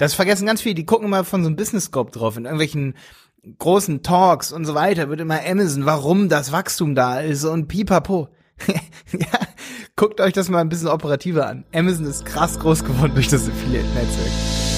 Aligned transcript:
Das 0.00 0.14
vergessen 0.14 0.46
ganz 0.46 0.62
viele, 0.62 0.74
die 0.74 0.86
gucken 0.86 1.08
immer 1.08 1.24
von 1.24 1.42
so 1.42 1.48
einem 1.48 1.56
Business 1.56 1.84
Scope 1.84 2.10
drauf, 2.10 2.38
in 2.38 2.44
irgendwelchen 2.46 2.94
großen 3.58 4.02
Talks 4.02 4.50
und 4.50 4.64
so 4.64 4.74
weiter 4.74 5.10
wird 5.10 5.20
immer 5.20 5.40
Amazon, 5.46 5.84
warum 5.84 6.30
das 6.30 6.52
Wachstum 6.52 6.94
da 6.94 7.20
ist 7.20 7.44
und 7.44 7.68
pipapo. 7.68 8.28
ja, 9.12 9.38
guckt 9.96 10.22
euch 10.22 10.32
das 10.32 10.48
mal 10.48 10.60
ein 10.60 10.70
bisschen 10.70 10.88
operativer 10.88 11.46
an. 11.46 11.66
Amazon 11.74 12.06
ist 12.06 12.24
krass 12.24 12.58
groß 12.58 12.82
geworden 12.84 13.12
durch 13.14 13.28
das 13.28 13.46
Affiliate-Netzwerk. 13.46 14.69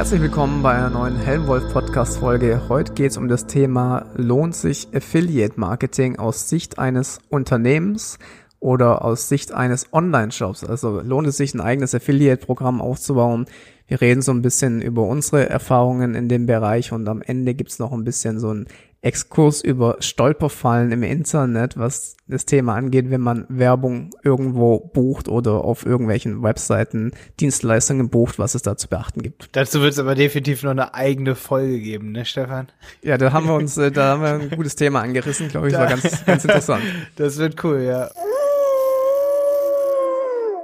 Herzlich 0.00 0.22
willkommen 0.22 0.62
bei 0.62 0.70
einer 0.70 0.88
neuen 0.88 1.16
Helmwolf 1.16 1.74
Podcast 1.74 2.20
Folge. 2.20 2.62
Heute 2.70 2.94
geht 2.94 3.10
es 3.10 3.18
um 3.18 3.28
das 3.28 3.46
Thema 3.46 4.06
lohnt 4.14 4.56
sich 4.56 4.88
Affiliate 4.94 5.60
Marketing 5.60 6.18
aus 6.18 6.48
Sicht 6.48 6.78
eines 6.78 7.18
Unternehmens 7.28 8.18
oder 8.60 9.04
aus 9.04 9.28
Sicht 9.28 9.52
eines 9.52 9.92
Online-Shops? 9.92 10.64
Also 10.64 11.02
lohnt 11.02 11.26
es 11.26 11.36
sich 11.36 11.52
ein 11.52 11.60
eigenes 11.60 11.94
Affiliate 11.94 12.42
Programm 12.46 12.80
aufzubauen? 12.80 13.44
Wir 13.90 14.00
reden 14.00 14.22
so 14.22 14.30
ein 14.30 14.40
bisschen 14.40 14.80
über 14.80 15.02
unsere 15.02 15.50
Erfahrungen 15.50 16.14
in 16.14 16.28
dem 16.28 16.46
Bereich 16.46 16.92
und 16.92 17.08
am 17.08 17.22
Ende 17.22 17.54
gibt's 17.54 17.80
noch 17.80 17.90
ein 17.90 18.04
bisschen 18.04 18.38
so 18.38 18.54
ein 18.54 18.68
Exkurs 19.02 19.62
über 19.62 19.96
Stolperfallen 19.98 20.92
im 20.92 21.02
Internet, 21.02 21.76
was 21.76 22.16
das 22.28 22.46
Thema 22.46 22.76
angeht, 22.76 23.10
wenn 23.10 23.20
man 23.20 23.46
Werbung 23.48 24.10
irgendwo 24.22 24.78
bucht 24.78 25.28
oder 25.28 25.64
auf 25.64 25.84
irgendwelchen 25.84 26.40
Webseiten 26.44 27.10
Dienstleistungen 27.40 28.10
bucht, 28.10 28.38
was 28.38 28.54
es 28.54 28.62
da 28.62 28.76
zu 28.76 28.86
beachten 28.86 29.22
gibt. 29.22 29.48
Dazu 29.56 29.80
wird 29.80 29.94
es 29.94 29.98
aber 29.98 30.14
definitiv 30.14 30.62
noch 30.62 30.70
eine 30.70 30.94
eigene 30.94 31.34
Folge 31.34 31.80
geben, 31.80 32.12
ne, 32.12 32.24
Stefan? 32.24 32.68
Ja, 33.02 33.18
da 33.18 33.32
haben 33.32 33.46
wir 33.46 33.54
uns, 33.54 33.76
äh, 33.76 33.90
da 33.90 34.10
haben 34.10 34.22
wir 34.22 34.34
ein 34.34 34.50
gutes 34.56 34.76
Thema 34.76 35.00
angerissen, 35.00 35.48
glaube 35.48 35.68
ich, 35.68 35.74
war 35.74 35.86
ganz, 35.88 36.24
ganz 36.24 36.44
interessant. 36.44 36.84
Das 37.16 37.38
wird 37.38 37.64
cool, 37.64 37.82
ja. 37.82 38.08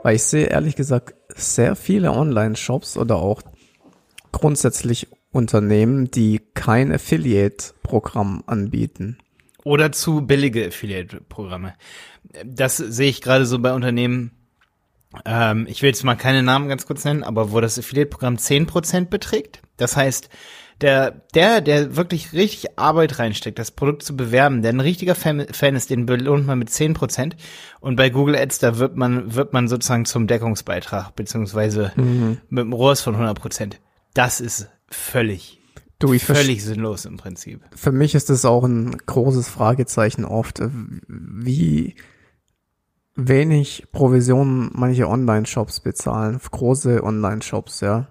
Weil 0.07 0.15
ich 0.15 0.23
sehe 0.23 0.47
ehrlich 0.47 0.77
gesagt 0.77 1.17
sehr 1.35 1.75
viele 1.75 2.13
Online-Shops 2.13 2.97
oder 2.97 3.17
auch 3.17 3.43
grundsätzlich 4.31 5.09
Unternehmen, 5.33 6.13
die 6.13 6.41
kein 6.55 6.93
Affiliate-Programm 6.93 8.45
anbieten. 8.47 9.19
Oder 9.65 9.91
zu 9.91 10.21
billige 10.21 10.65
Affiliate-Programme. 10.65 11.75
Das 12.45 12.77
sehe 12.77 13.09
ich 13.09 13.21
gerade 13.21 13.47
so 13.47 13.59
bei 13.59 13.75
Unternehmen, 13.75 14.31
ähm, 15.25 15.67
ich 15.69 15.83
will 15.83 15.89
jetzt 15.89 16.05
mal 16.05 16.15
keine 16.15 16.45
Namen 16.45 16.69
ganz 16.69 16.87
kurz 16.87 17.05
nennen, 17.05 17.25
aber 17.25 17.51
wo 17.51 17.61
das 17.61 17.77
Affiliate-Programm 17.77 18.37
10% 18.37 19.07
beträgt. 19.07 19.61
Das 19.77 19.97
heißt, 19.97 20.29
der, 20.81 21.11
der, 21.35 21.61
der 21.61 21.97
wirklich 21.97 22.33
richtig 22.33 22.79
Arbeit 22.79 23.19
reinsteckt, 23.19 23.59
das 23.59 23.71
Produkt 23.71 24.03
zu 24.03 24.17
bewerben, 24.17 24.63
der 24.63 24.73
ein 24.73 24.81
richtiger 24.81 25.15
Fan, 25.15 25.47
Fan 25.51 25.75
ist, 25.75 25.91
den 25.91 26.05
belohnt 26.05 26.47
man 26.47 26.59
mit 26.59 26.69
10%. 26.69 27.33
Und 27.81 27.97
bei 27.97 28.11
Google 28.11 28.37
Ads, 28.37 28.59
da 28.59 28.79
wird 28.79 28.97
man, 28.97 29.35
wird 29.35 29.53
man 29.53 29.69
sozusagen 29.69 30.05
zum 30.05 30.27
Deckungsbeitrag, 30.27 31.17
beziehungsweise 31.17 31.93
mhm. 31.97 32.39
mit 32.51 32.63
einem 32.63 32.73
ROAS 32.75 33.01
von 33.01 33.17
100%. 33.17 33.77
Das 34.13 34.41
ist 34.41 34.69
völlig, 34.89 35.61
du, 35.99 36.13
ich 36.13 36.25
völlig 36.25 36.63
sinnlos 36.63 37.07
im 37.07 37.17
Prinzip. 37.17 37.63
Für 37.75 37.93
mich 37.93 38.15
ist 38.15 38.29
das 38.29 38.45
auch 38.45 38.65
ein 38.65 38.99
großes 38.99 39.49
Fragezeichen 39.49 40.27
oft, 40.27 40.61
wie 41.09 41.97
wenig 43.15 43.87
Provisionen 43.93 44.71
manche 44.75 45.09
Online-Shops 45.09 45.81
bezahlen, 45.81 46.39
große 46.51 47.03
Online-Shops, 47.03 47.81
ja. 47.81 48.09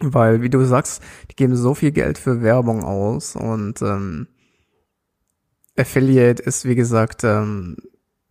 Weil, 0.00 0.42
wie 0.42 0.50
du 0.50 0.64
sagst, 0.64 1.02
die 1.30 1.36
geben 1.36 1.56
so 1.56 1.74
viel 1.74 1.92
Geld 1.92 2.18
für 2.18 2.42
Werbung 2.42 2.84
aus 2.84 3.36
und 3.36 3.82
ähm, 3.82 4.28
Affiliate 5.76 6.42
ist, 6.42 6.64
wie 6.64 6.74
gesagt, 6.74 7.24
ähm, 7.24 7.76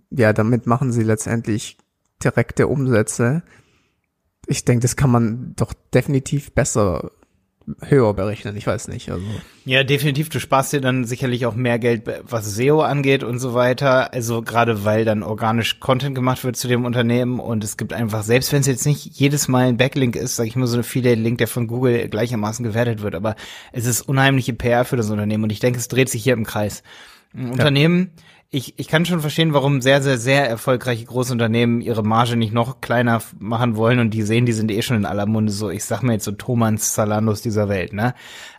ja, 0.10 0.34
damit 0.34 0.68
machen 0.68 0.92
sie 0.92 1.04
letztendlich 1.04 1.78
direkte 2.24 2.68
Umsätze. 2.68 3.44
Ich 4.46 4.66
denke, 4.66 4.82
das 4.82 4.96
kann 4.96 5.12
man 5.12 5.54
doch 5.56 5.74
definitiv 5.94 6.54
besser 6.54 7.12
höher 7.82 8.14
berechnen, 8.14 8.56
ich 8.56 8.66
weiß 8.66 8.88
nicht. 8.88 9.12
Also. 9.12 9.26
Ja, 9.66 9.84
definitiv, 9.84 10.30
du 10.30 10.40
sparst 10.40 10.72
dir 10.72 10.80
dann 10.80 11.04
sicherlich 11.04 11.46
auch 11.46 11.56
mehr 11.56 11.80
Geld, 11.80 12.04
was 12.24 12.56
SEO 12.56 12.82
angeht 12.82 13.24
und 13.24 13.40
so 13.40 13.54
weiter. 13.54 14.14
Also 14.14 14.42
gerade 14.42 14.86
weil 14.86 15.04
dann 15.04 15.24
organisch 15.24 15.80
Content 15.80 16.16
gemacht 16.16 16.44
wird 16.44 16.56
zu 16.56 16.68
dem 16.68 16.86
Unternehmen 16.86 17.40
und 17.40 17.64
es 17.64 17.76
gibt 17.76 17.92
einfach, 17.92 18.24
selbst 18.24 18.54
wenn 18.54 18.62
es 18.62 18.68
jetzt 18.68 18.86
nicht 18.86 19.20
jedes 19.20 19.48
Mal 19.48 19.68
ein 19.68 19.78
Backlink 19.78 20.16
ist, 20.16 20.38
sage 20.38 20.48
ich 20.48 20.56
mal 20.56 20.68
so 20.68 20.76
eine 20.76 20.82
Affiliate-Link, 20.82 21.38
der 21.40 21.48
von 21.48 21.68
Google 21.68 22.08
gleichermaßen 22.08 22.64
gewertet 22.64 23.02
wird, 23.02 23.16
aber 23.16 23.36
es 23.74 23.86
ist 23.86 24.02
unheimliche 24.02 24.54
PR 24.54 24.86
für 24.86 24.96
das 24.96 25.10
Unternehmen 25.10 25.44
und 25.44 25.52
ich 25.52 25.60
denke, 25.60 25.80
es 25.80 25.90
dreht 25.90 26.10
sich 26.10 26.24
hier 26.24 26.34
im 26.34 26.46
Kreis. 26.46 26.84
Ein 27.34 27.48
ja. 27.48 27.52
Unternehmen, 27.52 28.12
ich, 28.50 28.80
ich 28.80 28.88
kann 28.88 29.06
schon 29.06 29.20
verstehen, 29.20 29.54
warum 29.54 29.82
sehr, 29.82 30.02
sehr, 30.02 30.18
sehr 30.18 30.48
erfolgreiche 30.48 31.06
Großunternehmen 31.06 31.82
ihre 31.82 32.04
Marge 32.04 32.38
nicht 32.38 32.54
noch 32.54 32.80
kleiner 32.80 33.22
machen 33.40 33.76
wollen 33.76 34.00
und 34.00 34.12
die 34.12 34.22
sehen, 34.22 34.46
die 34.46 34.54
sind 34.54 34.72
eh 34.72 34.82
schon 34.82 34.98
in 34.98 35.06
aller 35.06 35.26
Munde 35.26 35.52
so, 35.52 35.70
ich 35.70 35.84
sag 35.84 36.02
mal 36.02 36.14
jetzt 36.14 36.26
so 36.26 36.32
Thomans 36.32 36.94
Zalandos 36.94 37.42
dieser 37.42 37.68
Welt, 37.68 37.92
ne? 37.92 38.14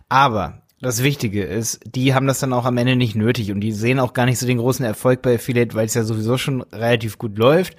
Aber 0.07 0.61
das 0.79 1.03
Wichtige 1.03 1.43
ist, 1.43 1.81
die 1.85 2.13
haben 2.13 2.27
das 2.27 2.39
dann 2.39 2.53
auch 2.53 2.65
am 2.65 2.77
Ende 2.77 2.95
nicht 2.95 3.15
nötig 3.15 3.51
und 3.51 3.61
die 3.61 3.71
sehen 3.71 3.99
auch 3.99 4.13
gar 4.13 4.25
nicht 4.25 4.39
so 4.39 4.45
den 4.45 4.59
großen 4.59 4.85
Erfolg 4.85 5.21
bei 5.21 5.35
Affiliate, 5.35 5.75
weil 5.75 5.87
es 5.87 5.93
ja 5.93 6.03
sowieso 6.03 6.37
schon 6.37 6.61
relativ 6.61 7.17
gut 7.17 7.37
läuft. 7.37 7.75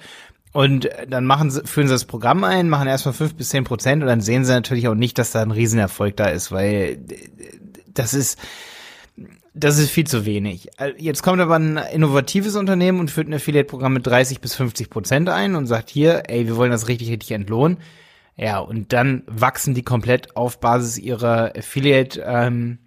Und 0.53 0.89
dann 1.07 1.25
machen 1.25 1.49
sie, 1.49 1.61
führen 1.65 1.87
sie 1.87 1.93
das 1.93 2.05
Programm 2.05 2.43
ein, 2.43 2.67
machen 2.67 2.87
erstmal 2.87 3.13
fünf 3.13 3.35
bis 3.35 3.49
zehn 3.49 3.63
Prozent 3.63 4.03
und 4.03 4.09
dann 4.09 4.19
sehen 4.19 4.43
sie 4.43 4.51
natürlich 4.51 4.89
auch 4.89 4.95
nicht, 4.95 5.17
dass 5.17 5.31
da 5.31 5.41
ein 5.41 5.51
Riesenerfolg 5.51 6.17
da 6.17 6.25
ist, 6.25 6.51
weil 6.51 6.99
das 7.93 8.13
ist, 8.13 8.37
das 9.53 9.77
ist 9.79 9.89
viel 9.89 10.07
zu 10.07 10.25
wenig. 10.25 10.69
Jetzt 10.97 11.23
kommt 11.23 11.41
aber 11.41 11.55
ein 11.55 11.77
innovatives 11.77 12.55
Unternehmen 12.55 12.99
und 12.99 13.11
führt 13.11 13.27
ein 13.27 13.33
Affiliate-Programm 13.33 13.93
mit 13.93 14.07
30 14.07 14.39
bis 14.39 14.55
50 14.55 14.89
Prozent 14.89 15.29
ein 15.29 15.55
und 15.55 15.67
sagt 15.67 15.89
hier, 15.89 16.23
ey, 16.27 16.47
wir 16.47 16.55
wollen 16.55 16.71
das 16.71 16.87
richtig, 16.87 17.09
richtig 17.09 17.31
entlohnen. 17.31 17.77
Ja, 18.37 18.59
und 18.59 18.93
dann 18.93 19.23
wachsen 19.27 19.73
die 19.73 19.83
komplett 19.83 20.35
auf 20.37 20.59
Basis 20.59 20.97
ihrer 20.97 21.53
Affiliate, 21.55 22.23
ähm, 22.25 22.79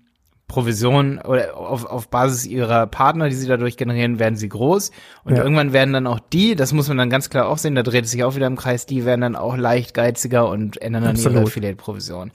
Provision 0.47 1.19
oder 1.19 1.57
auf, 1.57 1.87
auf 1.87 2.09
Basis 2.09 2.45
ihrer 2.45 2.87
Partner, 2.87 3.29
die 3.29 3.35
sie 3.35 3.49
dadurch 3.49 3.77
generieren, 3.77 4.19
werden 4.19 4.37
sie 4.37 4.49
groß. 4.49 4.91
Und 5.25 5.37
ja. 5.37 5.43
irgendwann 5.43 5.73
werden 5.73 5.95
dann 5.95 6.07
auch 6.07 6.21
die, 6.21 6.55
das 6.55 6.73
muss 6.73 6.89
man 6.89 6.99
dann 6.99 7.09
ganz 7.09 7.31
klar 7.31 7.49
auch 7.49 7.59
sehen, 7.59 7.75
da 7.75 7.83
dreht 7.83 8.05
es 8.05 8.11
sich 8.11 8.25
auch 8.25 8.37
wieder 8.37 8.47
im 8.47 8.57
Kreis, 8.57 8.85
die 8.85 9.05
werden 9.05 9.23
dann 9.23 9.37
auch 9.37 9.57
leicht 9.57 9.95
geiziger 9.95 10.49
und 10.49 10.81
ändern 10.83 11.03
dann 11.03 11.13
Absolut. 11.13 11.39
ihre 11.39 11.47
Affiliate-Provision. 11.47 12.31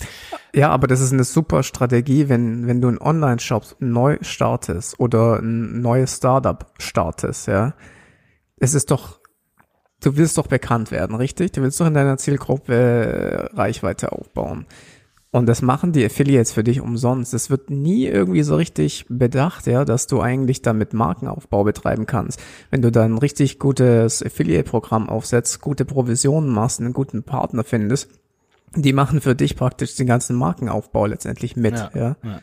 Ja, 0.53 0.69
aber 0.69 0.88
das 0.88 1.02
ist 1.02 1.14
eine 1.14 1.24
super 1.24 1.62
Strategie, 1.62 2.30
wenn, 2.30 2.66
wenn 2.68 2.81
du 2.81 2.88
einen 2.88 2.98
Online-Shop 2.98 3.75
neu 3.80 4.18
startest 4.22 5.00
oder 5.00 5.40
ein 5.40 5.81
neues 5.81 6.18
Startup 6.18 6.74
startest, 6.80 7.48
ja. 7.48 7.75
Es 8.59 8.74
ist 8.74 8.90
doch, 8.90 9.19
du 10.02 10.18
willst 10.18 10.38
doch 10.38 10.48
bekannt 10.48 10.92
werden, 10.92 11.16
richtig? 11.16 11.52
Du 11.52 11.62
willst 11.62 11.80
doch 11.80 11.88
in 11.88 11.94
deiner 11.94 12.18
Zielgruppe 12.18 13.50
Reichweite 13.53 14.12
aufbauen. 14.12 14.66
Und 15.32 15.46
das 15.46 15.62
machen 15.62 15.92
die 15.92 16.04
Affiliates 16.04 16.54
für 16.54 16.64
dich 16.64 16.82
umsonst. 16.82 17.36
Es 17.36 17.52
wird 17.52 17.70
nie 17.70 18.08
irgendwie 18.08 18.42
so 18.42 18.56
richtig 18.56 19.06
bedacht, 19.10 19.68
ja, 19.68 19.86
dass 19.86 20.08
du 20.08 20.22
eigentlich 20.22 20.64
damit 20.64 20.94
Markenaufbau 20.94 21.64
betreiben 21.64 22.08
kannst. 22.08 22.42
Wenn 22.72 22.82
du 22.82 22.92
dann 22.92 23.20
richtig 23.20 23.60
gutes 23.60 24.24
Affiliate-Programm 24.24 25.08
aufsetzt, 25.08 25.62
gute 25.62 25.86
Provisionen 25.86 26.50
machst, 26.50 26.80
einen 26.80 26.94
guten 26.94 27.22
Partner 27.22 27.64
findest, 27.64 28.10
die 28.75 28.94
machen 28.94 29.19
für 29.22 29.35
dich 29.35 29.56
praktisch 29.56 29.96
den 29.96 30.06
ganzen 30.06 30.35
Markenaufbau 30.35 31.06
letztendlich 31.07 31.56
mit. 31.56 31.75
Ja, 31.75 31.91
ja. 31.96 32.16
ja. 32.24 32.40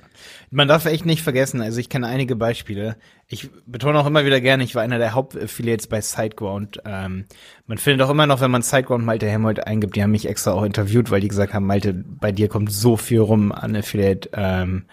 Man 0.50 0.66
darf 0.66 0.84
echt 0.86 1.06
nicht 1.06 1.22
vergessen, 1.22 1.60
also 1.60 1.78
ich 1.78 1.88
kenne 1.88 2.06
einige 2.06 2.34
Beispiele. 2.34 2.96
Ich 3.28 3.50
betone 3.66 3.98
auch 3.98 4.06
immer 4.06 4.24
wieder 4.24 4.40
gerne, 4.40 4.64
ich 4.64 4.74
war 4.74 4.82
einer 4.82 4.98
der 4.98 5.14
Hauptaffiliates 5.14 5.86
bei 5.86 6.00
SiteGround. 6.00 6.82
Ähm, 6.84 7.26
man 7.66 7.78
findet 7.78 8.06
auch 8.06 8.10
immer 8.10 8.26
noch, 8.26 8.40
wenn 8.40 8.50
man 8.50 8.62
SiteGround 8.62 9.04
Malte 9.04 9.28
Helmold 9.28 9.66
eingibt, 9.66 9.94
die 9.96 10.02
haben 10.02 10.10
mich 10.10 10.28
extra 10.28 10.52
auch 10.52 10.64
interviewt, 10.64 11.10
weil 11.10 11.20
die 11.20 11.28
gesagt 11.28 11.54
haben, 11.54 11.66
Malte, 11.66 11.92
bei 11.92 12.32
dir 12.32 12.48
kommt 12.48 12.72
so 12.72 12.96
viel 12.96 13.20
rum 13.20 13.52
an 13.52 13.76
Affiliate. 13.76 14.30
Ähm, 14.32 14.86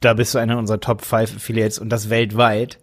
da 0.00 0.14
bist 0.14 0.34
du 0.34 0.38
einer 0.38 0.58
unserer 0.58 0.80
Top 0.80 1.04
5 1.04 1.36
Affiliates 1.36 1.78
und 1.78 1.90
das 1.90 2.10
weltweit. 2.10 2.78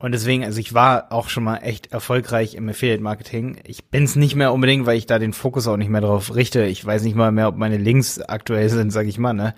Und 0.00 0.12
deswegen, 0.12 0.44
also 0.44 0.60
ich 0.60 0.74
war 0.74 1.10
auch 1.10 1.28
schon 1.28 1.42
mal 1.42 1.56
echt 1.56 1.92
erfolgreich 1.92 2.54
im 2.54 2.68
Affiliate-Marketing. 2.68 3.58
Ich 3.64 3.86
bin's 3.86 4.14
nicht 4.14 4.36
mehr 4.36 4.52
unbedingt, 4.52 4.86
weil 4.86 4.96
ich 4.96 5.06
da 5.06 5.18
den 5.18 5.32
Fokus 5.32 5.66
auch 5.66 5.76
nicht 5.76 5.88
mehr 5.88 6.00
drauf 6.00 6.36
richte. 6.36 6.62
Ich 6.64 6.86
weiß 6.86 7.02
nicht 7.02 7.16
mal 7.16 7.32
mehr, 7.32 7.48
ob 7.48 7.56
meine 7.56 7.78
Links 7.78 8.20
aktuell 8.20 8.68
sind, 8.68 8.92
sag 8.92 9.08
ich 9.08 9.18
mal, 9.18 9.32
ne? 9.32 9.56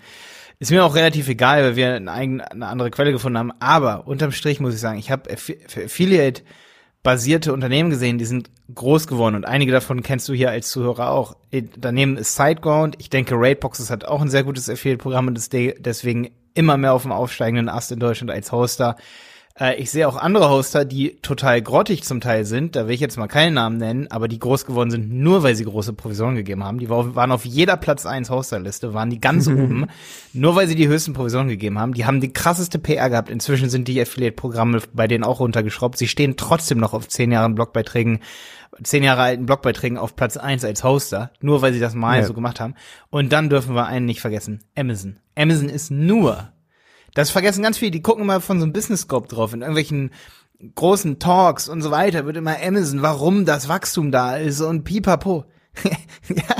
Ist 0.57 0.71
mir 0.71 0.83
auch 0.83 0.95
relativ 0.95 1.27
egal, 1.27 1.63
weil 1.63 1.75
wir 1.75 1.93
eine, 1.93 2.11
eigene, 2.11 2.51
eine 2.51 2.65
andere 2.67 2.89
Quelle 2.91 3.11
gefunden 3.11 3.37
haben. 3.37 3.51
Aber 3.59 4.07
unterm 4.07 4.31
Strich 4.31 4.59
muss 4.59 4.73
ich 4.73 4.79
sagen, 4.79 4.97
ich 4.97 5.11
habe 5.11 5.29
Affiliate-basierte 5.31 7.53
Unternehmen 7.53 7.91
gesehen, 7.91 8.17
die 8.17 8.25
sind 8.25 8.49
groß 8.73 9.07
geworden 9.07 9.35
und 9.35 9.45
einige 9.45 9.71
davon 9.71 10.03
kennst 10.03 10.29
du 10.29 10.33
hier 10.33 10.49
als 10.49 10.69
Zuhörer 10.69 11.09
auch. 11.09 11.35
Daneben 11.77 12.17
ist 12.17 12.35
SiteGround. 12.35 12.95
Ich 12.99 13.09
denke, 13.09 13.35
Raidboxes 13.35 13.89
hat 13.89 14.05
auch 14.05 14.21
ein 14.21 14.29
sehr 14.29 14.43
gutes 14.43 14.69
Affiliate-Programm 14.69 15.27
und 15.27 15.37
ist 15.37 15.53
deswegen 15.53 16.31
immer 16.53 16.77
mehr 16.77 16.93
auf 16.93 17.03
dem 17.03 17.11
aufsteigenden 17.11 17.69
Ast 17.69 17.91
in 17.91 17.99
Deutschland 17.99 18.31
als 18.31 18.51
Hoster. 18.51 18.95
Äh, 19.61 19.75
ich 19.75 19.91
sehe 19.91 20.07
auch 20.07 20.17
andere 20.17 20.49
Hoster, 20.49 20.83
die 20.83 21.17
total 21.21 21.61
grottig 21.61 22.03
zum 22.03 22.19
Teil 22.19 22.45
sind. 22.45 22.75
Da 22.75 22.87
will 22.87 22.95
ich 22.95 22.99
jetzt 22.99 23.17
mal 23.17 23.27
keinen 23.27 23.53
Namen 23.53 23.77
nennen, 23.77 24.07
aber 24.09 24.27
die 24.27 24.39
groß 24.39 24.65
geworden 24.65 24.89
sind, 24.89 25.11
nur 25.11 25.43
weil 25.43 25.55
sie 25.55 25.65
große 25.65 25.93
Provisionen 25.93 26.35
gegeben 26.35 26.63
haben. 26.63 26.79
Die 26.79 26.89
waren 26.89 27.31
auf 27.31 27.45
jeder 27.45 27.77
Platz 27.77 28.05
1 28.05 28.29
Hosterliste, 28.29 28.93
waren 28.93 29.11
die 29.11 29.21
ganz 29.21 29.47
oben, 29.47 29.87
nur 30.33 30.55
weil 30.55 30.67
sie 30.67 30.75
die 30.75 30.87
höchsten 30.87 31.13
Provisionen 31.13 31.49
gegeben 31.49 31.77
haben. 31.77 31.93
Die 31.93 32.05
haben 32.05 32.19
die 32.19 32.33
krasseste 32.33 32.79
PR 32.79 33.09
gehabt. 33.09 33.29
Inzwischen 33.29 33.69
sind 33.69 33.87
die 33.87 34.01
Affiliate-Programme 34.01 34.81
bei 34.93 35.07
denen 35.07 35.23
auch 35.23 35.39
runtergeschraubt. 35.39 35.97
Sie 35.97 36.07
stehen 36.07 36.35
trotzdem 36.37 36.79
noch 36.79 36.93
auf 36.93 37.07
zehn 37.07 37.31
Jahren 37.31 37.55
Blogbeiträgen 37.55 38.19
zehn 38.83 39.03
Jahre 39.03 39.23
alten 39.23 39.45
Blogbeiträgen 39.45 39.97
auf 39.97 40.15
Platz 40.15 40.37
eins 40.37 40.63
als 40.63 40.83
Hoster, 40.83 41.31
nur 41.41 41.61
weil 41.61 41.73
sie 41.73 41.81
das 41.81 41.93
mal 41.93 42.19
ja. 42.19 42.25
so 42.25 42.33
gemacht 42.33 42.61
haben. 42.61 42.75
Und 43.09 43.31
dann 43.33 43.49
dürfen 43.49 43.75
wir 43.75 43.85
einen 43.85 44.05
nicht 44.05 44.21
vergessen, 44.21 44.63
Amazon. 44.77 45.17
Amazon 45.35 45.67
ist 45.67 45.91
nur, 45.91 46.51
das 47.13 47.31
vergessen 47.31 47.63
ganz 47.63 47.77
viele, 47.77 47.91
die 47.91 48.01
gucken 48.01 48.23
immer 48.23 48.41
von 48.41 48.59
so 48.59 48.63
einem 48.63 48.73
Business 48.73 49.01
Scope 49.01 49.27
drauf, 49.27 49.53
in 49.53 49.61
irgendwelchen 49.61 50.11
großen 50.75 51.19
Talks 51.19 51.67
und 51.69 51.81
so 51.81 51.91
weiter 51.91 52.25
wird 52.25 52.37
immer 52.37 52.57
Amazon, 52.61 53.01
warum 53.01 53.45
das 53.45 53.67
Wachstum 53.67 54.11
da 54.11 54.37
ist 54.37 54.61
und 54.61 54.83
pipapo. 54.83 55.45
ja, 56.27 56.55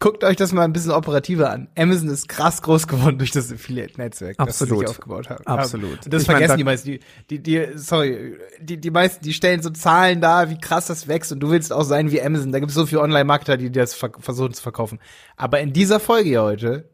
guckt 0.00 0.24
euch 0.24 0.36
das 0.36 0.52
mal 0.52 0.64
ein 0.64 0.72
bisschen 0.72 0.90
operativer 0.90 1.50
an. 1.50 1.68
Amazon 1.76 2.08
ist 2.08 2.28
krass 2.28 2.60
groß 2.60 2.88
geworden 2.88 3.16
durch 3.18 3.30
das 3.30 3.52
Affiliate-Netzwerk, 3.52 4.36
das 4.36 4.58
sie 4.58 4.66
sich 4.66 4.88
aufgebaut 4.88 5.30
haben. 5.30 5.46
Absolut. 5.46 6.00
Das 6.06 6.22
ich 6.22 6.28
vergessen 6.28 6.50
mein, 6.50 6.58
die 6.58 6.64
meisten. 6.64 6.88
Die, 6.88 7.00
die, 7.30 7.42
die, 7.42 7.78
sorry, 7.78 8.36
die, 8.60 8.80
die 8.80 8.90
meisten, 8.90 9.24
die 9.24 9.32
stellen 9.32 9.62
so 9.62 9.70
Zahlen 9.70 10.20
da, 10.20 10.50
wie 10.50 10.58
krass 10.58 10.88
das 10.88 11.06
wächst 11.06 11.30
und 11.30 11.40
du 11.40 11.50
willst 11.50 11.72
auch 11.72 11.84
sein 11.84 12.10
wie 12.10 12.20
Amazon. 12.20 12.50
Da 12.50 12.58
gibt 12.58 12.70
es 12.70 12.74
so 12.74 12.86
viele 12.86 13.00
Online-Marketer, 13.02 13.56
die 13.56 13.70
das 13.70 13.94
versuchen 13.94 14.52
zu 14.52 14.62
verkaufen. 14.62 14.98
Aber 15.36 15.60
in 15.60 15.72
dieser 15.72 16.00
Folge 16.00 16.28
hier 16.28 16.42
heute 16.42 16.90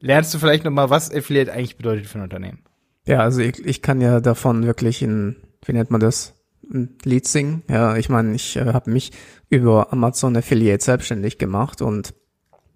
lernst 0.00 0.34
du 0.34 0.38
vielleicht 0.38 0.64
noch 0.64 0.70
mal, 0.70 0.90
was 0.90 1.12
Affiliate 1.12 1.52
eigentlich 1.52 1.76
bedeutet 1.76 2.06
für 2.06 2.18
ein 2.18 2.24
Unternehmen. 2.24 2.60
Ja, 3.06 3.20
also 3.20 3.40
ich, 3.40 3.64
ich 3.64 3.82
kann 3.82 4.00
ja 4.00 4.20
davon 4.20 4.66
wirklich 4.66 5.02
in, 5.02 5.36
wie 5.64 5.72
nennt 5.72 5.90
man 5.90 6.00
das? 6.00 6.34
Ein 6.70 6.96
Lied 7.04 7.26
singen. 7.26 7.62
Ja, 7.68 7.96
ich 7.96 8.08
meine, 8.08 8.34
ich 8.34 8.56
äh, 8.56 8.72
habe 8.72 8.90
mich 8.90 9.12
über 9.48 9.92
Amazon 9.92 10.36
Affiliate 10.36 10.84
selbstständig 10.84 11.38
gemacht 11.38 11.80
und 11.80 12.14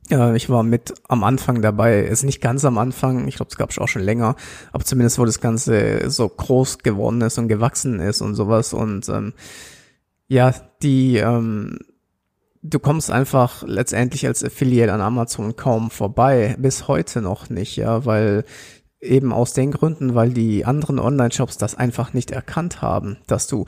ja, 0.08 0.34
ich 0.34 0.50
war 0.50 0.62
mit 0.62 0.94
am 1.08 1.22
Anfang 1.22 1.62
dabei, 1.62 2.00
ist 2.00 2.22
nicht 2.22 2.40
ganz 2.40 2.64
am 2.64 2.76
Anfang, 2.76 3.28
ich 3.28 3.36
glaube, 3.36 3.50
es 3.50 3.56
gab 3.56 3.70
es 3.70 3.78
auch 3.78 3.88
schon 3.88 4.02
länger, 4.02 4.36
aber 4.72 4.84
zumindest 4.84 5.18
wo 5.18 5.24
das 5.24 5.40
Ganze 5.40 6.10
so 6.10 6.28
groß 6.28 6.78
geworden 6.78 7.20
ist 7.20 7.38
und 7.38 7.48
gewachsen 7.48 8.00
ist 8.00 8.20
und 8.20 8.34
sowas. 8.34 8.74
Und 8.74 9.08
ähm, 9.08 9.32
ja, 10.28 10.54
die, 10.82 11.18
ähm, 11.18 11.78
du 12.62 12.78
kommst 12.78 13.10
einfach 13.10 13.64
letztendlich 13.66 14.26
als 14.26 14.44
Affiliate 14.44 14.92
an 14.92 15.00
Amazon 15.00 15.56
kaum 15.56 15.90
vorbei, 15.90 16.56
bis 16.58 16.88
heute 16.88 17.20
noch 17.20 17.50
nicht, 17.50 17.76
ja, 17.76 18.04
weil 18.06 18.44
eben 19.00 19.32
aus 19.32 19.52
den 19.52 19.72
Gründen, 19.72 20.14
weil 20.14 20.30
die 20.30 20.64
anderen 20.64 21.00
Online-Shops 21.00 21.58
das 21.58 21.74
einfach 21.74 22.12
nicht 22.12 22.30
erkannt 22.30 22.80
haben, 22.80 23.18
dass 23.26 23.48
du 23.48 23.66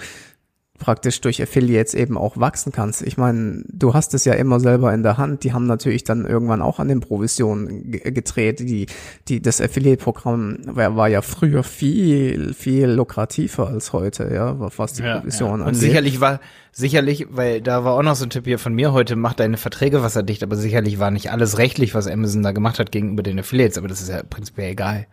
praktisch 0.78 1.20
durch 1.20 1.40
Affiliates 1.40 1.94
eben 1.94 2.18
auch 2.18 2.36
wachsen 2.36 2.72
kannst. 2.72 3.02
Ich 3.02 3.16
meine, 3.16 3.62
du 3.68 3.94
hast 3.94 4.12
es 4.12 4.24
ja 4.24 4.34
immer 4.34 4.58
selber 4.58 4.92
in 4.92 5.04
der 5.04 5.18
Hand. 5.18 5.44
Die 5.44 5.52
haben 5.52 5.66
natürlich 5.66 6.02
dann 6.02 6.26
irgendwann 6.26 6.62
auch 6.62 6.80
an 6.80 6.88
den 6.88 7.00
Provisionen 7.00 7.92
gedreht. 7.92 8.58
Die, 8.58 8.86
die, 9.28 9.40
das 9.40 9.60
Affiliate-Programm 9.60 10.58
war, 10.64 10.96
war, 10.96 11.08
ja 11.08 11.22
früher 11.22 11.62
viel, 11.62 12.54
viel 12.54 12.88
lukrativer 12.88 13.68
als 13.68 13.92
heute, 13.92 14.34
ja, 14.34 14.56
was 14.58 14.94
die 14.94 15.04
ja, 15.04 15.18
Provisionen 15.18 15.60
ja. 15.60 15.68
Und 15.68 15.74
sicherlich 15.74 16.20
war, 16.20 16.40
sicherlich, 16.72 17.28
weil 17.30 17.60
da 17.60 17.84
war 17.84 17.94
auch 17.94 18.02
noch 18.02 18.16
so 18.16 18.24
ein 18.24 18.30
Tipp 18.30 18.44
hier 18.44 18.58
von 18.58 18.74
mir 18.74 18.92
heute, 18.92 19.14
mach 19.14 19.34
deine 19.34 19.56
Verträge 19.56 20.02
wasserdicht, 20.02 20.42
aber 20.42 20.56
sicherlich 20.56 20.98
war 20.98 21.12
nicht 21.12 21.30
alles 21.30 21.56
rechtlich, 21.56 21.94
was 21.94 22.08
Amazon 22.08 22.42
da 22.42 22.50
gemacht 22.50 22.80
hat 22.80 22.90
gegenüber 22.90 23.22
den 23.22 23.38
Affiliates, 23.38 23.78
aber 23.78 23.86
das 23.86 24.02
ist 24.02 24.08
ja 24.08 24.24
prinzipiell 24.24 24.72
egal. 24.72 25.06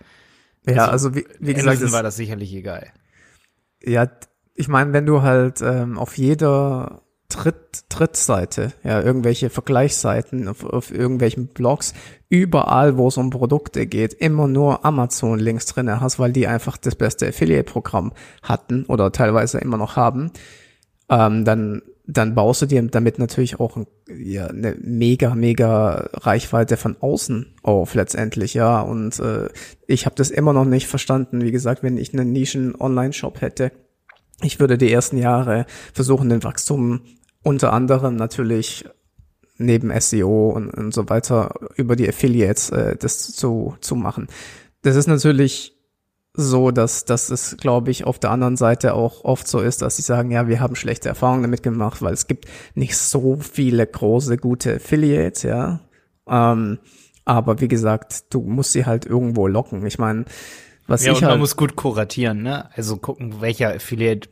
Ja, 0.65 0.87
also, 0.87 1.09
also 1.09 1.15
wie, 1.15 1.25
wie 1.39 1.53
gesagt, 1.53 1.77
Amazon 1.77 1.91
war 1.91 2.03
das 2.03 2.15
sicherlich 2.15 2.53
egal. 2.53 2.87
Ja, 3.83 4.07
ich 4.55 4.67
meine, 4.67 4.93
wenn 4.93 5.05
du 5.05 5.21
halt 5.21 5.61
ähm, 5.61 5.97
auf 5.97 6.17
jeder 6.17 7.01
Tritt, 7.29 7.89
Trittseite, 7.89 8.73
ja, 8.83 9.01
irgendwelche 9.01 9.49
Vergleichsseiten 9.49 10.47
auf, 10.47 10.65
auf 10.65 10.91
irgendwelchen 10.91 11.47
Blogs, 11.47 11.93
überall, 12.29 12.97
wo 12.97 13.07
es 13.07 13.17
um 13.17 13.29
Produkte 13.29 13.87
geht, 13.87 14.13
immer 14.13 14.47
nur 14.47 14.85
Amazon-Links 14.85 15.65
drinne 15.67 16.01
hast, 16.01 16.19
weil 16.19 16.33
die 16.33 16.47
einfach 16.47 16.77
das 16.77 16.95
beste 16.95 17.27
Affiliate-Programm 17.27 18.11
hatten 18.43 18.85
oder 18.85 19.11
teilweise 19.11 19.59
immer 19.59 19.77
noch 19.77 19.95
haben, 19.95 20.31
ähm, 21.09 21.45
dann 21.45 21.81
dann 22.07 22.35
baust 22.35 22.61
du 22.61 22.65
dir 22.65 22.81
damit 22.81 23.19
natürlich 23.19 23.59
auch 23.59 23.77
ja, 24.07 24.47
eine 24.47 24.75
mega, 24.81 25.35
mega 25.35 26.09
Reichweite 26.13 26.75
von 26.75 26.97
außen 26.99 27.55
auf 27.63 27.93
letztendlich, 27.93 28.53
ja. 28.53 28.81
Und 28.81 29.19
äh, 29.19 29.49
ich 29.87 30.05
habe 30.05 30.15
das 30.15 30.29
immer 30.31 30.51
noch 30.51 30.65
nicht 30.65 30.87
verstanden. 30.87 31.41
Wie 31.41 31.51
gesagt, 31.51 31.83
wenn 31.83 31.97
ich 31.97 32.13
einen 32.13 32.31
Nischen-Online-Shop 32.31 33.41
hätte, 33.41 33.71
ich 34.43 34.59
würde 34.59 34.77
die 34.77 34.91
ersten 34.91 35.17
Jahre 35.17 35.65
versuchen, 35.93 36.29
den 36.29 36.43
Wachstum 36.43 37.01
unter 37.43 37.73
anderem 37.73 38.15
natürlich 38.15 38.85
neben 39.57 39.91
SEO 39.99 40.49
und, 40.49 40.71
und 40.71 40.93
so 40.93 41.09
weiter 41.09 41.53
über 41.75 41.95
die 41.95 42.07
Affiliates 42.07 42.69
äh, 42.71 42.95
das 42.95 43.31
zu, 43.31 43.75
zu 43.81 43.95
machen. 43.95 44.27
Das 44.81 44.95
ist 44.95 45.07
natürlich 45.07 45.77
so, 46.33 46.71
dass, 46.71 47.05
dass 47.05 47.29
es, 47.29 47.57
glaube 47.57 47.91
ich, 47.91 48.05
auf 48.05 48.17
der 48.17 48.31
anderen 48.31 48.57
Seite 48.57 48.93
auch 48.93 49.23
oft 49.25 49.47
so 49.47 49.59
ist, 49.59 49.81
dass 49.81 49.97
sie 49.97 50.01
sagen, 50.01 50.31
ja, 50.31 50.47
wir 50.47 50.59
haben 50.59 50.75
schlechte 50.75 51.09
Erfahrungen 51.09 51.43
damit 51.43 51.61
gemacht, 51.61 52.01
weil 52.01 52.13
es 52.13 52.27
gibt 52.27 52.45
nicht 52.73 52.97
so 52.97 53.37
viele 53.37 53.85
große, 53.85 54.37
gute 54.37 54.75
Affiliates, 54.75 55.43
ja. 55.43 55.81
Ähm, 56.27 56.79
aber 57.25 57.59
wie 57.59 57.67
gesagt, 57.67 58.33
du 58.33 58.41
musst 58.41 58.71
sie 58.71 58.85
halt 58.85 59.05
irgendwo 59.05 59.47
locken. 59.47 59.85
Ich 59.85 59.99
meine, 59.99 60.25
was 60.91 61.05
ja, 61.05 61.11
ich 61.11 61.17
und 61.17 61.21
man 61.23 61.31
halt, 61.31 61.39
muss 61.39 61.55
gut 61.55 61.75
kuratieren, 61.75 62.43
ne? 62.43 62.69
Also 62.75 62.97
gucken, 62.97 63.41
welcher 63.41 63.73
Affiliate 63.75 64.29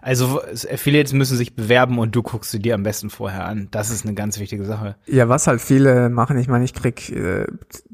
also 0.00 0.40
Affiliates 0.72 1.12
müssen 1.12 1.36
sich 1.36 1.54
bewerben 1.54 1.98
und 1.98 2.14
du 2.14 2.22
guckst 2.22 2.50
sie 2.50 2.60
dir 2.60 2.74
am 2.74 2.82
besten 2.82 3.10
vorher 3.10 3.46
an. 3.46 3.68
Das 3.70 3.90
ist 3.90 4.04
eine 4.04 4.14
ganz 4.14 4.38
wichtige 4.38 4.64
Sache. 4.64 4.96
Ja, 5.06 5.28
was 5.28 5.46
halt 5.46 5.60
viele 5.60 6.08
machen, 6.08 6.38
ich 6.38 6.48
meine, 6.48 6.64
ich 6.64 6.74
krieg 6.74 7.10
äh, 7.10 7.46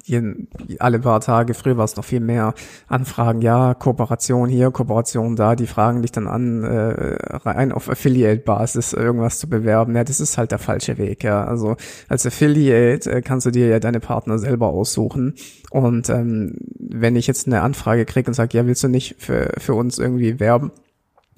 jeden, 0.05 0.49
alle 0.79 0.99
paar 0.99 1.21
Tage, 1.21 1.55
früher 1.55 1.77
war 1.77 1.85
es 1.85 1.97
noch 1.97 2.05
viel 2.05 2.21
mehr, 2.21 2.55
Anfragen, 2.87 3.43
ja, 3.43 3.75
Kooperation 3.75 4.49
hier, 4.49 4.71
Kooperation 4.71 5.37
da, 5.37 5.55
die 5.55 5.67
fragen 5.67 6.03
dich 6.03 6.13
dann 6.13 6.27
an, 6.27 6.65
äh, 6.65 7.17
rein 7.37 7.73
auf 7.73 7.89
Affiliate-Basis 7.89 8.95
irgendwas 8.95 9.39
zu 9.39 9.49
bewerben. 9.49 9.95
Ja, 9.95 10.05
das 10.05 10.21
ist 10.21 10.39
halt 10.39 10.51
der 10.51 10.59
falsche 10.59 10.99
Weg, 10.99 11.25
ja. 11.25 11.45
Also 11.45 11.77
als 12.09 12.27
Affiliate 12.27 13.11
äh, 13.11 13.23
kannst 13.23 13.47
du 13.47 13.51
dir 13.51 13.69
ja 13.69 13.81
deine 13.81 14.01
Partner 14.01 14.39
selber 14.39 14.69
aussuchen. 14.69 15.35
Und 15.71 16.09
ähm, 16.09 16.57
wenn 16.79 17.17
ich 17.17 17.27
jetzt 17.27 17.47
eine 17.47 17.61
Anfrage 17.61 18.07
kriege 18.07 18.29
und 18.29 18.35
sage, 18.35 18.57
ja, 18.57 18.67
willst 18.67 18.83
du 18.83 18.89
nicht 18.89 19.17
für, 19.19 19.53
für 19.59 19.75
uns 19.75 19.99
irgendwie 19.99 20.41
werben? 20.41 20.73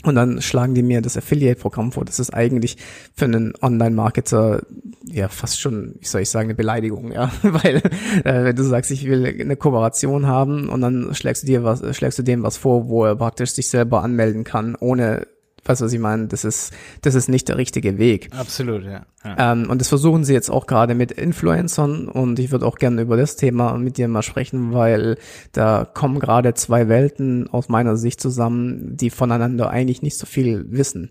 Und 0.02 0.14
dann 0.14 0.40
schlagen 0.40 0.74
die 0.74 0.82
mir 0.82 1.02
das 1.02 1.16
Affiliate-Programm 1.16 1.92
vor. 1.92 2.04
Das 2.04 2.18
ist 2.18 2.32
eigentlich 2.32 2.78
für 3.14 3.26
einen 3.26 3.52
Online-Marketer 3.60 4.62
ja 5.04 5.28
fast 5.28 5.60
schon, 5.60 5.96
wie 5.98 6.06
soll 6.06 6.22
ich 6.22 6.30
sagen, 6.30 6.46
eine 6.46 6.54
Beleidigung, 6.54 7.12
ja. 7.12 7.30
Weil 7.42 7.76
äh, 8.24 8.44
wenn 8.44 8.56
du 8.56 8.62
sagst, 8.62 8.90
ich 8.90 9.06
will 9.06 9.26
eine 9.26 9.56
Kooperation 9.56 10.26
haben 10.26 10.68
und 10.68 10.80
dann 10.80 11.14
schlägst 11.14 11.42
du 11.42 11.46
dir 11.46 11.64
was, 11.64 11.82
schlägst 11.96 12.18
du 12.18 12.22
dem 12.22 12.42
was 12.42 12.56
vor, 12.56 12.88
wo 12.88 13.04
er 13.04 13.16
praktisch 13.16 13.52
sich 13.52 13.68
selber 13.68 14.02
anmelden 14.02 14.44
kann, 14.44 14.74
ohne 14.74 15.26
Weißt 15.64 15.80
du, 15.80 15.84
was 15.84 15.92
ich 15.92 15.98
meine? 15.98 16.26
Das 16.26 16.44
ist, 16.44 16.72
das 17.02 17.14
ist 17.14 17.28
nicht 17.28 17.48
der 17.48 17.58
richtige 17.58 17.98
Weg. 17.98 18.30
Absolut, 18.36 18.84
ja. 18.84 19.04
ja. 19.24 19.52
Ähm, 19.52 19.68
und 19.70 19.80
das 19.80 19.88
versuchen 19.88 20.24
sie 20.24 20.32
jetzt 20.32 20.50
auch 20.50 20.66
gerade 20.66 20.94
mit 20.94 21.12
Influencern 21.12 22.08
und 22.08 22.38
ich 22.38 22.50
würde 22.50 22.66
auch 22.66 22.76
gerne 22.76 23.02
über 23.02 23.16
das 23.16 23.36
Thema 23.36 23.76
mit 23.76 23.98
dir 23.98 24.08
mal 24.08 24.22
sprechen, 24.22 24.72
weil 24.72 25.18
da 25.52 25.84
kommen 25.84 26.18
gerade 26.18 26.54
zwei 26.54 26.88
Welten 26.88 27.48
aus 27.48 27.68
meiner 27.68 27.96
Sicht 27.96 28.20
zusammen, 28.20 28.96
die 28.96 29.10
voneinander 29.10 29.70
eigentlich 29.70 30.02
nicht 30.02 30.16
so 30.16 30.26
viel 30.26 30.66
wissen. 30.70 31.10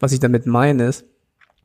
Was 0.00 0.12
ich 0.12 0.20
damit 0.20 0.46
meine 0.46 0.86
ist, 0.86 1.04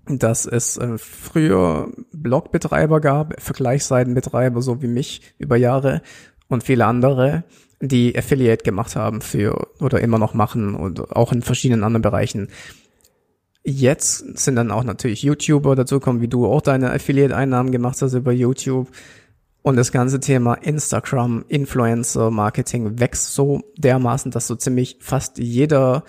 dass 0.05 0.45
es 0.45 0.77
äh, 0.77 0.97
früher 0.97 1.91
Blogbetreiber 2.11 2.99
gab, 2.99 3.39
Vergleichsseitenbetreiber, 3.41 4.61
so 4.61 4.81
wie 4.81 4.87
mich 4.87 5.21
über 5.37 5.55
Jahre 5.55 6.01
und 6.49 6.63
viele 6.63 6.85
andere, 6.85 7.43
die 7.87 8.17
Affiliate 8.17 8.63
gemacht 8.63 8.95
haben 8.95 9.21
für 9.21 9.67
oder 9.79 9.99
immer 10.01 10.17
noch 10.17 10.33
machen 10.33 10.75
und 10.75 11.11
auch 11.11 11.31
in 11.31 11.41
verschiedenen 11.41 11.83
anderen 11.83 12.01
Bereichen. 12.01 12.47
Jetzt 13.63 14.37
sind 14.39 14.55
dann 14.55 14.71
auch 14.71 14.83
natürlich 14.83 15.23
YouTuber 15.23 15.75
dazukommen, 15.75 16.21
wie 16.21 16.27
du 16.27 16.45
auch 16.45 16.61
deine 16.61 16.91
Affiliate-Einnahmen 16.91 17.71
gemacht 17.71 18.01
hast 18.01 18.13
über 18.13 18.31
YouTube. 18.31 18.89
Und 19.61 19.77
das 19.77 19.93
ganze 19.93 20.19
Thema 20.19 20.55
Instagram, 20.55 21.45
Influencer, 21.47 22.31
Marketing 22.31 22.99
wächst 22.99 23.33
so 23.33 23.61
dermaßen, 23.77 24.31
dass 24.31 24.47
so 24.47 24.55
ziemlich 24.55 24.97
fast 24.99 25.37
jeder 25.37 26.03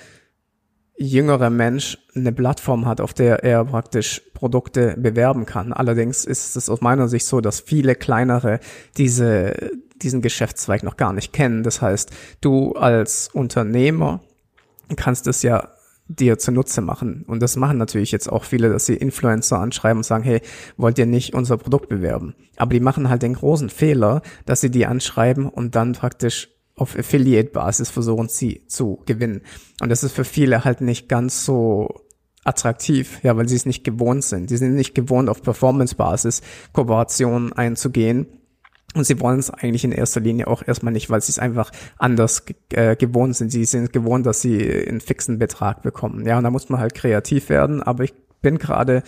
jüngere 0.97 1.51
Mensch 1.51 1.99
eine 2.15 2.33
Plattform 2.33 2.87
hat, 2.87 3.01
auf 3.01 3.15
der 3.15 3.43
er 3.45 3.65
praktisch 3.65 4.23
Produkte 4.33 4.97
bewerben 4.97 5.45
kann. 5.45 5.73
Allerdings 5.73 6.25
ist 6.25 6.57
es 6.57 6.69
aus 6.69 6.81
meiner 6.81 7.09
Sicht 7.09 7.27
so, 7.27 7.41
dass 7.41 7.61
viele 7.61 7.95
kleinere 7.95 8.61
diese, 8.97 9.73
diesen 9.95 10.23
Geschäftszweig 10.23 10.83
noch 10.83 10.97
gar 10.97 11.13
nicht 11.13 11.33
kennen. 11.33 11.63
Das 11.63 11.81
heißt, 11.81 12.11
du 12.41 12.73
als 12.73 13.29
Unternehmer 13.33 14.21
kannst 14.97 15.27
es 15.27 15.43
ja 15.43 15.71
dir 16.07 16.39
zunutze 16.39 16.81
machen. 16.83 17.25
Und 17.27 17.41
das 17.41 17.57
machen 17.57 17.79
natürlich 17.79 18.13
jetzt 18.13 18.31
auch 18.31 18.45
viele, 18.45 18.69
dass 18.71 18.87
sie 18.87 18.95
Influencer 18.95 19.59
anschreiben 19.59 19.99
und 19.99 20.05
sagen, 20.05 20.25
hey, 20.25 20.43
wollt 20.77 20.99
ihr 20.99 21.07
nicht 21.07 21.35
unser 21.35 21.57
Produkt 21.57 21.89
bewerben? 21.89 22.35
Aber 22.57 22.75
die 22.75 22.81
machen 22.81 23.09
halt 23.09 23.23
den 23.23 23.35
großen 23.35 23.71
Fehler, 23.71 24.21
dass 24.45 24.61
sie 24.61 24.71
die 24.71 24.87
anschreiben 24.87 25.49
und 25.49 25.75
dann 25.75 25.93
praktisch 25.93 26.51
auf 26.77 26.99
Affiliate-Basis 26.99 27.89
versuchen 27.89 28.29
sie 28.29 28.67
zu 28.67 29.03
gewinnen. 29.07 29.43
Und 29.81 29.89
das 29.89 30.03
ist 30.03 30.13
für 30.13 30.25
viele 30.25 30.65
halt 30.65 30.81
nicht 30.81 31.09
ganz 31.09 31.45
so 31.45 31.89
attraktiv, 32.45 33.21
ja, 33.23 33.37
weil 33.37 33.49
sie 33.49 33.57
es 33.57 33.65
nicht 33.65 33.85
gewohnt 33.85 34.25
sind. 34.25 34.51
Sie 34.51 34.57
sind 34.57 34.75
nicht 34.75 34.95
gewohnt, 34.95 35.31
auf 35.31 35.43
Performance-Basis 35.43 36.43
Kooperationen 36.73 37.53
einzugehen. 37.53 38.27
Und 38.95 39.05
sie 39.05 39.21
wollen 39.21 39.41
es 39.41 39.51
eigentlich 39.51 39.85
in 39.85 39.93
erster 39.93 40.21
Linie 40.21 40.47
auch 40.47 40.63
erstmal 40.67 40.93
nicht, 40.93 41.11
weil 41.11 41.21
sie 41.21 41.33
es 41.33 41.39
einfach 41.39 41.73
anders 41.99 42.45
äh, 42.71 42.95
gewohnt 42.97 43.37
sind. 43.37 43.51
Sie 43.51 43.65
sind 43.65 43.93
gewohnt, 43.93 44.25
dass 44.25 44.41
sie 44.41 44.87
einen 44.87 45.01
fixen 45.01 45.39
Betrag 45.39 45.83
bekommen. 45.83 46.25
Ja, 46.27 46.39
und 46.39 46.45
da 46.45 46.51
muss 46.51 46.69
man 46.69 46.81
halt 46.81 46.95
kreativ 46.95 47.49
werden. 47.49 47.83
Aber 47.83 48.05
ich 48.05 48.15
bin 48.41 48.59
gerade 48.59 49.03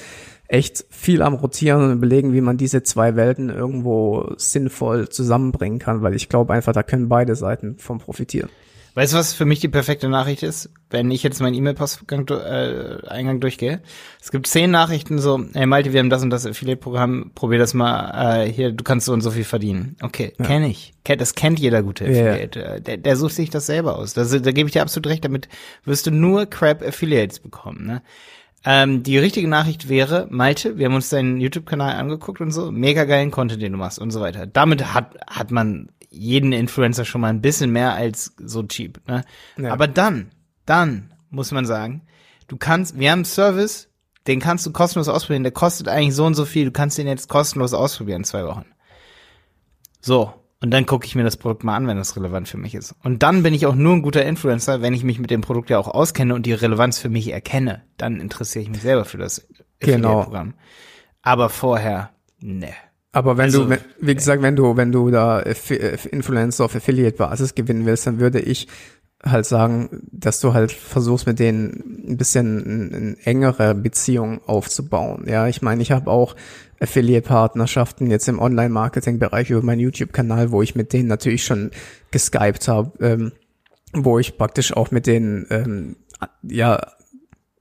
echt 0.49 0.85
viel 0.90 1.23
am 1.23 1.35
Rotieren 1.35 1.83
und 1.83 1.93
überlegen, 1.93 2.33
wie 2.33 2.40
man 2.40 2.57
diese 2.57 2.83
zwei 2.83 3.16
Welten 3.16 3.50
irgendwo 3.50 4.33
sinnvoll 4.37 5.09
zusammenbringen 5.09 5.78
kann, 5.78 6.02
weil 6.02 6.14
ich 6.14 6.28
glaube 6.28 6.52
einfach, 6.52 6.73
da 6.73 6.83
können 6.83 7.09
beide 7.09 7.35
Seiten 7.35 7.78
von 7.78 7.99
profitieren. 7.99 8.50
Weißt 8.97 9.12
du, 9.12 9.19
was 9.19 9.35
für 9.35 9.45
mich 9.45 9.61
die 9.61 9.69
perfekte 9.69 10.09
Nachricht 10.09 10.43
ist? 10.43 10.71
Wenn 10.88 11.11
ich 11.11 11.23
jetzt 11.23 11.43
meinen 11.43 11.53
E-Mail-Posteingang 11.53 12.29
äh, 12.31 13.07
Eingang 13.07 13.41
durchgehe. 13.41 13.83
Es 14.23 14.31
gibt 14.31 14.47
zehn 14.47 14.71
Nachrichten 14.71 15.19
so, 15.19 15.38
hey 15.53 15.67
Malte, 15.67 15.93
wir 15.93 16.00
haben 16.00 16.09
das 16.09 16.23
und 16.23 16.31
das 16.31 16.47
Affiliate-Programm, 16.47 17.33
probier 17.35 17.59
das 17.59 17.75
mal, 17.75 18.47
äh, 18.47 18.50
hier, 18.50 18.73
du 18.73 18.83
kannst 18.83 19.05
so 19.05 19.12
und 19.12 19.21
so 19.21 19.31
viel 19.31 19.45
verdienen. 19.45 19.97
Okay, 20.00 20.33
ja. 20.38 20.47
kenne 20.47 20.69
ich. 20.69 20.95
Das 21.05 21.35
kennt 21.35 21.61
jeder 21.61 21.83
gute 21.83 22.05
Affiliate. 22.05 22.59
Ja. 22.59 22.75
Äh, 22.76 22.81
der, 22.81 22.97
der 22.97 23.17
sucht 23.17 23.35
sich 23.35 23.50
das 23.50 23.67
selber 23.67 23.99
aus. 23.99 24.15
Das, 24.15 24.31
da 24.31 24.50
gebe 24.50 24.67
ich 24.67 24.73
dir 24.73 24.81
absolut 24.81 25.09
recht, 25.09 25.26
damit 25.26 25.49
wirst 25.85 26.07
du 26.07 26.11
nur 26.11 26.47
Crap 26.47 26.83
Affiliates 26.83 27.41
bekommen. 27.41 27.85
Ne? 27.85 28.03
Ähm, 28.65 29.03
die 29.03 29.19
richtige 29.19 29.47
Nachricht 29.47 29.91
wäre, 29.91 30.26
Malte, 30.31 30.79
wir 30.79 30.87
haben 30.87 30.95
uns 30.95 31.11
deinen 31.11 31.38
YouTube-Kanal 31.38 31.97
angeguckt 31.97 32.41
und 32.41 32.50
so, 32.50 32.73
mega 32.73 33.05
geilen 33.05 33.31
Content, 33.31 33.61
den 33.61 33.73
du 33.73 33.79
machst 33.79 33.99
und 33.99 34.11
so 34.11 34.23
weiter. 34.23 34.47
Damit 34.47 34.95
hat, 34.95 35.19
hat 35.29 35.50
man 35.50 35.91
jeden 36.11 36.53
Influencer 36.53 37.05
schon 37.05 37.21
mal 37.21 37.29
ein 37.29 37.41
bisschen 37.41 37.71
mehr 37.71 37.95
als 37.95 38.35
so 38.39 38.63
cheap. 38.63 39.01
Ne? 39.09 39.25
Ja. 39.57 39.73
Aber 39.73 39.89
dann, 39.89 40.31
dann 40.65 41.13
muss 41.31 41.53
man 41.53 41.67
sagen, 41.67 42.03
du 42.49 42.57
kannst, 42.57 42.99
wir 42.99 43.11
haben 43.11 43.21
einen 43.21 43.25
Service, 43.25 43.89
den 44.27 44.41
kannst 44.41 44.67
du 44.67 44.73
kostenlos 44.73 45.09
ausprobieren, 45.09 45.43
der 45.43 45.53
kostet 45.53 45.89
eigentlich 45.89 46.15
so 46.15 46.25
und 46.25 46.35
so 46.35 46.45
viel, 46.45 46.67
du 46.67 46.73
kannst 46.73 46.99
den 46.99 47.07
jetzt 47.07 47.29
kostenlos 47.29 47.75
ausprobieren, 47.75 48.25
zwei 48.25 48.45
Wochen. 48.45 48.67
So, 50.01 50.33
und 50.61 50.71
dann 50.71 50.87
gucke 50.87 51.07
ich 51.07 51.15
mir 51.15 51.25
das 51.25 51.37
Produkt 51.37 51.65
mal 51.65 51.77
an, 51.77 51.87
wenn 51.87 51.99
das 51.99 52.17
relevant 52.17 52.49
für 52.49 52.57
mich 52.57 52.75
ist. 52.75 52.95
Und 53.03 53.23
dann 53.23 53.43
bin 53.43 53.53
ich 53.53 53.67
auch 53.67 53.75
nur 53.75 53.93
ein 53.93 54.03
guter 54.03 54.25
Influencer, 54.25 54.81
wenn 54.81 54.95
ich 54.95 55.05
mich 55.05 55.19
mit 55.19 55.31
dem 55.31 55.43
Produkt 55.43 55.69
ja 55.69 55.79
auch 55.79 55.89
auskenne 55.89 56.35
und 56.35 56.47
die 56.47 56.55
Relevanz 56.55 56.99
für 56.99 57.11
mich 57.11 57.31
erkenne. 57.33 57.83
Dann 57.99 58.21
interessiere 58.21 58.63
ich 58.63 58.71
mich 58.71 58.81
selber 58.81 59.05
für 59.05 59.19
das 59.19 59.47
genau. 59.81 60.23
Programm. 60.23 60.55
Aber 61.23 61.51
vorher, 61.51 62.11
ne. 62.41 62.73
Aber 63.13 63.39
wenn 63.39 63.47
also, 63.47 63.65
du, 63.65 63.79
wie 64.01 64.15
gesagt, 64.15 64.43
wenn 64.43 64.57
du, 64.57 64.77
wenn 64.77 64.93
du 64.93 65.11
da 65.11 65.41
Influencer 65.41 66.65
auf 66.65 66.75
Affiliate-Basis 66.77 67.55
gewinnen 67.55 67.87
willst, 67.87 68.07
dann 68.07 68.21
würde 68.21 68.41
ich 68.41 68.69
halt 69.25 69.47
sagen, 69.47 70.07
dass 70.13 70.41
du 70.41 70.53
halt 70.53 70.73
versuchst 70.73 71.27
mit 71.27 71.39
denen 71.39 72.05
ein 72.09 72.17
bisschen 72.17 72.93
eine 72.93 73.17
engere 73.25 73.75
Beziehung 73.75 74.41
aufzubauen. 74.47 75.25
Ja, 75.27 75.49
ich 75.49 75.63
meine, 75.63 75.83
ich 75.83 75.93
habe 75.93 76.11
auch 76.11 76.37
Affiliate-Partnerschaften 76.81 78.11
jetzt 78.11 78.29
im 78.29 78.39
Online-Marketing-Bereich 78.39 79.51
über 79.51 79.63
meinen 79.63 79.81
YouTube-Kanal, 79.81 80.53
wo 80.53 80.63
ich 80.63 80.75
mit 80.75 80.93
denen 80.93 81.09
natürlich 81.09 81.45
schon 81.45 81.71
geskypt 82.11 82.69
habe, 82.69 82.93
ähm, 83.01 83.33
wo 83.93 84.19
ich 84.19 84.37
praktisch 84.37 84.77
auch 84.77 84.91
mit 84.91 85.07
denen 85.07 85.47
ähm, 85.51 85.97
ja 86.43 86.81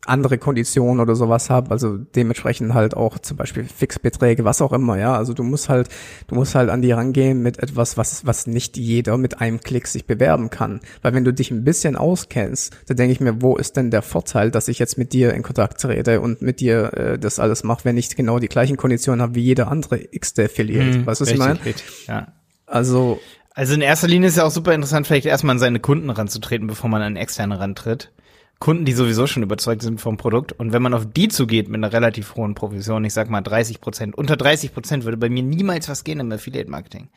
andere 0.05 0.37
Konditionen 0.37 0.99
oder 0.99 1.15
sowas 1.15 1.49
habe, 1.49 1.71
also 1.71 1.97
dementsprechend 1.97 2.73
halt 2.73 2.95
auch 2.95 3.19
zum 3.19 3.37
Beispiel 3.37 3.65
Fixbeträge, 3.65 4.45
was 4.45 4.61
auch 4.61 4.71
immer, 4.71 4.97
ja. 4.97 5.15
Also 5.15 5.33
du 5.33 5.43
musst 5.43 5.69
halt, 5.69 5.89
du 6.27 6.35
musst 6.35 6.55
halt 6.55 6.69
an 6.69 6.81
die 6.81 6.91
rangehen 6.91 7.41
mit 7.41 7.59
etwas, 7.59 7.97
was, 7.97 8.25
was 8.25 8.47
nicht 8.47 8.77
jeder 8.77 9.17
mit 9.17 9.41
einem 9.41 9.59
Klick 9.59 9.87
sich 9.87 10.05
bewerben 10.05 10.49
kann. 10.49 10.81
Weil 11.01 11.13
wenn 11.13 11.23
du 11.23 11.33
dich 11.33 11.51
ein 11.51 11.63
bisschen 11.63 11.95
auskennst, 11.95 12.75
dann 12.87 12.97
denke 12.97 13.13
ich 13.13 13.19
mir, 13.19 13.41
wo 13.41 13.55
ist 13.57 13.77
denn 13.77 13.91
der 13.91 14.01
Vorteil, 14.01 14.51
dass 14.51 14.67
ich 14.67 14.79
jetzt 14.79 14.97
mit 14.97 15.13
dir 15.13 15.33
in 15.33 15.43
Kontakt 15.43 15.81
trete 15.81 16.21
und 16.21 16.41
mit 16.41 16.59
dir 16.59 16.93
äh, 16.93 17.19
das 17.19 17.39
alles 17.39 17.63
mache, 17.63 17.85
wenn 17.85 17.97
ich 17.97 18.15
genau 18.15 18.39
die 18.39 18.47
gleichen 18.47 18.77
Konditionen 18.77 19.21
habe 19.21 19.35
wie 19.35 19.43
jeder 19.43 19.69
andere 19.69 19.99
x-te 20.11 20.45
Affiliate. 20.45 20.99
Mhm, 20.99 21.05
weißt 21.05 21.21
du, 21.21 21.25
was 21.25 21.31
ich 21.31 21.37
meine? 21.37 21.59
Ja. 22.07 22.27
Also. 22.65 23.19
Also 23.53 23.73
in 23.73 23.81
erster 23.81 24.07
Linie 24.07 24.27
ist 24.27 24.37
ja 24.37 24.43
auch 24.43 24.51
super 24.51 24.73
interessant, 24.73 25.07
vielleicht 25.07 25.25
erstmal 25.25 25.55
an 25.55 25.59
seine 25.59 25.79
Kunden 25.79 26.09
ranzutreten, 26.09 26.67
bevor 26.67 26.89
man 26.89 27.01
an 27.01 27.15
externe 27.15 27.57
rantritt. 27.57 28.11
Kunden, 28.59 28.85
die 28.85 28.93
sowieso 28.93 29.27
schon 29.27 29.43
überzeugt 29.43 29.81
sind 29.81 29.99
vom 29.99 30.17
Produkt. 30.17 30.53
Und 30.53 30.71
wenn 30.71 30.81
man 30.81 30.93
auf 30.93 31.05
die 31.05 31.27
zugeht 31.27 31.67
mit 31.67 31.83
einer 31.83 31.91
relativ 31.91 32.35
hohen 32.35 32.55
Provision, 32.55 33.03
ich 33.03 33.13
sag 33.13 33.29
mal 33.29 33.41
30 33.41 33.81
Prozent, 33.81 34.17
unter 34.17 34.37
30 34.37 34.73
Prozent 34.73 35.03
würde 35.03 35.17
bei 35.17 35.29
mir 35.29 35.43
niemals 35.43 35.89
was 35.89 36.03
gehen 36.03 36.19
im 36.19 36.31
Affiliate 36.31 36.69
Marketing. 36.69 37.09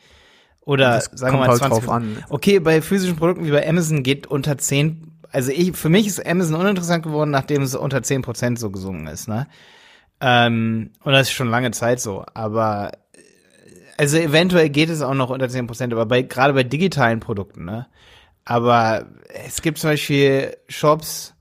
Oder 0.61 0.95
das 0.95 1.05
sagen 1.13 1.35
wir 1.35 1.39
mal 1.39 1.47
halt 1.49 1.59
20 1.59 1.89
an. 1.89 2.23
Okay, 2.29 2.59
bei 2.59 2.81
physischen 2.81 3.15
Produkten 3.15 3.45
wie 3.45 3.51
bei 3.51 3.67
Amazon 3.67 4.03
geht 4.03 4.27
unter 4.27 4.57
10, 4.57 5.13
also 5.31 5.51
ich, 5.51 5.75
für 5.75 5.89
mich 5.89 6.05
ist 6.05 6.25
Amazon 6.25 6.55
uninteressant 6.55 7.03
geworden, 7.03 7.31
nachdem 7.31 7.61
es 7.63 7.73
unter 7.73 8.03
10 8.03 8.21
Prozent 8.21 8.59
so 8.59 8.69
gesungen 8.69 9.07
ist, 9.07 9.27
ne? 9.27 9.47
Ähm, 10.21 10.91
und 11.03 11.13
das 11.13 11.29
ist 11.29 11.33
schon 11.33 11.49
lange 11.49 11.71
Zeit 11.71 12.01
so, 12.01 12.25
aber 12.33 12.91
also 13.97 14.17
eventuell 14.17 14.69
geht 14.69 14.89
es 14.89 15.01
auch 15.01 15.13
noch 15.13 15.29
unter 15.29 15.49
10 15.49 15.65
Prozent, 15.67 15.93
aber 15.93 16.05
bei, 16.05 16.21
gerade 16.21 16.53
bei 16.53 16.63
digitalen 16.63 17.19
Produkten, 17.19 17.65
ne? 17.65 17.87
Aber 18.45 19.05
es 19.45 19.61
gibt 19.61 19.77
zum 19.77 19.91
Beispiel 19.91 20.55
Shops, 20.67 21.33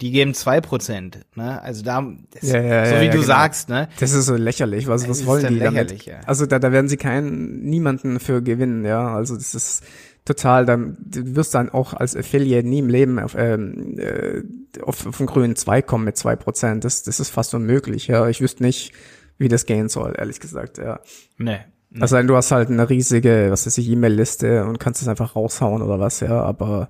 die 0.00 0.10
geben 0.10 0.34
zwei 0.34 0.60
Prozent, 0.60 1.20
ne? 1.36 1.60
Also 1.62 1.82
da, 1.82 2.06
das, 2.30 2.50
ja, 2.50 2.60
ja, 2.60 2.86
so 2.86 2.94
wie 2.96 3.04
ja, 3.06 3.10
du 3.10 3.12
genau. 3.12 3.22
sagst, 3.22 3.68
ne? 3.68 3.88
Das 3.98 4.12
ist 4.12 4.26
so 4.26 4.34
lächerlich. 4.34 4.86
Was, 4.88 5.08
was 5.08 5.24
wollen 5.24 5.48
die 5.48 5.58
damit? 5.58 5.94
Also 6.26 6.44
da, 6.44 6.58
da 6.58 6.70
werden 6.70 6.88
sie 6.88 6.98
keinen, 6.98 7.62
niemanden 7.62 8.20
für 8.20 8.42
gewinnen, 8.42 8.84
ja. 8.84 9.14
Also 9.14 9.36
das 9.36 9.54
ist 9.54 9.84
total, 10.26 10.66
dann, 10.66 10.98
du 11.00 11.34
wirst 11.34 11.54
dann 11.54 11.70
auch 11.70 11.94
als 11.94 12.14
Affiliate 12.14 12.66
nie 12.66 12.80
im 12.80 12.88
Leben 12.88 13.18
auf, 13.18 13.34
ähm, 13.38 13.98
äh, 13.98 14.42
auf, 14.82 15.06
auf 15.06 15.18
einen 15.18 15.28
grünen 15.28 15.56
Zweig 15.56 15.86
kommen 15.86 16.04
mit 16.04 16.18
zwei 16.18 16.36
Prozent. 16.36 16.84
Das, 16.84 17.02
das 17.02 17.18
ist 17.18 17.30
fast 17.30 17.54
unmöglich, 17.54 18.06
ja. 18.06 18.28
Ich 18.28 18.42
wüsste 18.42 18.62
nicht, 18.62 18.92
wie 19.38 19.48
das 19.48 19.64
gehen 19.64 19.88
soll, 19.88 20.14
ehrlich 20.18 20.40
gesagt, 20.40 20.76
ja. 20.76 21.00
Nee. 21.38 21.60
Also 22.00 22.20
du 22.22 22.36
hast 22.36 22.50
halt 22.50 22.70
eine 22.70 22.88
riesige, 22.88 23.48
was 23.50 23.66
weiß 23.66 23.78
ich, 23.78 23.88
E-Mail-Liste 23.88 24.64
und 24.64 24.78
kannst 24.78 25.02
es 25.02 25.08
einfach 25.08 25.36
raushauen 25.36 25.82
oder 25.82 25.98
was, 25.98 26.20
ja, 26.20 26.42
aber 26.42 26.88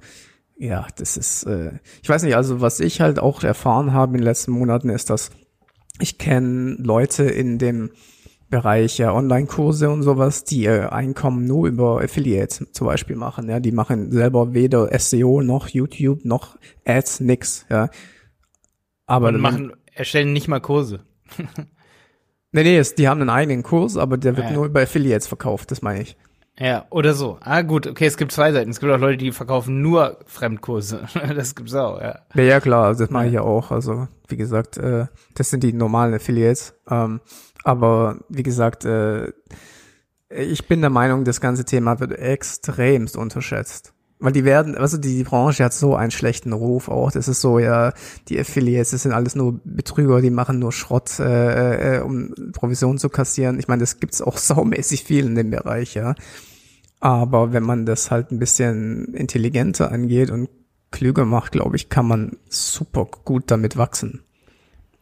ja, 0.59 0.87
das 0.97 1.17
ist, 1.17 1.45
äh, 1.45 1.73
ich 2.03 2.09
weiß 2.09 2.23
nicht, 2.23 2.35
also 2.37 2.61
was 2.61 2.81
ich 2.81 3.01
halt 3.01 3.19
auch 3.19 3.43
erfahren 3.43 3.93
habe 3.93 4.13
in 4.13 4.19
den 4.19 4.25
letzten 4.25 4.53
Monaten 4.53 4.89
ist, 4.89 5.11
dass 5.11 5.31
ich 6.01 6.19
kenne 6.19 6.77
Leute 6.79 7.25
in 7.25 7.59
dem 7.59 7.91
Bereich 8.49 8.99
ja 8.99 9.13
Online-Kurse 9.13 9.91
und 9.91 10.03
sowas, 10.03 10.45
die 10.45 10.63
ihr 10.63 10.93
Einkommen 10.93 11.47
nur 11.47 11.67
über 11.67 12.01
Affiliates 12.01 12.65
zum 12.73 12.87
Beispiel 12.87 13.17
machen, 13.17 13.49
ja, 13.49 13.61
die 13.61 13.73
machen 13.73 14.13
selber 14.13 14.55
weder 14.55 14.97
SEO 14.99 15.43
noch 15.43 15.69
YouTube 15.69 16.25
noch 16.25 16.57
Ads, 16.85 17.21
nix, 17.21 17.67
ja. 17.69 17.91
Aber 19.07 19.29
und 19.29 19.41
machen, 19.41 19.73
erstellen 19.93 20.33
nicht 20.33 20.49
mal 20.49 20.61
Kurse. 20.61 21.01
Nee, 22.53 22.63
nee, 22.63 22.83
die 22.97 23.09
haben 23.09 23.21
einen 23.21 23.31
eigenen 23.31 23.63
Kurs, 23.63 23.97
aber 23.97 24.17
der 24.17 24.37
wird 24.37 24.49
ja. 24.49 24.53
nur 24.53 24.67
über 24.67 24.81
Affiliates 24.81 25.27
verkauft, 25.27 25.71
das 25.71 25.83
meine 25.83 26.03
ich. 26.03 26.17
Ja, 26.59 26.87
oder 26.89 27.13
so. 27.13 27.39
Ah, 27.41 27.61
gut, 27.61 27.87
okay, 27.87 28.07
es 28.07 28.17
gibt 28.17 28.33
zwei 28.33 28.51
Seiten. 28.51 28.71
Es 28.71 28.81
gibt 28.81 28.91
auch 28.91 28.99
Leute, 28.99 29.19
die 29.19 29.33
verkaufen 29.33 29.83
nur 29.83 30.19
Fremdkurse. 30.27 31.07
das 31.35 31.55
gibt's 31.55 31.75
auch, 31.75 32.01
ja. 32.01 32.21
Ja, 32.35 32.43
ja 32.43 32.61
klar, 32.61 32.95
das 32.95 33.11
mache 33.11 33.27
ich 33.27 33.35
ja 33.35 33.43
auch. 33.43 33.71
Also, 33.71 34.09
wie 34.29 34.37
gesagt, 34.37 34.79
äh, 34.79 35.07
das 35.35 35.51
sind 35.51 35.63
die 35.63 35.75
normalen 35.75 36.15
Affiliates. 36.15 36.75
Ähm, 36.89 37.21
aber 37.63 38.21
wie 38.31 38.43
gesagt, 38.43 38.87
äh, 38.87 39.33
ich 40.31 40.67
bin 40.67 40.81
der 40.81 40.91
Meinung, 40.91 41.25
das 41.25 41.41
ganze 41.41 41.65
Thema 41.65 42.01
wird 42.01 42.13
extremst 42.13 43.17
unterschätzt. 43.17 43.93
Weil 44.19 44.33
die 44.33 44.45
werden, 44.45 44.77
also 44.77 44.97
die 44.97 45.25
Branche 45.25 45.63
hat 45.63 45.75
so 45.75 45.95
einen 45.95 46.11
schlechten 46.11 46.55
Ruf 46.55 46.89
auch. 46.89 47.13
Das 47.13 47.29
ist 47.29 47.43
so, 47.43 47.59
ja, 47.59 47.93
die 48.29 48.41
Affiliates, 48.41 48.93
das 48.93 49.03
sind 49.03 49.13
alles 49.13 49.35
nur 49.35 49.61
Betrüger, 49.65 50.23
die 50.23 50.31
machen 50.31 50.59
nur 50.59 50.73
Schrott, 50.73 51.19
äh, 51.19 51.99
äh, 51.99 52.01
um 52.01 52.35
Provision 52.53 52.97
zu 52.97 53.11
kassieren. 53.11 53.59
Ich 53.59 53.69
meine, 53.69 53.81
das 53.81 54.01
gibt's 54.01 54.23
auch 54.23 54.39
saumäßig 54.39 55.05
viel 55.05 55.27
in 55.27 55.35
dem 55.35 55.51
Bereich, 55.51 55.95
ja. 55.95 56.15
Aber 56.99 57.53
wenn 57.53 57.63
man 57.63 57.85
das 57.85 58.11
halt 58.11 58.31
ein 58.31 58.39
bisschen 58.39 59.13
intelligenter 59.15 59.93
angeht 59.93 60.31
und 60.31 60.49
klüger 60.91 61.27
macht, 61.27 61.53
glaube 61.53 61.77
ich, 61.77 61.91
kann 61.91 62.07
man 62.07 62.37
super 62.49 63.07
gut 63.25 63.45
damit 63.51 63.77
wachsen. 63.77 64.23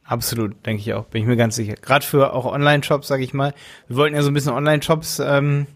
Absolut, 0.02 0.66
denke 0.66 0.82
ich 0.82 0.92
auch, 0.92 1.06
bin 1.06 1.22
ich 1.22 1.28
mir 1.28 1.36
ganz 1.36 1.56
sicher. 1.56 1.74
Gerade 1.74 2.04
für 2.04 2.34
auch 2.34 2.44
Online-Shops, 2.44 3.08
sage 3.08 3.22
ich 3.22 3.32
mal. 3.32 3.54
Wir 3.88 3.96
wollten 3.96 4.14
ja 4.14 4.22
so 4.22 4.28
ein 4.30 4.34
bisschen 4.34 4.52
Online-Shops 4.52 5.20
ähm, 5.24 5.66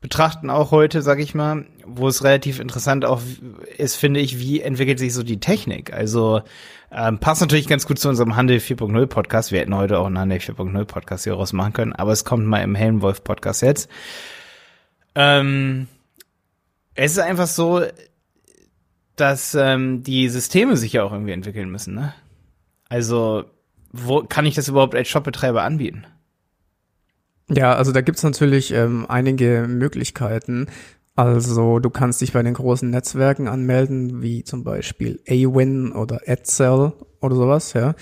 betrachten 0.00 0.48
auch 0.48 0.70
heute, 0.70 1.02
sag 1.02 1.18
ich 1.18 1.34
mal, 1.34 1.66
wo 1.86 2.08
es 2.08 2.24
relativ 2.24 2.58
interessant 2.58 3.04
auch 3.04 3.20
ist, 3.76 3.96
finde 3.96 4.20
ich, 4.20 4.38
wie 4.38 4.60
entwickelt 4.60 4.98
sich 4.98 5.12
so 5.12 5.22
die 5.22 5.40
Technik. 5.40 5.92
Also 5.92 6.42
ähm, 6.90 7.18
passt 7.18 7.42
natürlich 7.42 7.68
ganz 7.68 7.86
gut 7.86 7.98
zu 7.98 8.08
unserem 8.08 8.34
Handel 8.36 8.58
4.0 8.58 9.06
Podcast. 9.06 9.52
Wir 9.52 9.60
hätten 9.60 9.76
heute 9.76 9.98
auch 9.98 10.06
einen 10.06 10.18
Handel 10.18 10.38
4.0 10.38 10.84
Podcast 10.86 11.24
hier 11.24 11.34
raus 11.34 11.52
machen 11.52 11.74
können, 11.74 11.92
aber 11.92 12.12
es 12.12 12.24
kommt 12.24 12.46
mal 12.46 12.62
im 12.62 12.74
Helmwolf 12.74 13.22
Podcast 13.24 13.62
jetzt. 13.62 13.90
Ähm, 15.14 15.86
es 16.94 17.12
ist 17.12 17.18
einfach 17.18 17.46
so, 17.46 17.82
dass 19.16 19.54
ähm, 19.54 20.02
die 20.02 20.28
Systeme 20.30 20.78
sich 20.78 20.94
ja 20.94 21.04
auch 21.04 21.12
irgendwie 21.12 21.32
entwickeln 21.32 21.70
müssen. 21.70 21.94
Ne? 21.94 22.14
Also 22.88 23.44
wo 23.92 24.22
kann 24.22 24.46
ich 24.46 24.54
das 24.54 24.68
überhaupt 24.68 24.94
als 24.94 25.08
Shopbetreiber 25.08 25.62
anbieten? 25.62 26.06
Ja, 27.50 27.74
also 27.74 27.92
da 27.92 28.00
gibt's 28.00 28.22
natürlich 28.22 28.72
ähm, 28.72 29.06
einige 29.08 29.66
Möglichkeiten. 29.68 30.68
Also 31.16 31.80
du 31.80 31.90
kannst 31.90 32.20
dich 32.20 32.32
bei 32.32 32.42
den 32.42 32.54
großen 32.54 32.88
Netzwerken 32.88 33.48
anmelden, 33.48 34.22
wie 34.22 34.44
zum 34.44 34.64
Beispiel 34.64 35.20
Awin 35.28 35.92
oder 35.92 36.20
AdSell 36.26 36.92
oder 37.20 37.36
sowas, 37.36 37.72
ja. 37.74 37.94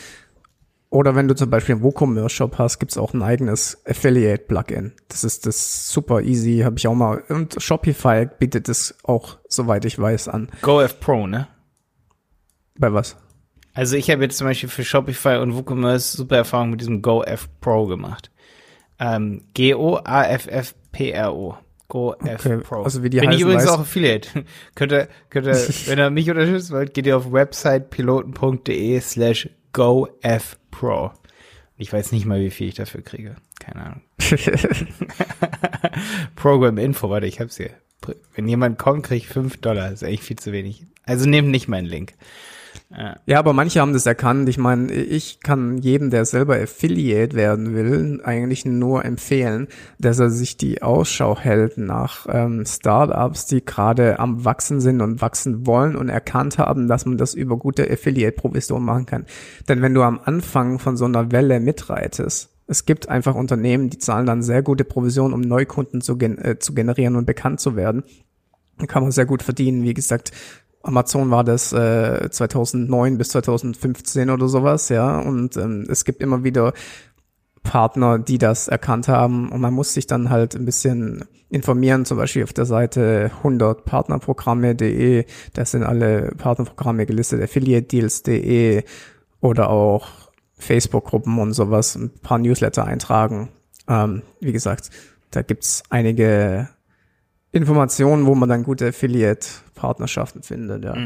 Oder 0.91 1.15
wenn 1.15 1.29
du 1.29 1.35
zum 1.35 1.51
Beispiel 1.51 1.75
einen 1.75 1.85
WooCommerce-Shop 1.85 2.57
hast, 2.59 2.79
gibt's 2.79 2.97
auch 2.97 3.13
ein 3.13 3.23
eigenes 3.23 3.83
Affiliate-Plugin. 3.87 4.93
Das 5.09 5.23
ist 5.23 5.45
das 5.47 5.91
super 5.91 6.23
easy, 6.23 6.61
habe 6.65 6.79
ich 6.79 6.87
auch 6.87 6.95
mal. 6.95 7.23
Und 7.29 7.61
Shopify 7.61 8.27
bietet 8.27 8.69
es 8.69 8.95
auch, 9.03 9.39
soweit 9.49 9.85
ich 9.85 9.99
weiß, 9.99 10.29
an. 10.29 10.49
GoF 10.63 10.99
Pro, 11.01 11.27
ne? 11.27 11.49
Bei 12.79 12.93
was? 12.93 13.17
Also 13.75 13.97
ich 13.97 14.11
habe 14.11 14.23
jetzt 14.23 14.39
zum 14.39 14.47
Beispiel 14.47 14.69
für 14.69 14.85
Shopify 14.85 15.37
und 15.37 15.55
WooCommerce 15.55 16.17
super 16.17 16.37
Erfahrungen 16.37 16.71
mit 16.71 16.81
diesem 16.81 17.03
GoF 17.03 17.49
Pro 17.61 17.87
gemacht. 17.87 18.31
Ähm, 19.01 19.43
G-O-A-F-F-P-R-O. 19.55 21.57
GoF 21.91 22.17
Okay, 22.21 22.59
Pro. 22.59 22.83
also 22.83 23.03
wie 23.03 23.09
die 23.09 23.19
Bin 23.21 23.33
ich 23.33 23.41
übrigens 23.41 23.65
weiß- 23.65 23.69
auch 23.71 23.81
Affiliate. 23.81 24.45
könnt 24.75 24.93
ihr, 24.93 25.09
könnt 25.31 25.47
ihr, 25.47 25.55
wenn 25.87 25.99
ihr 25.99 26.11
mich 26.11 26.29
unterstützen 26.29 26.75
wollt, 26.75 26.93
geht 26.93 27.07
ihr 27.07 27.17
auf 27.17 27.33
websitepiloten.de 27.33 29.01
slash 29.01 29.49
GoF 29.73 30.59
Pro. 30.71 31.13
Ich 31.79 31.91
weiß 31.93 32.13
nicht 32.13 32.27
mal, 32.27 32.41
wie 32.41 32.51
viel 32.51 32.69
ich 32.69 32.75
dafür 32.75 33.01
kriege. 33.01 33.37
Keine 33.59 33.85
Ahnung. 33.87 34.03
Program 36.37 36.79
Info, 36.79 37.11
warte, 37.11 37.27
ich 37.27 37.41
hab's 37.41 37.57
hier. 37.57 37.71
Wenn 38.35 38.49
jemand 38.49 38.79
kommt, 38.79 39.05
kriege 39.05 39.19
ich 39.25 39.29
5 39.29 39.59
Dollar. 39.59 39.91
Das 39.91 40.03
ist 40.03 40.09
echt 40.09 40.23
viel 40.25 40.39
zu 40.39 40.53
wenig. 40.53 40.85
Also 41.05 41.29
nehmt 41.29 41.49
nicht 41.49 41.69
meinen 41.69 41.87
Link. 41.87 42.15
Ja, 42.91 43.39
aber 43.39 43.53
manche 43.53 43.81
haben 43.81 43.93
das 43.93 44.07
erkannt. 44.07 44.49
Ich 44.49 44.57
meine, 44.57 44.91
ich 44.91 45.41
kann 45.41 45.77
jedem, 45.77 46.09
der 46.09 46.25
selber 46.25 46.57
Affiliate 46.57 47.37
werden 47.37 47.75
will, 47.75 48.23
eigentlich 48.25 48.65
nur 48.65 49.05
empfehlen, 49.05 49.69
dass 49.99 50.19
er 50.19 50.31
sich 50.31 50.57
die 50.57 50.81
Ausschau 50.81 51.39
hält 51.39 51.77
nach 51.77 52.27
ähm, 52.31 52.65
Startups, 52.65 53.45
die 53.45 53.63
gerade 53.63 54.19
am 54.19 54.47
Wachsen 54.47 54.81
sind 54.81 55.03
und 55.03 55.21
wachsen 55.21 55.67
wollen 55.67 55.97
und 55.97 56.09
erkannt 56.09 56.57
haben, 56.57 56.89
dass 56.89 57.05
man 57.05 57.19
das 57.19 57.35
über 57.35 57.59
gute 57.59 57.91
Affiliate-Provision 57.91 58.83
machen 58.83 59.05
kann. 59.05 59.27
Denn 59.69 59.83
wenn 59.83 59.93
du 59.93 60.03
am 60.03 60.19
Anfang 60.25 60.79
von 60.79 60.97
so 60.97 61.05
einer 61.05 61.31
Welle 61.31 61.61
mitreitest, 61.61 62.49
es 62.69 62.87
gibt 62.87 63.11
einfach 63.11 63.35
Unternehmen, 63.35 63.91
die 63.91 63.99
zahlen 63.99 64.25
dann 64.25 64.43
sehr 64.43 64.63
gute 64.63 64.85
Provisionen, 64.85 65.35
um 65.35 65.43
Neukunden 65.43 66.01
zu, 66.01 66.17
gen 66.17 66.39
äh, 66.39 66.59
zu 66.59 66.75
generieren 66.75 67.17
und 67.17 67.27
bekannt 67.27 67.61
zu 67.61 67.77
werden. 67.77 68.03
Kann 68.87 69.03
man 69.03 69.13
sehr 69.13 69.27
gut 69.27 69.43
verdienen. 69.43 69.83
Wie 69.83 69.95
gesagt, 69.95 70.33
Amazon 70.83 71.31
war 71.31 71.45
das 71.45 71.73
äh, 71.73 72.31
2009 72.31 73.19
bis 73.19 73.31
2015 73.31 74.31
oder 74.31 74.49
sowas, 74.49 74.89
ja. 74.89 75.19
Und 75.19 75.57
ähm, 75.57 75.87
es 75.89 76.05
gibt 76.05 76.23
immer 76.23 76.45
wieder 76.45 76.73
Partner, 77.63 78.19
die 78.19 78.39
das 78.39 78.69
erkannt 78.69 79.09
haben. 79.09 79.51
Und 79.51 79.61
man 79.61 79.75
muss 79.75 79.93
sich 79.93 80.07
dann 80.07 80.31
halt 80.31 80.55
ein 80.55 80.65
bisschen 80.65 81.25
informieren, 81.51 82.05
zum 82.05 82.17
Beispiel 82.17 82.45
auf 82.45 82.53
der 82.53 82.67
Seite 82.67 83.31
100partnerprogramme.de, 83.43 85.25
da 85.55 85.65
sind 85.65 85.83
alle 85.83 86.33
Partnerprogramme 86.37 87.07
gelistet, 87.07 87.43
affiliatedeals.de 87.43 88.85
oder 89.41 89.71
auch 89.71 90.09
Facebook-Gruppen 90.59 91.39
und 91.39 91.53
sowas, 91.53 91.95
ein 91.95 92.11
paar 92.11 92.39
Newsletter 92.39 92.85
eintragen. 92.85 93.49
Ähm, 93.89 94.23
wie 94.41 94.53
gesagt, 94.53 94.91
da 95.31 95.43
gibt's 95.43 95.83
einige 95.91 96.69
Informationen, 97.59 98.27
wo 98.27 98.35
man 98.35 98.49
dann 98.49 98.65
gute 98.65 98.89
Affiliate-Partnerschaften 98.89 100.43
findet, 100.43 100.85
ja. 100.85 100.97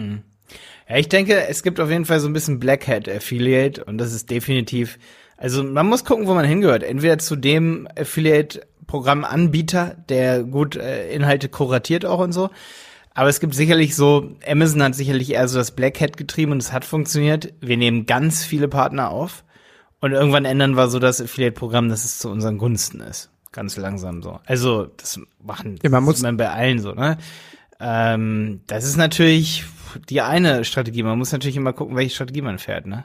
Ja, 0.89 0.97
ich 0.97 1.09
denke, 1.09 1.49
es 1.49 1.63
gibt 1.63 1.81
auf 1.81 1.91
jeden 1.91 2.05
Fall 2.05 2.21
so 2.21 2.29
ein 2.29 2.33
bisschen 2.33 2.61
Black 2.61 2.87
Hat 2.87 3.09
Affiliate 3.09 3.85
und 3.85 3.99
das 3.99 4.13
ist 4.13 4.31
definitiv, 4.31 4.99
also 5.37 5.65
man 5.65 5.89
muss 5.89 6.05
gucken, 6.05 6.27
wo 6.27 6.35
man 6.35 6.45
hingehört. 6.45 6.83
Entweder 6.83 7.19
zu 7.19 7.35
dem 7.37 7.89
Affiliate-Programmanbieter, 7.99 9.97
der 10.09 10.45
gut 10.45 10.77
äh, 10.77 11.11
Inhalte 11.13 11.49
kuratiert 11.49 12.05
auch 12.05 12.21
und 12.21 12.33
so. 12.33 12.51
Aber 13.15 13.29
es 13.29 13.41
gibt 13.41 13.55
sicherlich 13.55 13.97
so, 13.97 14.37
Amazon 14.47 14.83
hat 14.83 14.95
sicherlich 14.95 15.33
eher 15.33 15.49
so 15.49 15.59
das 15.59 15.73
Black 15.73 16.01
Hat 16.01 16.17
getrieben 16.17 16.53
und 16.53 16.63
es 16.63 16.73
hat 16.73 16.85
funktioniert. 16.85 17.53
Wir 17.61 17.77
nehmen 17.77 18.07
ganz 18.07 18.45
viele 18.45 18.69
Partner 18.69 19.11
auf 19.11 19.45
und 20.01 20.13
irgendwann 20.13 20.45
ändern 20.45 20.77
wir 20.77 20.89
so 20.89 20.99
das 20.99 21.21
Affiliate-Programm, 21.21 21.89
dass 21.89 22.05
es 22.05 22.19
zu 22.19 22.29
unseren 22.29 22.59
Gunsten 22.59 23.01
ist. 23.01 23.32
Ganz 23.53 23.77
langsam 23.77 24.23
so. 24.23 24.41
Also, 24.47 24.87
das 24.97 25.21
machen, 25.43 25.79
Ja, 25.83 25.91
man 25.91 26.03
muss- 26.05 26.23
man 26.23 26.37
bei 26.37 26.49
allen 26.51 26.79
so, 26.79 26.93
ne? 26.93 27.19
Ähm, 27.81 28.61
das 28.67 28.85
ist 28.85 28.97
natürlich 28.97 29.65
die 30.09 30.21
eine 30.23 30.65
Strategie. 30.65 31.03
Man 31.03 31.19
muss 31.19 31.33
natürlich 31.33 31.57
immer 31.57 31.73
gucken, 31.73 31.97
welche 31.97 32.15
Strategie 32.15 32.43
man 32.43 32.59
fährt, 32.59 32.87
ne? 32.87 33.05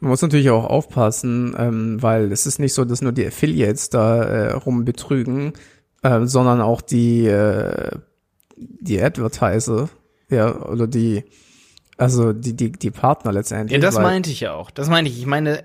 Man 0.00 0.10
muss 0.10 0.20
natürlich 0.20 0.50
auch 0.50 0.64
aufpassen, 0.64 1.54
ähm, 1.58 2.02
weil 2.02 2.30
es 2.30 2.44
ist 2.46 2.58
nicht 2.58 2.74
so, 2.74 2.84
dass 2.84 3.00
nur 3.00 3.12
die 3.12 3.26
Affiliates 3.26 3.88
da 3.88 4.22
äh, 4.24 4.52
rumbetrügen, 4.52 5.54
äh, 6.02 6.26
sondern 6.26 6.60
auch 6.60 6.82
die, 6.82 7.26
äh, 7.26 7.92
die 8.56 9.00
Advertiser, 9.02 9.88
ja, 10.28 10.54
oder 10.66 10.86
die, 10.86 11.24
also 11.96 12.34
die, 12.34 12.54
die, 12.54 12.72
die 12.72 12.90
Partner 12.90 13.32
letztendlich. 13.32 13.72
Ja, 13.72 13.80
das 13.80 13.94
meinte 13.98 14.30
ich 14.30 14.40
ja 14.40 14.52
auch. 14.52 14.70
Das 14.70 14.90
meine 14.90 15.08
ich. 15.08 15.18
Ich 15.18 15.26
meine, 15.26 15.64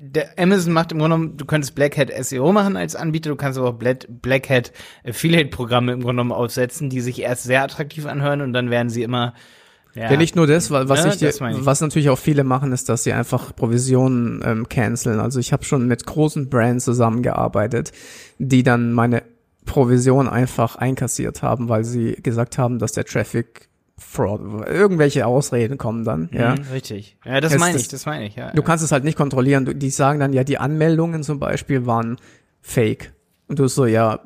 der 0.00 0.38
Amazon 0.38 0.72
macht 0.72 0.92
im 0.92 0.98
Grunde 0.98 1.16
genommen, 1.16 1.36
du 1.36 1.44
könntest 1.44 1.74
Black 1.74 1.96
Hat 1.98 2.10
SEO 2.24 2.52
machen 2.52 2.76
als 2.76 2.96
Anbieter, 2.96 3.30
du 3.30 3.36
kannst 3.36 3.58
aber 3.58 3.68
auch 3.68 3.74
Black, 3.74 4.48
Hat 4.48 4.72
Affiliate-Programme 5.06 5.92
im 5.92 6.00
Grunde 6.00 6.22
genommen 6.22 6.32
aufsetzen, 6.32 6.88
die 6.88 7.00
sich 7.00 7.20
erst 7.20 7.44
sehr 7.44 7.62
attraktiv 7.62 8.06
anhören 8.06 8.40
und 8.40 8.52
dann 8.52 8.70
werden 8.70 8.88
sie 8.88 9.02
immer, 9.02 9.34
ja, 9.94 10.10
Ja, 10.10 10.16
nicht 10.16 10.36
nur 10.36 10.46
das, 10.46 10.70
weil 10.70 10.88
was 10.88 11.04
Ja, 11.04 11.12
ich, 11.12 11.18
dir, 11.18 11.28
ich. 11.28 11.66
was 11.66 11.80
natürlich 11.80 12.08
auch 12.10 12.18
viele 12.18 12.44
machen, 12.44 12.72
ist, 12.72 12.88
dass 12.88 13.04
sie 13.04 13.12
einfach 13.12 13.54
Provisionen 13.54 14.40
ähm, 14.44 14.68
canceln. 14.68 15.20
Also 15.20 15.38
ich 15.38 15.52
habe 15.52 15.64
schon 15.64 15.86
mit 15.86 16.06
großen 16.06 16.48
Brands 16.48 16.84
zusammengearbeitet, 16.84 17.92
die 18.38 18.62
dann 18.62 18.92
meine 18.92 19.22
Provision 19.66 20.28
einfach 20.28 20.76
einkassiert 20.76 21.42
haben, 21.42 21.68
weil 21.68 21.84
sie 21.84 22.14
gesagt 22.22 22.56
haben, 22.56 22.78
dass 22.78 22.92
der 22.92 23.04
Traffic 23.04 23.68
Fraud, 24.00 24.40
irgendwelche 24.66 25.26
Ausreden 25.26 25.76
kommen 25.76 26.04
dann, 26.04 26.30
ja. 26.32 26.54
Mhm, 26.54 26.62
richtig. 26.72 27.16
Ja, 27.24 27.40
das 27.40 27.56
meine 27.58 27.76
ich, 27.76 27.88
das 27.88 28.06
meine 28.06 28.26
ich, 28.26 28.34
ja. 28.34 28.50
Du 28.50 28.62
kannst 28.62 28.82
es 28.82 28.92
halt 28.92 29.04
nicht 29.04 29.16
kontrollieren. 29.16 29.66
Du, 29.66 29.74
die 29.74 29.90
sagen 29.90 30.18
dann, 30.18 30.32
ja, 30.32 30.42
die 30.42 30.58
Anmeldungen 30.58 31.22
zum 31.22 31.38
Beispiel 31.38 31.86
waren 31.86 32.16
fake. 32.62 33.12
Und 33.46 33.58
du 33.58 33.68
so, 33.68 33.84
ja, 33.84 34.20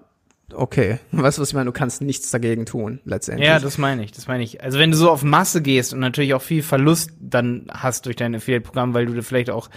okay. 0.52 1.00
Weißt 1.12 1.38
du, 1.38 1.42
was 1.42 1.48
ich 1.48 1.54
meine? 1.54 1.66
Du 1.66 1.72
kannst 1.72 2.02
nichts 2.02 2.30
dagegen 2.30 2.66
tun, 2.66 3.00
letztendlich. 3.04 3.48
Ja, 3.48 3.58
das 3.58 3.76
meine 3.76 4.04
ich, 4.04 4.12
das 4.12 4.28
meine 4.28 4.44
ich. 4.44 4.62
Also 4.62 4.78
wenn 4.78 4.92
du 4.92 4.96
so 4.96 5.10
auf 5.10 5.24
Masse 5.24 5.60
gehst 5.60 5.92
und 5.92 6.00
natürlich 6.00 6.34
auch 6.34 6.42
viel 6.42 6.62
Verlust 6.62 7.10
dann 7.20 7.66
hast 7.70 8.06
durch 8.06 8.16
dein 8.16 8.34
Affiliate-Programm, 8.34 8.94
weil 8.94 9.06
du 9.06 9.12
dir 9.12 9.22
vielleicht 9.22 9.50
auch 9.50 9.70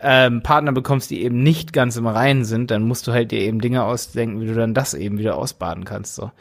ähm, 0.00 0.42
Partner 0.42 0.72
bekommst, 0.72 1.10
die 1.10 1.22
eben 1.22 1.42
nicht 1.42 1.72
ganz 1.72 1.96
im 1.96 2.06
Reinen 2.06 2.44
sind, 2.44 2.70
dann 2.70 2.82
musst 2.82 3.06
du 3.06 3.12
halt 3.12 3.30
dir 3.30 3.40
eben 3.40 3.60
Dinge 3.60 3.84
ausdenken, 3.84 4.40
wie 4.40 4.46
du 4.46 4.54
dann 4.54 4.74
das 4.74 4.94
eben 4.94 5.18
wieder 5.18 5.36
ausbaden 5.36 5.84
kannst. 5.84 6.14
So. 6.14 6.32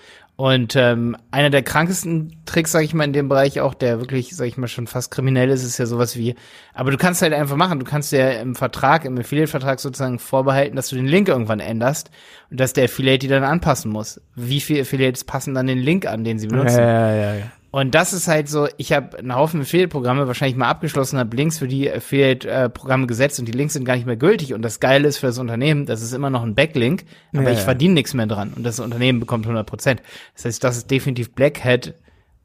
Und 0.41 0.75
ähm, 0.75 1.15
einer 1.29 1.51
der 1.51 1.61
krankesten 1.61 2.35
Tricks, 2.47 2.71
sag 2.71 2.83
ich 2.83 2.95
mal, 2.95 3.03
in 3.03 3.13
dem 3.13 3.29
Bereich 3.29 3.61
auch, 3.61 3.75
der 3.75 3.99
wirklich, 3.99 4.35
sag 4.35 4.47
ich 4.47 4.57
mal, 4.57 4.67
schon 4.67 4.87
fast 4.87 5.11
kriminell 5.11 5.51
ist, 5.51 5.63
ist 5.63 5.77
ja 5.77 5.85
sowas 5.85 6.17
wie, 6.17 6.33
aber 6.73 6.89
du 6.89 6.97
kannst 6.97 7.21
halt 7.21 7.31
einfach 7.31 7.57
machen, 7.57 7.77
du 7.77 7.85
kannst 7.85 8.11
ja 8.11 8.27
im 8.31 8.55
Vertrag, 8.55 9.05
im 9.05 9.15
Affiliate-Vertrag 9.19 9.79
sozusagen 9.79 10.17
vorbehalten, 10.17 10.75
dass 10.75 10.89
du 10.89 10.95
den 10.95 11.05
Link 11.05 11.27
irgendwann 11.27 11.59
änderst 11.59 12.09
und 12.49 12.59
dass 12.59 12.73
der 12.73 12.85
Affiliate 12.85 13.19
die 13.19 13.27
dann 13.27 13.43
anpassen 13.43 13.91
muss. 13.91 14.19
Wie 14.33 14.61
viele 14.61 14.81
Affiliates 14.81 15.25
passen 15.25 15.53
dann 15.53 15.67
den 15.67 15.77
Link 15.77 16.07
an, 16.07 16.23
den 16.23 16.39
sie 16.39 16.47
benutzen? 16.47 16.79
ja, 16.79 17.11
ja, 17.11 17.15
ja, 17.15 17.33
ja. 17.35 17.51
Und 17.73 17.95
das 17.95 18.11
ist 18.11 18.27
halt 18.27 18.49
so, 18.49 18.67
ich 18.75 18.91
habe 18.91 19.17
einen 19.17 19.33
Haufen 19.33 19.61
Affiliate-Programme 19.61 20.27
wahrscheinlich 20.27 20.57
mal 20.57 20.67
abgeschlossen, 20.67 21.17
habe 21.17 21.37
Links 21.37 21.57
für 21.57 21.69
die 21.69 21.89
Affiliate-Programme 21.89 23.07
gesetzt 23.07 23.39
und 23.39 23.45
die 23.47 23.53
Links 23.53 23.73
sind 23.73 23.85
gar 23.85 23.95
nicht 23.95 24.05
mehr 24.05 24.17
gültig. 24.17 24.53
Und 24.53 24.61
das 24.61 24.79
Geile 24.81 25.07
ist 25.07 25.17
für 25.19 25.27
das 25.27 25.37
Unternehmen, 25.39 25.85
das 25.85 26.01
ist 26.01 26.13
immer 26.13 26.29
noch 26.29 26.43
ein 26.43 26.53
Backlink, 26.53 27.05
aber 27.33 27.43
Ja, 27.43 27.51
ich 27.51 27.59
ja. 27.59 27.63
verdiene 27.63 27.93
nichts 27.93 28.13
mehr 28.13 28.27
dran 28.27 28.51
und 28.55 28.63
das 28.63 28.79
Unternehmen 28.81 29.19
bekommt 29.21 29.45
100 29.45 29.65
Prozent. 29.65 30.01
Das 30.35 30.45
heißt, 30.45 30.63
das 30.63 30.77
ist 30.77 30.91
definitiv 30.91 31.33
Black 31.33 31.63
Hat 31.63 31.93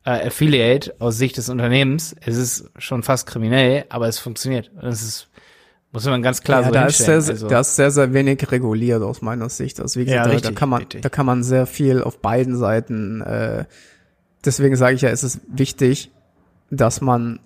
äh, 0.05 0.29
Affiliate 0.29 0.95
aus 1.01 1.19
Sicht 1.19 1.37
des 1.37 1.49
Unternehmens. 1.49 2.15
Es 2.25 2.37
ist 2.37 2.71
schon 2.79 3.03
fast 3.03 3.27
kriminell, 3.27 3.85
aber 3.89 4.07
es 4.07 4.21
funktioniert. 4.21 4.71
Und 4.77 4.85
das 4.85 5.03
ist, 5.03 5.29
muss 5.91 6.05
man 6.05 6.23
ganz 6.23 6.43
klar 6.43 6.61
ja, 6.61 6.67
so 6.69 6.73
da 6.73 6.87
ist, 6.87 6.99
sehr, 6.99 7.15
Also- 7.17 7.49
da 7.49 7.59
ist 7.61 7.75
sehr, 7.75 7.91
sehr 7.91 8.13
wenig 8.13 8.53
reguliert 8.53 9.03
aus 9.03 9.23
meiner 9.23 9.49
Sicht. 9.49 9.81
Also 9.81 9.99
wie 9.99 10.05
Ja, 10.05 10.23
gesagt, 10.23 10.27
da, 10.27 10.31
da 10.31 10.35
richtig, 10.37 10.55
kann 10.57 10.69
man, 10.69 10.79
richtig. 10.83 11.03
da 11.03 11.09
kann 11.09 11.27
man 11.27 11.43
sehr 11.43 11.67
viel 11.67 12.05
auf 12.05 12.21
beiden 12.21 12.57
Seiten. 12.57 13.23
Äh, 13.23 13.65
deswegen 14.47 14.77
sage 14.77 14.95
ich 14.95 15.03
ja, 15.03 15.11
es 15.11 15.25
ist 15.25 15.41
wichtig, 15.49 16.11
dass 16.71 17.01
man. 17.01 17.41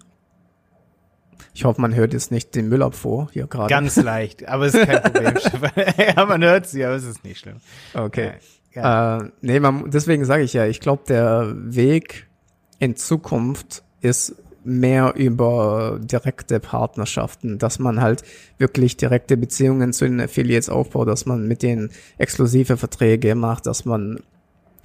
Ich 1.53 1.65
hoffe, 1.65 1.81
man 1.81 1.95
hört 1.95 2.13
jetzt 2.13 2.31
nicht 2.31 2.55
den 2.55 2.69
Müllabfuhr 2.69 3.29
hier 3.33 3.47
gerade. 3.47 3.69
Ganz 3.69 3.97
leicht, 4.03 4.47
aber 4.47 4.67
es 4.67 4.75
ist 4.75 4.87
kein 4.87 5.03
Problem. 5.03 5.35
Ja, 6.17 6.25
man 6.25 6.43
hört 6.45 6.67
sie, 6.67 6.85
aber 6.85 6.95
es 6.95 7.05
ist 7.05 7.25
nicht 7.25 7.41
schlimm. 7.41 7.57
Okay. 7.93 8.35
Ja. 8.73 9.19
Äh, 9.19 9.31
nee, 9.41 9.59
man, 9.59 9.91
deswegen 9.91 10.25
sage 10.25 10.45
ich 10.45 10.53
ja, 10.53 10.67
ich 10.67 10.81
glaube, 10.81 11.03
der 11.09 11.53
Weg 11.57 12.29
in 12.79 12.95
Zukunft 12.95 13.83
ist 14.01 14.37
mehr 14.63 15.15
über 15.17 15.99
direkte 16.01 16.61
Partnerschaften, 16.61 17.59
dass 17.59 17.79
man 17.79 18.01
halt 18.01 18.23
wirklich 18.59 18.97
direkte 18.97 19.37
Beziehungen 19.37 19.93
zu 19.93 20.05
den 20.05 20.21
Affiliates 20.21 20.69
aufbaut, 20.69 21.09
dass 21.09 21.27
man 21.27 21.49
mit 21.49 21.63
denen 21.63 21.91
exklusive 22.19 22.77
Verträge 22.77 23.35
macht, 23.35 23.67
dass 23.67 23.85
man 23.85 24.21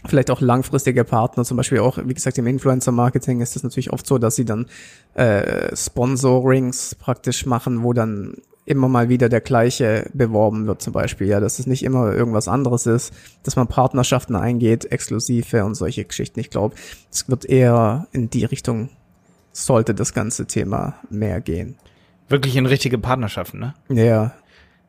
vielleicht 0.07 0.31
auch 0.31 0.41
langfristige 0.41 1.03
Partner, 1.03 1.43
zum 1.43 1.57
Beispiel 1.57 1.79
auch, 1.79 1.97
wie 2.03 2.13
gesagt, 2.13 2.37
im 2.37 2.47
Influencer-Marketing 2.47 3.41
ist 3.41 3.55
es 3.55 3.63
natürlich 3.63 3.91
oft 3.91 4.05
so, 4.05 4.17
dass 4.17 4.35
sie 4.35 4.45
dann 4.45 4.67
äh, 5.13 5.75
Sponsorings 5.75 6.95
praktisch 6.95 7.45
machen, 7.45 7.83
wo 7.83 7.93
dann 7.93 8.35
immer 8.65 8.89
mal 8.89 9.09
wieder 9.09 9.29
der 9.29 9.41
gleiche 9.41 10.09
beworben 10.13 10.65
wird 10.67 10.81
zum 10.81 10.93
Beispiel, 10.93 11.27
ja, 11.27 11.39
dass 11.39 11.59
es 11.59 11.67
nicht 11.67 11.83
immer 11.83 12.11
irgendwas 12.13 12.47
anderes 12.47 12.87
ist, 12.87 13.13
dass 13.43 13.55
man 13.55 13.67
Partnerschaften 13.67 14.35
eingeht, 14.35 14.91
exklusive 14.91 15.63
und 15.63 15.75
solche 15.75 16.03
Geschichten. 16.03 16.39
Ich 16.39 16.49
glaube, 16.49 16.75
es 17.11 17.29
wird 17.29 17.45
eher 17.45 18.07
in 18.11 18.29
die 18.29 18.45
Richtung 18.45 18.89
sollte 19.53 19.93
das 19.95 20.13
ganze 20.13 20.47
Thema 20.47 20.95
mehr 21.09 21.41
gehen. 21.41 21.77
Wirklich 22.27 22.55
in 22.55 22.65
richtige 22.65 22.97
Partnerschaften, 22.97 23.59
ne? 23.59 23.73
Ja. 23.89 24.33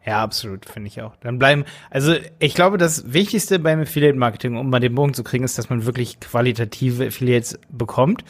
Ja, 0.07 0.23
absolut, 0.23 0.67
finde 0.67 0.87
ich 0.87 1.03
auch. 1.03 1.17
Dann 1.17 1.39
bleiben, 1.39 1.65
also 1.91 2.15
ich 2.39 2.55
glaube, 2.55 2.79
das 2.79 3.13
Wichtigste 3.13 3.59
beim 3.59 3.81
Affiliate 3.81 4.17
Marketing, 4.17 4.57
um 4.57 4.71
mal 4.71 4.79
den 4.79 4.95
Bogen 4.95 5.15
zu 5.15 5.25
kriegen, 5.25 5.45
ist, 5.45 5.59
dass 5.59 5.69
man 5.69 5.85
wirklich 5.85 6.21
qualitative 6.21 7.09
Affiliates 7.09 7.59
bekommt. 7.69 8.25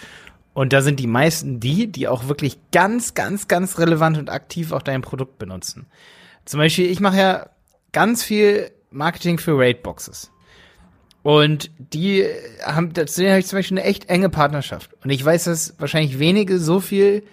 Und 0.55 0.73
da 0.73 0.81
sind 0.81 0.99
die 0.99 1.07
meisten 1.07 1.61
die, 1.61 1.93
die 1.93 2.09
auch 2.09 2.29
wirklich 2.29 2.59
ganz, 2.73 3.13
ganz, 3.13 3.47
ganz 3.47 3.79
relevant 3.79 4.17
und 4.17 4.31
aktiv 4.31 4.73
auch 4.73 4.81
dein 4.81 5.03
Produkt 5.03 5.39
benutzen. 5.39 5.87
Zum 6.47 6.59
Beispiel, 6.59 6.91
ich 6.91 7.01
mache 7.01 7.19
ja 7.19 7.51
ganz 7.93 8.23
viel 8.25 8.71
Marketing 8.91 9.39
für 9.39 9.59
Raidboxes. 9.59 10.31
Und 11.23 11.71
die 11.79 12.25
haben, 12.65 12.95
dazu 12.95 13.23
habe 13.27 13.41
ich 13.41 13.47
zum 13.47 13.59
Beispiel 13.59 13.79
eine 13.79 13.87
echt 13.87 14.09
enge 14.09 14.31
Partnerschaft. 14.31 14.95
Und 15.05 15.11
ich 15.11 15.23
weiß, 15.23 15.45
dass 15.45 15.75
wahrscheinlich 15.79 16.19
wenige 16.19 16.59
so 16.59 16.81
viel, 16.81 17.25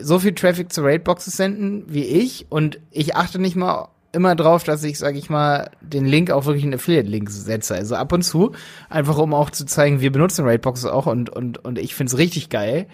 so 0.00 0.18
viel 0.18 0.34
Traffic 0.34 0.72
zu 0.72 0.82
Raidboxes 0.82 1.36
senden 1.36 1.84
wie 1.88 2.04
ich. 2.04 2.46
Und 2.48 2.80
ich 2.90 3.16
achte 3.16 3.38
nicht 3.38 3.56
mal 3.56 3.88
immer 4.12 4.36
drauf, 4.36 4.64
dass 4.64 4.84
ich, 4.84 4.98
sage 4.98 5.18
ich 5.18 5.30
mal, 5.30 5.70
den 5.80 6.04
Link 6.04 6.30
auch 6.30 6.44
wirklich 6.44 6.64
in 6.64 6.74
Affiliate-Link 6.74 7.30
setze. 7.30 7.74
Also 7.74 7.96
ab 7.96 8.12
und 8.12 8.22
zu, 8.22 8.52
einfach 8.90 9.18
um 9.18 9.32
auch 9.34 9.50
zu 9.50 9.64
zeigen, 9.64 10.00
wir 10.00 10.12
benutzen 10.12 10.44
Raidboxes 10.44 10.86
auch 10.86 11.06
und, 11.06 11.30
und, 11.30 11.64
und 11.64 11.78
ich 11.78 11.94
find's 11.94 12.18
richtig 12.18 12.50
geil. 12.50 12.86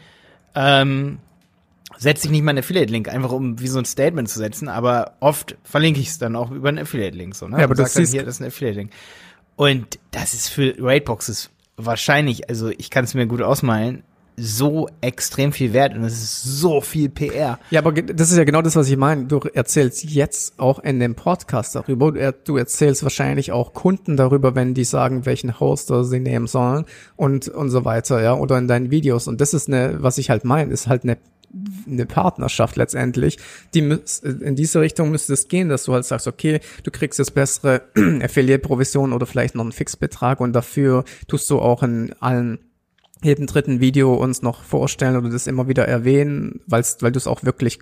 Ähm, 0.54 1.18
setze 1.96 2.26
ich 2.26 2.31
nicht 2.31 2.44
mal 2.44 2.50
einen 2.50 2.61
Affiliate-Link, 2.61 3.09
einfach 3.09 3.33
um 3.33 3.61
wie 3.61 3.66
so 3.66 3.78
ein 3.78 3.85
Statement 3.85 4.28
zu 4.28 4.38
setzen, 4.38 4.68
aber 4.68 5.14
oft 5.20 5.57
verlinke 5.64 6.00
ich 6.00 6.09
es 6.09 6.18
dann 6.18 6.37
auch 6.37 6.52
über 6.52 6.68
einen 6.68 6.78
Affiliate-Link. 6.78 7.35
So, 7.35 7.48
ne? 7.48 7.59
Ja, 7.59 7.64
aber 7.64 7.74
das 7.74 7.94
dann 7.94 8.07
hier, 8.07 8.24
das 8.24 8.37
ist 8.37 8.40
ein 8.40 8.46
Affiliate-Link. 8.46 8.92
Und 9.57 9.98
das 10.12 10.35
ist 10.35 10.48
für 10.48 10.74
Raidboxes 10.78 11.50
wahrscheinlich, 11.76 12.48
also 12.48 12.70
ich 12.70 12.90
kann 12.90 13.04
es 13.04 13.14
mir 13.14 13.26
gut 13.26 13.42
ausmalen, 13.42 14.04
so 14.38 14.88
extrem 15.01 15.53
viel 15.53 15.72
wert 15.72 15.94
und 15.94 16.05
es 16.05 16.14
ist 16.22 16.42
so 16.44 16.81
viel 16.81 17.09
PR. 17.09 17.59
Ja, 17.70 17.81
aber 17.81 17.92
das 17.92 18.31
ist 18.31 18.38
ja 18.38 18.44
genau 18.44 18.62
das, 18.62 18.77
was 18.77 18.88
ich 18.88 18.96
meine. 18.96 19.24
Du 19.24 19.38
erzählst 19.38 20.05
jetzt 20.05 20.59
auch 20.59 20.79
in 20.79 21.01
dem 21.01 21.14
Podcast 21.14 21.74
darüber. 21.74 22.12
Du 22.12 22.57
er- 22.57 22.59
erzählst 22.59 23.03
wahrscheinlich 23.03 23.53
auch 23.53 23.72
Kunden 23.72 24.16
darüber, 24.16 24.55
wenn 24.55 24.74
die 24.74 24.85
sagen, 24.85 25.27
welchen 25.27 25.59
Hoster 25.59 26.05
sie 26.05 26.20
nehmen 26.20 26.46
sollen 26.46 26.85
und, 27.16 27.48
und 27.48 27.70
so 27.70 27.85
weiter, 27.85 28.22
ja, 28.22 28.35
oder 28.35 28.59
in 28.59 28.68
deinen 28.68 28.90
Videos. 28.90 29.27
Und 29.29 29.40
das 29.40 29.55
ist 29.55 29.68
eine, 29.68 30.03
was 30.03 30.18
ich 30.18 30.31
halt 30.31 30.44
meine, 30.44 30.72
ist 30.72 30.87
halt 30.87 31.05
eine 31.05 31.18
eine 31.87 32.05
Partnerschaft 32.05 32.77
letztendlich, 32.77 33.38
die 33.72 33.79
in 33.79 34.55
diese 34.55 34.83
Richtung 34.83 35.11
müsste 35.11 35.33
es 35.33 35.48
gehen, 35.48 35.70
dass 35.70 35.85
du 35.85 35.94
halt 35.94 36.05
sagst, 36.05 36.27
okay, 36.27 36.61
du 36.83 36.90
kriegst 36.90 37.18
jetzt 37.18 37.35
bessere 37.35 37.83
Affiliate-Provisionen 38.22 39.14
oder 39.14 39.24
vielleicht 39.24 39.55
noch 39.55 39.62
einen 39.62 39.72
Fixbetrag 39.72 40.40
und 40.40 40.53
dafür 40.53 41.05
tust 41.27 41.48
du 41.48 41.59
auch 41.59 41.83
in 41.83 42.12
allen 42.20 42.59
jedem 43.22 43.46
dritten 43.46 43.81
Video 43.81 44.14
uns 44.14 44.42
noch 44.42 44.62
vorstellen 44.62 45.16
oder 45.16 45.28
das 45.31 45.46
immer 45.46 45.68
wieder 45.68 45.87
erwähnen, 45.87 46.61
weil's, 46.66 46.98
weil 47.00 47.12
du 47.12 47.18
es 47.18 47.26
auch 47.26 47.42
wirklich 47.44 47.78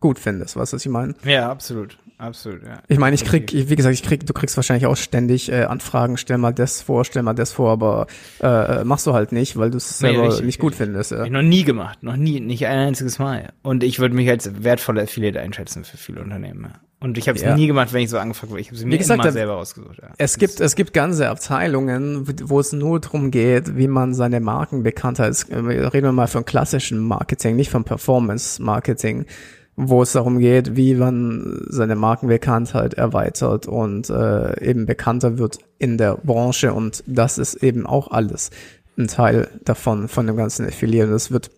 gut 0.00 0.18
findest, 0.18 0.56
weißt 0.56 0.72
du, 0.72 0.76
was 0.76 0.84
ich 0.84 0.90
meine? 0.92 1.14
Ja, 1.24 1.50
absolut. 1.50 1.98
Absolut, 2.18 2.62
ja. 2.62 2.82
Ich 2.88 2.98
meine, 2.98 3.14
ich 3.14 3.26
krieg, 3.26 3.52
ich, 3.52 3.68
wie 3.68 3.76
gesagt, 3.76 3.92
ich 3.92 4.02
krieg, 4.02 4.24
du 4.24 4.32
kriegst 4.32 4.56
wahrscheinlich 4.56 4.86
auch 4.86 4.96
ständig 4.96 5.52
äh, 5.52 5.64
Anfragen, 5.64 6.16
stell 6.16 6.38
mal 6.38 6.54
das 6.54 6.80
vor, 6.80 7.04
stell 7.04 7.22
mal 7.22 7.34
das 7.34 7.52
vor, 7.52 7.70
aber 7.70 8.06
äh, 8.40 8.84
machst 8.84 9.06
du 9.06 9.12
halt 9.12 9.32
nicht, 9.32 9.58
weil 9.58 9.70
du 9.70 9.76
es 9.76 10.00
Nee, 10.00 10.08
selber 10.08 10.28
richtig, 10.28 10.46
nicht 10.46 10.58
gut 10.58 10.72
richtig. 10.72 10.86
findest. 10.86 11.10
Ja. 11.10 11.24
ich 11.24 11.30
noch 11.30 11.42
nie 11.42 11.64
gemacht, 11.64 12.02
noch 12.02 12.16
nie, 12.16 12.40
nicht 12.40 12.66
ein 12.66 12.78
einziges 12.78 13.18
Mal. 13.18 13.52
Und 13.62 13.84
ich 13.84 13.98
würde 13.98 14.14
mich 14.14 14.30
als 14.30 14.50
wertvoller 14.64 15.02
Affiliate 15.02 15.40
einschätzen 15.40 15.84
für 15.84 15.98
viele 15.98 16.22
Unternehmen. 16.22 16.70
Ja. 16.72 16.80
Und 16.98 17.18
ich 17.18 17.28
habe 17.28 17.36
es 17.36 17.44
Ja. 17.44 17.54
nie 17.54 17.66
gemacht, 17.66 17.92
wenn 17.92 18.02
ich 18.02 18.08
so 18.10 18.18
angefragt 18.18 18.50
wurde. 18.50 18.62
Ich 18.62 18.68
habe 18.68 18.78
sie 18.78 18.86
mir 18.86 18.96
gesagt, 18.96 19.22
immer 19.22 19.30
selber 19.30 19.56
ausgesucht. 19.58 19.98
Ja. 20.00 20.08
Es 20.16 20.38
gibt, 20.38 20.60
es 20.60 20.74
gibt 20.76 20.94
ganze 20.94 21.28
Abteilungen, 21.28 22.26
wo 22.48 22.58
es 22.58 22.72
nur 22.72 23.00
darum 23.00 23.30
geht, 23.30 23.76
wie 23.76 23.86
man 23.86 24.14
seine 24.14 24.40
Marken 24.40 24.82
bekannt 24.82 25.18
hat. 25.18 25.28
Es- 25.30 25.42
äh, 25.44 25.56
Reden 25.56 26.06
wir 26.06 26.12
mal 26.12 26.26
von 26.26 26.44
klassischem 26.46 26.98
Marketing, 26.98 27.54
nicht 27.56 27.70
von 27.70 27.84
Performance-Marketing, 27.84 29.26
wo 29.76 30.02
es 30.02 30.12
darum 30.12 30.38
geht, 30.38 30.74
wie 30.76 30.94
man 30.94 31.60
seine 31.68 31.96
Markenbekanntheit 31.96 32.94
erweitert 32.94 33.66
und 33.66 34.08
äh, 34.08 34.64
eben 34.66 34.86
bekannter 34.86 35.36
wird 35.36 35.58
in 35.78 35.98
der 35.98 36.16
Branche. 36.16 36.72
Und 36.72 37.04
das 37.06 37.36
ist 37.36 37.56
eben 37.62 37.84
auch 37.84 38.10
alles 38.10 38.50
ein 38.98 39.06
Teil 39.08 39.48
davon, 39.64 40.08
von 40.08 40.26
dem 40.26 40.36
ganzen 40.36 40.66
Affiliate. 40.66 41.10
Das 41.10 41.30
wird 41.30 41.50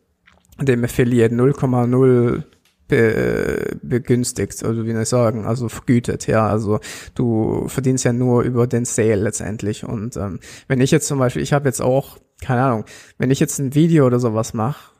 dem 0.60 0.82
Affiliate 0.82 1.32
0,0 1.32 2.42
be, 2.88 3.78
begünstigt, 3.82 4.64
also 4.64 4.84
wie 4.84 4.92
soll 4.92 5.02
ich 5.02 5.08
sagen, 5.08 5.46
also 5.46 5.68
vergütet, 5.68 6.26
ja, 6.26 6.46
also 6.46 6.80
du 7.14 7.68
verdienst 7.68 8.04
ja 8.04 8.12
nur 8.12 8.42
über 8.42 8.66
den 8.66 8.84
Sale 8.84 9.16
letztendlich. 9.16 9.84
Und 9.84 10.16
ähm, 10.16 10.40
wenn 10.66 10.80
ich 10.80 10.90
jetzt 10.90 11.06
zum 11.06 11.18
Beispiel, 11.18 11.42
ich 11.42 11.52
habe 11.52 11.68
jetzt 11.68 11.80
auch, 11.80 12.18
keine 12.40 12.62
Ahnung, 12.62 12.84
wenn 13.18 13.30
ich 13.30 13.40
jetzt 13.40 13.58
ein 13.58 13.74
Video 13.74 14.06
oder 14.06 14.18
sowas 14.18 14.54
mache 14.54 14.92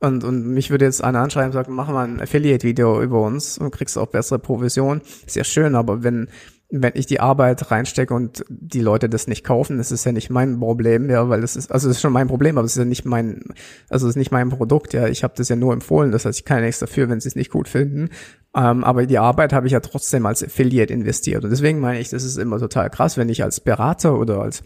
und, 0.00 0.24
und 0.24 0.46
mich 0.46 0.70
würde 0.70 0.84
jetzt 0.84 1.02
einer 1.02 1.20
anschreiben 1.20 1.48
und 1.48 1.52
sagen, 1.52 1.74
mach 1.74 1.88
mal 1.88 2.06
ein 2.06 2.20
Affiliate-Video 2.20 3.02
über 3.02 3.22
uns 3.22 3.58
und 3.58 3.70
kriegst 3.70 3.98
auch 3.98 4.06
bessere 4.06 4.38
Provision, 4.38 5.00
ist 5.26 5.36
ja 5.36 5.44
schön, 5.44 5.74
aber 5.74 6.02
wenn 6.02 6.28
wenn 6.70 6.92
ich 6.94 7.06
die 7.06 7.20
Arbeit 7.20 7.70
reinstecke 7.70 8.12
und 8.14 8.44
die 8.48 8.80
Leute 8.80 9.08
das 9.08 9.26
nicht 9.26 9.44
kaufen, 9.44 9.78
das 9.78 9.92
ist 9.92 10.04
ja 10.04 10.12
nicht 10.12 10.30
mein 10.30 10.58
Problem, 10.58 11.10
ja, 11.10 11.28
weil 11.28 11.40
das 11.40 11.56
ist, 11.56 11.70
also 11.70 11.88
das 11.88 11.98
ist 11.98 12.00
schon 12.00 12.12
mein 12.12 12.26
Problem, 12.26 12.58
aber 12.58 12.64
es 12.64 12.72
ist 12.72 12.78
ja 12.78 12.84
nicht 12.84 13.04
mein, 13.04 13.44
also 13.88 14.06
es 14.06 14.10
ist 14.12 14.16
nicht 14.16 14.32
mein 14.32 14.48
Produkt, 14.48 14.92
ja, 14.92 15.06
ich 15.06 15.22
habe 15.22 15.34
das 15.36 15.48
ja 15.48 15.56
nur 15.56 15.72
empfohlen, 15.72 16.10
das 16.10 16.24
heißt, 16.24 16.38
ich 16.38 16.44
kann 16.44 16.58
ja 16.58 16.64
nichts 16.64 16.80
dafür, 16.80 17.08
wenn 17.08 17.20
sie 17.20 17.28
es 17.28 17.36
nicht 17.36 17.50
gut 17.50 17.68
finden, 17.68 18.10
ähm, 18.56 18.82
aber 18.82 19.06
die 19.06 19.18
Arbeit 19.18 19.52
habe 19.52 19.66
ich 19.66 19.72
ja 19.72 19.80
trotzdem 19.80 20.26
als 20.26 20.42
Affiliate 20.42 20.92
investiert. 20.92 21.44
Und 21.44 21.50
deswegen 21.50 21.80
meine 21.80 22.00
ich, 22.00 22.08
das 22.08 22.24
ist 22.24 22.38
immer 22.38 22.58
total 22.58 22.90
krass, 22.90 23.16
wenn 23.16 23.28
ich 23.28 23.42
als 23.42 23.60
Berater 23.60 24.18
oder 24.18 24.40
als 24.40 24.64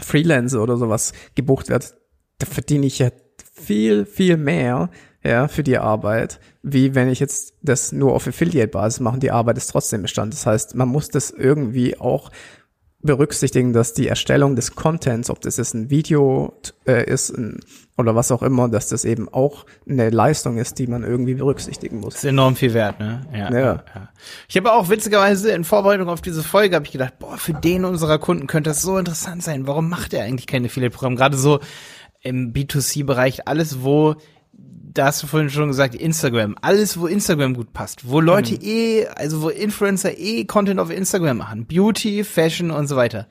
Freelancer 0.00 0.62
oder 0.62 0.76
sowas 0.76 1.12
gebucht 1.34 1.68
werde, 1.68 1.86
da 2.38 2.46
verdiene 2.46 2.86
ich 2.86 2.98
ja 2.98 3.10
viel, 3.54 4.06
viel 4.06 4.36
mehr, 4.36 4.90
ja, 5.24 5.48
für 5.48 5.62
die 5.62 5.78
Arbeit, 5.78 6.40
wie 6.62 6.94
wenn 6.94 7.08
ich 7.08 7.20
jetzt 7.20 7.54
das 7.62 7.92
nur 7.92 8.14
auf 8.14 8.26
Affiliate-Basis 8.26 9.00
mache. 9.00 9.18
Die 9.18 9.30
Arbeit 9.30 9.58
ist 9.58 9.68
trotzdem 9.68 10.02
Bestand. 10.02 10.32
Das 10.32 10.46
heißt, 10.46 10.74
man 10.74 10.88
muss 10.88 11.08
das 11.08 11.30
irgendwie 11.30 11.98
auch 11.98 12.30
berücksichtigen, 13.02 13.72
dass 13.72 13.94
die 13.94 14.06
Erstellung 14.06 14.54
des 14.54 14.76
Contents, 14.76 15.28
ob 15.28 15.40
das 15.40 15.56
jetzt 15.56 15.74
ein 15.74 15.90
Video 15.90 16.56
äh, 16.86 17.04
ist 17.04 17.30
ein, 17.30 17.58
oder 17.98 18.14
was 18.14 18.30
auch 18.30 18.42
immer, 18.42 18.68
dass 18.68 18.88
das 18.88 19.04
eben 19.04 19.28
auch 19.28 19.66
eine 19.88 20.10
Leistung 20.10 20.56
ist, 20.56 20.78
die 20.78 20.86
man 20.86 21.02
irgendwie 21.02 21.34
berücksichtigen 21.34 21.98
muss. 21.98 22.14
ist 22.14 22.24
enorm 22.24 22.54
viel 22.54 22.74
wert, 22.74 23.00
ne? 23.00 23.26
Ja. 23.34 23.52
ja. 23.52 23.84
Ich 24.48 24.56
habe 24.56 24.72
auch 24.72 24.88
witzigerweise 24.88 25.50
in 25.50 25.64
Vorbereitung 25.64 26.08
auf 26.08 26.22
diese 26.22 26.44
Folge 26.44 26.76
habe 26.76 26.86
ich 26.86 26.92
gedacht, 26.92 27.18
boah, 27.18 27.36
für 27.36 27.54
den 27.54 27.84
unserer 27.84 28.18
Kunden 28.18 28.46
könnte 28.46 28.70
das 28.70 28.82
so 28.82 28.96
interessant 28.96 29.42
sein. 29.42 29.66
Warum 29.66 29.88
macht 29.88 30.14
er 30.14 30.22
eigentlich 30.22 30.46
keine 30.46 30.68
Affiliate-Programme? 30.68 31.16
Gerade 31.16 31.36
so 31.36 31.58
im 32.20 32.52
B2C-Bereich, 32.52 33.48
alles 33.48 33.82
wo 33.82 34.14
da 34.94 35.06
hast 35.06 35.22
du 35.22 35.26
vorhin 35.26 35.50
schon 35.50 35.68
gesagt, 35.68 35.94
Instagram. 35.94 36.56
Alles, 36.60 36.98
wo 36.98 37.06
Instagram 37.06 37.54
gut 37.54 37.72
passt. 37.72 38.08
Wo 38.08 38.20
Leute 38.20 38.54
eh, 38.54 39.06
also 39.08 39.42
wo 39.42 39.48
Influencer 39.48 40.18
eh 40.18 40.44
Content 40.44 40.80
auf 40.80 40.90
Instagram 40.90 41.38
machen. 41.38 41.66
Beauty, 41.66 42.24
Fashion 42.24 42.70
und 42.70 42.88
so 42.88 42.96
weiter. 42.96 43.26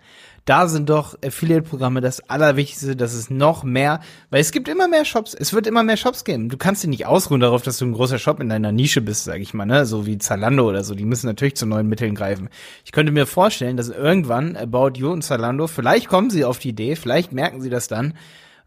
Da 0.45 0.67
sind 0.67 0.89
doch 0.89 1.15
Affiliate-Programme 1.24 2.02
das 2.02 2.28
Allerwichtigste, 2.28 2.95
dass 2.95 3.13
es 3.13 3.30
noch 3.30 3.63
mehr, 3.63 4.00
weil 4.32 4.41
es 4.41 4.52
gibt 4.52 4.67
immer 4.67 4.88
mehr 4.88 5.06
Shops. 5.06 5.36
Es 5.36 5.54
wird 5.54 5.67
immer 5.67 5.84
mehr 5.84 5.97
Shops 5.97 6.24
geben. 6.24 6.50
Du 6.50 6.58
kannst 6.58 6.82
dich 6.82 6.89
nicht 6.89 7.06
ausruhen 7.06 7.41
darauf, 7.41 7.62
dass 7.62 7.78
du 7.78 7.86
ein 7.86 7.93
großer 7.93 8.17
Shop 8.17 8.39
in 8.39 8.50
deiner 8.50 8.71
Nische 8.71 9.02
bist, 9.02 9.26
sag 9.26 9.39
ich 9.39 9.54
mal, 9.54 9.65
ne? 9.65 9.86
So 9.86 10.08
wie 10.08 10.17
Zalando 10.17 10.67
oder 10.67 10.84
so. 10.84 10.95
Die 10.95 11.06
müssen 11.06 11.28
natürlich 11.28 11.58
zu 11.58 11.67
neuen 11.67 11.88
Mitteln 11.88 12.15
greifen. 12.15 12.50
Ich 12.86 12.91
könnte 12.91 13.12
mir 13.12 13.28
vorstellen, 13.28 13.78
dass 13.78 13.89
irgendwann 13.89 14.58
About 14.58 14.93
You 14.95 15.12
und 15.12 15.21
Zalando, 15.21 15.67
vielleicht 15.67 16.08
kommen 16.08 16.32
sie 16.32 16.43
auf 16.43 16.58
die 16.58 16.69
Idee, 16.69 16.95
vielleicht 16.95 17.34
merken 17.34 17.62
sie 17.62 17.69
das 17.69 17.88
dann, 17.88 18.15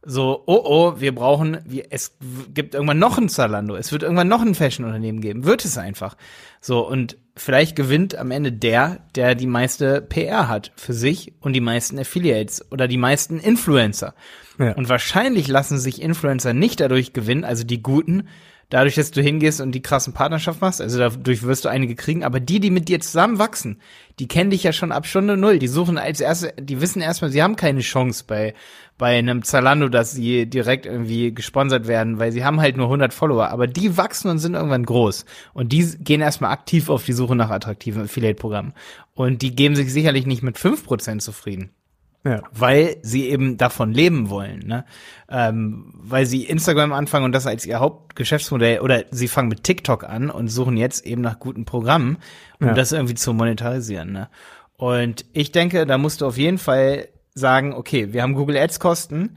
so, 0.07 0.43
oh 0.47 0.61
oh, 0.65 1.01
wir 1.01 1.15
brauchen, 1.15 1.59
wir, 1.65 1.87
es 1.91 2.17
gibt 2.53 2.75
irgendwann 2.75 2.99
noch 2.99 3.19
ein 3.19 3.29
Zalando, 3.29 3.77
es 3.77 3.93
wird 3.93 4.03
irgendwann 4.03 4.29
noch 4.29 4.43
ein 4.43 4.55
Fashion-Unternehmen 4.55 5.21
geben, 5.21 5.45
wird 5.45 5.65
es 5.65 5.79
einfach. 5.79 6.17
So, 6.61 6.87
und 6.87 7.17
vielleicht 7.37 7.77
gewinnt 7.77 8.17
am 8.17 8.31
Ende 8.31 8.53
der, 8.53 9.01
der 9.15 9.35
die 9.35 9.47
meiste 9.47 10.03
PR 10.03 10.49
hat 10.49 10.73
für 10.77 10.93
sich 10.93 11.35
und 11.41 11.55
die 11.55 11.61
meisten 11.61 11.99
Affiliates 11.99 12.71
oder 12.71 12.89
die 12.89 12.99
meisten 12.99 13.39
Influencer. 13.39 14.15
Ja. 14.59 14.73
Und 14.73 14.89
wahrscheinlich 14.89 15.49
lassen 15.49 15.79
sich 15.79 16.01
Influencer 16.01 16.53
nicht 16.53 16.81
dadurch 16.81 17.13
gewinnen, 17.13 17.45
also 17.45 17.65
die 17.65 17.83
guten, 17.83 18.29
dadurch, 18.71 18.95
dass 18.95 19.11
du 19.11 19.21
hingehst 19.23 19.61
und 19.61 19.73
die 19.73 19.83
krassen 19.83 20.13
Partnerschaft 20.13 20.61
machst, 20.61 20.81
also 20.81 20.99
dadurch 20.99 21.43
wirst 21.43 21.65
du 21.65 21.69
einige 21.69 21.95
kriegen, 21.95 22.25
aber 22.25 22.41
die, 22.41 22.61
die 22.61 22.71
mit 22.71 22.89
dir 22.89 23.01
zusammen 23.01 23.39
wachsen, 23.39 23.81
die 24.19 24.29
kennen 24.29 24.51
dich 24.51 24.63
ja 24.63 24.73
schon 24.73 24.93
ab 24.93 25.07
Stunde 25.07 25.37
null. 25.37 25.59
Die 25.59 25.69
suchen 25.69 25.99
als 25.99 26.21
erste, 26.21 26.53
die 26.61 26.81
wissen 26.81 27.03
erstmal, 27.03 27.31
sie 27.31 27.43
haben 27.43 27.57
keine 27.57 27.81
Chance 27.81 28.25
bei, 28.27 28.55
bei 28.97 29.19
einem 29.19 29.43
Zalando, 29.43 29.89
dass 29.89 30.13
sie 30.13 30.47
direkt 30.47 30.87
irgendwie 30.87 31.35
gesponsert 31.35 31.89
werden, 31.89 32.19
weil 32.19 32.33
sie 32.33 32.45
haben 32.45 32.61
halt 32.61 32.77
nur 32.77 32.87
100 32.87 33.13
Follower, 33.13 33.49
aber 33.49 33.67
die 33.67 33.97
wachsen 33.97 34.31
und 34.31 34.39
sind 34.39 34.55
irgendwann 34.55 34.87
groß. 34.87 35.25
Und 35.53 35.73
die 35.73 35.85
gehen 35.99 36.21
erstmal 36.21 36.53
aktiv 36.53 36.89
auf 36.89 37.05
die 37.05 37.13
Suche 37.13 37.37
nach 37.37 37.51
attraktiven 37.51 38.05
Affiliate-Programmen. 38.05 38.73
Und 39.15 39.43
die 39.43 39.55
geben 39.55 39.77
sich 39.77 39.93
sicherlich 39.93 40.27
nicht 40.27 40.43
mit 40.43 40.57
5% 40.57 41.19
zufrieden. 41.19 41.71
Ja. 42.25 42.43
Weil 42.53 42.97
sie 43.03 43.29
eben 43.29 43.59
davon 43.59 43.93
leben 43.93 44.31
wollen, 44.31 44.61
ne? 44.61 44.87
Ähm, 45.29 45.93
weil 45.95 46.25
sie 46.25 46.45
Instagram 46.45 46.93
anfangen 46.93 47.27
und 47.27 47.33
das 47.33 47.47
als 47.47 47.67
ihr 47.67 47.81
Hauptgeschäftsmodell 47.81 48.81
oder 48.81 49.05
sie 49.11 49.29
fangen 49.29 49.49
mit 49.49 49.63
TikTok 49.63 50.05
an 50.05 50.31
und 50.31 50.49
suchen 50.49 50.79
jetzt 50.79 51.05
eben 51.05 51.21
nach 51.21 51.39
guten 51.39 51.67
Programmen, 51.67 52.17
um 52.61 52.69
ja. 52.69 52.75
das 52.75 52.93
irgendwie 52.93 53.15
zu 53.15 53.35
monetarisieren, 53.35 54.13
ne? 54.13 54.29
Und 54.77 55.25
ich 55.33 55.53
denke, 55.53 55.87
da 55.87 55.99
musst 55.99 56.21
du 56.21 56.27
auf 56.27 56.37
jeden 56.37 56.59
Fall 56.59 57.09
sagen, 57.35 57.75
okay, 57.75 58.13
wir 58.13 58.23
haben 58.23 58.35
Google 58.35 58.57
Ads 58.57 58.81
Kosten, 58.81 59.37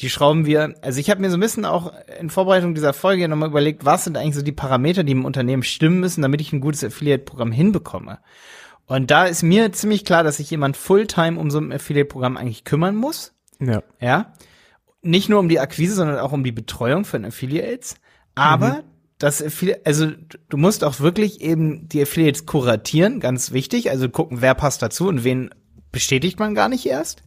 die 0.00 0.10
schrauben 0.10 0.46
wir, 0.46 0.74
also 0.80 1.00
ich 1.00 1.10
habe 1.10 1.20
mir 1.20 1.30
so 1.30 1.36
ein 1.36 1.40
bisschen 1.40 1.64
auch 1.64 1.92
in 2.20 2.30
Vorbereitung 2.30 2.74
dieser 2.74 2.92
Folge 2.92 3.28
nochmal 3.28 3.48
überlegt, 3.48 3.84
was 3.84 4.04
sind 4.04 4.16
eigentlich 4.16 4.36
so 4.36 4.42
die 4.42 4.52
Parameter, 4.52 5.02
die 5.02 5.12
im 5.12 5.24
Unternehmen 5.24 5.64
stimmen 5.64 6.00
müssen, 6.00 6.22
damit 6.22 6.40
ich 6.40 6.52
ein 6.52 6.60
gutes 6.60 6.84
Affiliate-Programm 6.84 7.50
hinbekomme. 7.50 8.18
Und 8.88 9.10
da 9.10 9.24
ist 9.24 9.42
mir 9.42 9.70
ziemlich 9.72 10.04
klar, 10.04 10.24
dass 10.24 10.38
sich 10.38 10.50
jemand 10.50 10.76
Fulltime 10.76 11.38
um 11.38 11.50
so 11.50 11.58
ein 11.58 11.72
Affiliate-Programm 11.72 12.38
eigentlich 12.38 12.64
kümmern 12.64 12.96
muss. 12.96 13.34
Ja. 13.60 13.82
Ja. 14.00 14.32
Nicht 15.02 15.28
nur 15.28 15.40
um 15.40 15.48
die 15.48 15.60
Akquise, 15.60 15.94
sondern 15.94 16.18
auch 16.18 16.32
um 16.32 16.42
die 16.42 16.52
Betreuung 16.52 17.04
von 17.04 17.26
Affiliates. 17.26 17.96
Aber 18.34 18.68
mhm. 18.68 18.82
das 19.18 19.42
Affiliate, 19.42 19.84
also 19.84 20.10
du 20.48 20.56
musst 20.56 20.84
auch 20.84 21.00
wirklich 21.00 21.42
eben 21.42 21.86
die 21.88 22.00
Affiliates 22.00 22.46
kuratieren, 22.46 23.20
ganz 23.20 23.52
wichtig. 23.52 23.90
Also 23.90 24.08
gucken, 24.08 24.40
wer 24.40 24.54
passt 24.54 24.80
dazu 24.80 25.06
und 25.06 25.22
wen 25.22 25.50
bestätigt 25.92 26.38
man 26.38 26.54
gar 26.54 26.70
nicht 26.70 26.86
erst. 26.86 27.22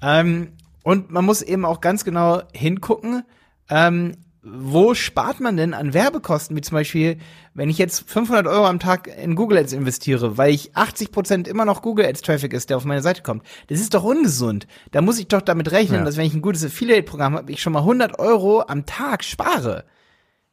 Ähm, 0.00 0.52
und 0.84 1.10
man 1.10 1.24
muss 1.24 1.42
eben 1.42 1.64
auch 1.64 1.80
ganz 1.80 2.04
genau 2.04 2.42
hingucken, 2.54 3.24
ähm, 3.68 4.12
wo 4.48 4.94
spart 4.94 5.40
man 5.40 5.56
denn 5.56 5.74
an 5.74 5.92
Werbekosten? 5.92 6.56
Wie 6.56 6.60
zum 6.60 6.76
Beispiel, 6.76 7.18
wenn 7.54 7.68
ich 7.68 7.78
jetzt 7.78 8.08
500 8.08 8.46
Euro 8.46 8.66
am 8.66 8.78
Tag 8.78 9.08
in 9.08 9.34
Google 9.34 9.58
Ads 9.58 9.72
investiere, 9.72 10.38
weil 10.38 10.54
ich 10.54 10.76
80 10.76 11.10
Prozent 11.10 11.48
immer 11.48 11.64
noch 11.64 11.82
Google 11.82 12.06
Ads 12.06 12.22
Traffic 12.22 12.52
ist, 12.52 12.70
der 12.70 12.76
auf 12.76 12.84
meine 12.84 13.02
Seite 13.02 13.22
kommt. 13.22 13.42
Das 13.66 13.80
ist 13.80 13.92
doch 13.92 14.04
ungesund. 14.04 14.68
Da 14.92 15.02
muss 15.02 15.18
ich 15.18 15.26
doch 15.26 15.42
damit 15.42 15.72
rechnen, 15.72 16.00
ja. 16.00 16.04
dass 16.04 16.16
wenn 16.16 16.26
ich 16.26 16.34
ein 16.34 16.42
gutes 16.42 16.64
Affiliate-Programm 16.64 17.34
habe, 17.34 17.50
ich 17.50 17.60
schon 17.60 17.72
mal 17.72 17.80
100 17.80 18.20
Euro 18.20 18.62
am 18.62 18.86
Tag 18.86 19.24
spare. 19.24 19.84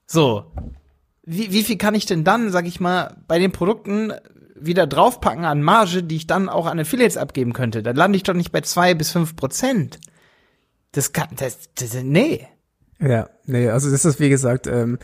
So. 0.07 0.45
Wie, 1.23 1.51
wie 1.51 1.63
viel 1.63 1.77
kann 1.77 1.93
ich 1.93 2.07
denn 2.07 2.23
dann, 2.23 2.51
sag 2.51 2.65
ich 2.65 2.79
mal, 2.79 3.17
bei 3.27 3.37
den 3.37 3.51
Produkten 3.51 4.11
wieder 4.55 4.87
draufpacken 4.87 5.45
an 5.45 5.61
Marge, 5.61 6.01
die 6.01 6.15
ich 6.15 6.27
dann 6.27 6.49
auch 6.49 6.65
an 6.65 6.79
Affiliates 6.79 7.17
abgeben 7.17 7.53
könnte? 7.53 7.83
Da 7.83 7.91
lande 7.91 8.17
ich 8.17 8.23
doch 8.23 8.33
nicht 8.33 8.51
bei 8.51 8.61
zwei 8.61 8.95
bis 8.95 9.11
fünf 9.11 9.35
Prozent. 9.35 9.99
Das 10.93 11.13
kann, 11.13 11.29
das, 11.35 11.69
das, 11.75 11.93
nee. 12.01 12.47
Ja, 13.05 13.29
nee, 13.45 13.69
also 13.69 13.91
das 13.91 14.05
ist 14.05 14.19
wie 14.19 14.29
gesagt, 14.29 14.67
ähm, 14.67 14.97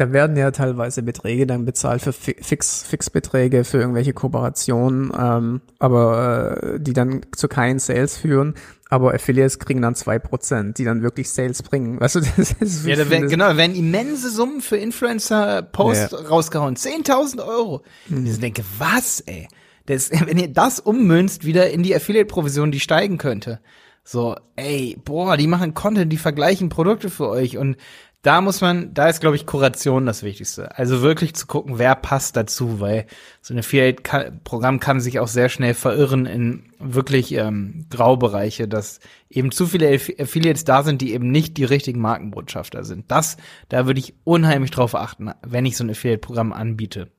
da 0.00 0.12
werden 0.12 0.34
ja 0.36 0.50
teilweise 0.50 1.02
Beträge 1.02 1.46
dann 1.46 1.66
bezahlt 1.66 2.00
für 2.00 2.14
Fix, 2.14 2.82
Fixbeträge 2.84 3.64
für 3.64 3.78
irgendwelche 3.78 4.14
Kooperationen, 4.14 5.12
ähm, 5.16 5.60
aber 5.78 6.62
äh, 6.62 6.80
die 6.80 6.94
dann 6.94 7.20
zu 7.36 7.48
keinen 7.48 7.78
Sales 7.78 8.16
führen. 8.16 8.54
Aber 8.88 9.12
Affiliates 9.14 9.58
kriegen 9.58 9.82
dann 9.82 9.94
zwei 9.94 10.18
Prozent, 10.18 10.78
die 10.78 10.84
dann 10.84 11.02
wirklich 11.02 11.30
Sales 11.30 11.62
bringen. 11.62 12.00
Weißt 12.00 12.14
du, 12.14 12.20
das 12.20 12.52
ist 12.52 12.86
Ja, 12.86 12.96
da 12.96 13.10
werden, 13.10 13.28
genau, 13.28 13.48
da 13.48 13.56
werden 13.58 13.76
immense 13.76 14.30
Summen 14.30 14.62
für 14.62 14.78
Influencer-Post 14.78 16.12
ja. 16.12 16.18
rausgehauen. 16.18 16.76
10.000 16.76 17.46
Euro. 17.46 17.82
Mhm. 18.08 18.26
Ich 18.26 18.40
denke, 18.40 18.64
was, 18.78 19.20
ey? 19.20 19.48
Das, 19.84 20.10
wenn 20.26 20.38
ihr 20.38 20.48
das 20.48 20.80
ummünzt 20.80 21.44
wieder 21.44 21.70
in 21.70 21.82
die 21.82 21.94
Affiliate-Provision, 21.94 22.72
die 22.72 22.80
steigen 22.80 23.18
könnte. 23.18 23.60
So, 24.02 24.36
ey, 24.56 24.98
boah, 25.04 25.36
die 25.36 25.46
machen 25.46 25.74
Content, 25.74 26.12
die 26.12 26.16
vergleichen 26.16 26.68
Produkte 26.68 27.10
für 27.10 27.28
euch 27.28 27.58
und 27.58 27.76
da 28.22 28.42
muss 28.42 28.60
man, 28.60 28.92
da 28.92 29.08
ist, 29.08 29.20
glaube 29.20 29.36
ich, 29.36 29.46
Kuration 29.46 30.04
das 30.04 30.22
Wichtigste. 30.22 30.76
Also 30.76 31.00
wirklich 31.00 31.34
zu 31.34 31.46
gucken, 31.46 31.78
wer 31.78 31.94
passt 31.94 32.36
dazu, 32.36 32.78
weil 32.78 33.06
so 33.40 33.54
ein 33.54 33.58
Affiliate-Programm 33.60 34.78
kann 34.78 35.00
sich 35.00 35.20
auch 35.20 35.28
sehr 35.28 35.48
schnell 35.48 35.72
verirren 35.72 36.26
in 36.26 36.64
wirklich 36.78 37.32
ähm, 37.32 37.86
Graubereiche, 37.88 38.68
dass 38.68 39.00
eben 39.30 39.52
zu 39.52 39.66
viele 39.66 39.88
Affiliates 39.88 40.64
da 40.64 40.82
sind, 40.82 41.00
die 41.00 41.14
eben 41.14 41.30
nicht 41.30 41.56
die 41.56 41.64
richtigen 41.64 42.00
Markenbotschafter 42.00 42.84
sind. 42.84 43.10
Das, 43.10 43.38
da 43.70 43.86
würde 43.86 44.00
ich 44.00 44.14
unheimlich 44.24 44.70
drauf 44.70 44.94
achten, 44.94 45.30
wenn 45.40 45.64
ich 45.64 45.78
so 45.78 45.84
ein 45.84 45.90
Affiliate-Programm 45.90 46.52
anbiete. 46.52 47.10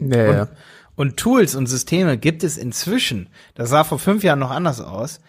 Ja, 0.00 0.42
und, 0.42 0.50
und 0.96 1.16
Tools 1.16 1.54
und 1.54 1.68
Systeme 1.68 2.18
gibt 2.18 2.42
es 2.42 2.56
inzwischen. 2.56 3.28
Das 3.54 3.70
sah 3.70 3.84
vor 3.84 4.00
fünf 4.00 4.24
Jahren 4.24 4.40
noch 4.40 4.50
anders 4.50 4.80
aus 4.80 5.20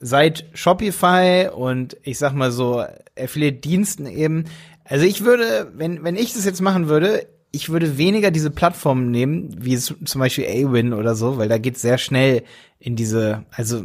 seit 0.00 0.46
Shopify 0.54 1.48
und 1.54 1.96
ich 2.02 2.18
sag 2.18 2.32
mal 2.32 2.50
so 2.50 2.84
Affiliate-Diensten 3.18 4.06
eben. 4.06 4.44
Also 4.84 5.04
ich 5.04 5.24
würde, 5.24 5.72
wenn, 5.74 6.04
wenn 6.04 6.16
ich 6.16 6.34
das 6.34 6.44
jetzt 6.44 6.60
machen 6.60 6.88
würde, 6.88 7.26
ich 7.50 7.70
würde 7.70 7.98
weniger 7.98 8.30
diese 8.30 8.50
Plattformen 8.50 9.10
nehmen, 9.10 9.54
wie 9.58 9.76
zum 9.76 10.20
Beispiel 10.20 10.46
Awin 10.46 10.92
oder 10.92 11.14
so, 11.14 11.38
weil 11.38 11.48
da 11.48 11.58
geht 11.58 11.78
sehr 11.78 11.98
schnell 11.98 12.44
in 12.78 12.94
diese, 12.94 13.44
also 13.50 13.84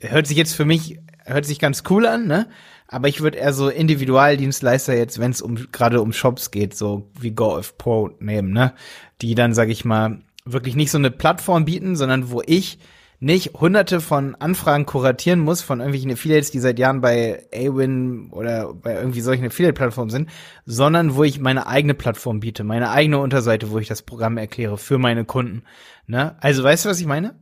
hört 0.00 0.26
sich 0.26 0.36
jetzt 0.36 0.54
für 0.54 0.64
mich, 0.64 0.98
hört 1.24 1.46
sich 1.46 1.58
ganz 1.58 1.84
cool 1.88 2.06
an, 2.06 2.26
ne? 2.26 2.48
Aber 2.88 3.08
ich 3.08 3.20
würde 3.20 3.38
eher 3.38 3.52
so 3.52 3.68
Individualdienstleister 3.68 4.96
jetzt, 4.96 5.18
wenn 5.18 5.32
es 5.32 5.42
um 5.42 5.56
gerade 5.72 6.00
um 6.00 6.12
Shops 6.12 6.52
geht, 6.52 6.76
so 6.76 7.10
wie 7.18 7.32
GoF 7.32 7.74
nehmen, 8.20 8.52
ne? 8.52 8.74
Die 9.22 9.34
dann, 9.34 9.54
sag 9.54 9.68
ich 9.70 9.84
mal, 9.84 10.20
wirklich 10.44 10.76
nicht 10.76 10.90
so 10.90 10.98
eine 10.98 11.10
Plattform 11.10 11.64
bieten, 11.64 11.96
sondern 11.96 12.30
wo 12.30 12.42
ich 12.46 12.78
nicht 13.18 13.54
hunderte 13.54 14.00
von 14.00 14.34
Anfragen 14.34 14.86
kuratieren 14.86 15.40
muss 15.40 15.62
von 15.62 15.80
irgendwelchen 15.80 16.12
Affiliates, 16.12 16.50
die 16.50 16.60
seit 16.60 16.78
Jahren 16.78 17.00
bei 17.00 17.46
Awin 17.54 18.30
oder 18.30 18.74
bei 18.74 18.94
irgendwie 18.94 19.20
solchen 19.20 19.46
Affiliate-Plattformen 19.46 20.10
sind, 20.10 20.30
sondern 20.64 21.14
wo 21.14 21.24
ich 21.24 21.40
meine 21.40 21.66
eigene 21.66 21.94
Plattform 21.94 22.40
biete, 22.40 22.64
meine 22.64 22.90
eigene 22.90 23.18
Unterseite, 23.18 23.70
wo 23.70 23.78
ich 23.78 23.88
das 23.88 24.02
Programm 24.02 24.36
erkläre 24.36 24.76
für 24.78 24.98
meine 24.98 25.24
Kunden. 25.24 25.62
Ne? 26.06 26.36
Also 26.40 26.62
weißt 26.62 26.84
du, 26.84 26.88
was 26.90 27.00
ich 27.00 27.06
meine? 27.06 27.38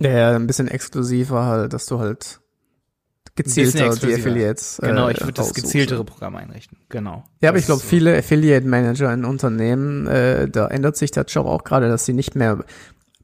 Ja, 0.00 0.34
ein 0.34 0.46
bisschen 0.46 0.68
exklusiver 0.68 1.46
halt, 1.46 1.72
dass 1.72 1.86
du 1.86 2.00
halt 2.00 2.40
gezielter 3.34 3.94
die 3.94 4.14
Affiliates. 4.14 4.78
Genau, 4.82 5.08
ich 5.08 5.20
würde 5.20 5.32
das 5.32 5.54
gezieltere 5.54 6.04
Programm 6.04 6.36
einrichten. 6.36 6.78
Genau. 6.88 7.24
Ja, 7.40 7.48
aber 7.48 7.58
ich 7.58 7.66
glaube, 7.66 7.80
so. 7.80 7.86
viele 7.86 8.16
Affiliate 8.16 8.66
Manager 8.66 9.12
in 9.12 9.24
Unternehmen, 9.24 10.06
äh, 10.06 10.48
da 10.48 10.68
ändert 10.68 10.96
sich 10.96 11.12
der 11.12 11.24
Job 11.24 11.46
auch 11.46 11.64
gerade, 11.64 11.88
dass 11.88 12.04
sie 12.04 12.12
nicht 12.12 12.34
mehr 12.34 12.64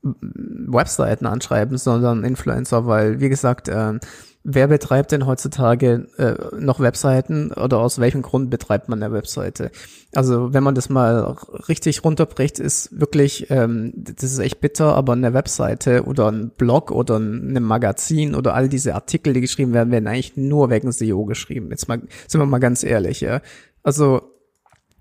Webseiten 0.03 1.27
anschreiben, 1.27 1.79
sondern 1.79 2.25
Influencer, 2.25 2.87
weil, 2.87 3.21
wie 3.21 3.29
gesagt, 3.29 3.69
äh, 3.69 3.99
wer 4.45 4.69
betreibt 4.69 5.13
denn 5.13 5.27
heutzutage 5.27 6.07
äh, 6.17 6.57
noch 6.59 6.81
Webseiten 6.81 7.53
oder 7.53 7.79
aus 7.79 7.99
welchem 7.99 8.23
Grund 8.23 8.51
betreibt 8.51 8.89
man 8.89 9.03
eine 9.03 9.13
Webseite? 9.13 9.71
Also 10.15 10.55
wenn 10.55 10.63
man 10.63 10.75
das 10.75 10.89
mal 10.89 11.37
richtig 11.69 12.05
runterbricht, 12.05 12.59
ist 12.59 12.99
wirklich, 12.99 13.51
ähm, 13.51 13.93
das 13.95 14.33
ist 14.33 14.39
echt 14.39 14.61
bitter, 14.61 14.95
aber 14.95 15.13
eine 15.13 15.35
Webseite 15.35 16.05
oder 16.05 16.31
ein 16.31 16.51
Blog 16.57 16.91
oder 16.91 17.19
ein 17.19 17.63
Magazin 17.63 18.35
oder 18.35 18.55
all 18.55 18.69
diese 18.69 18.95
Artikel, 18.95 19.35
die 19.35 19.41
geschrieben 19.41 19.75
werden, 19.75 19.91
werden 19.91 20.07
eigentlich 20.07 20.37
nur 20.37 20.71
wegen 20.71 20.93
SEO 20.93 21.25
geschrieben. 21.27 21.71
Jetzt 21.71 21.89
mal, 21.89 22.01
sind 22.27 22.41
wir 22.41 22.47
mal 22.47 22.59
ganz 22.59 22.85
ehrlich, 22.85 23.21
ja. 23.21 23.43
Also 23.83 24.23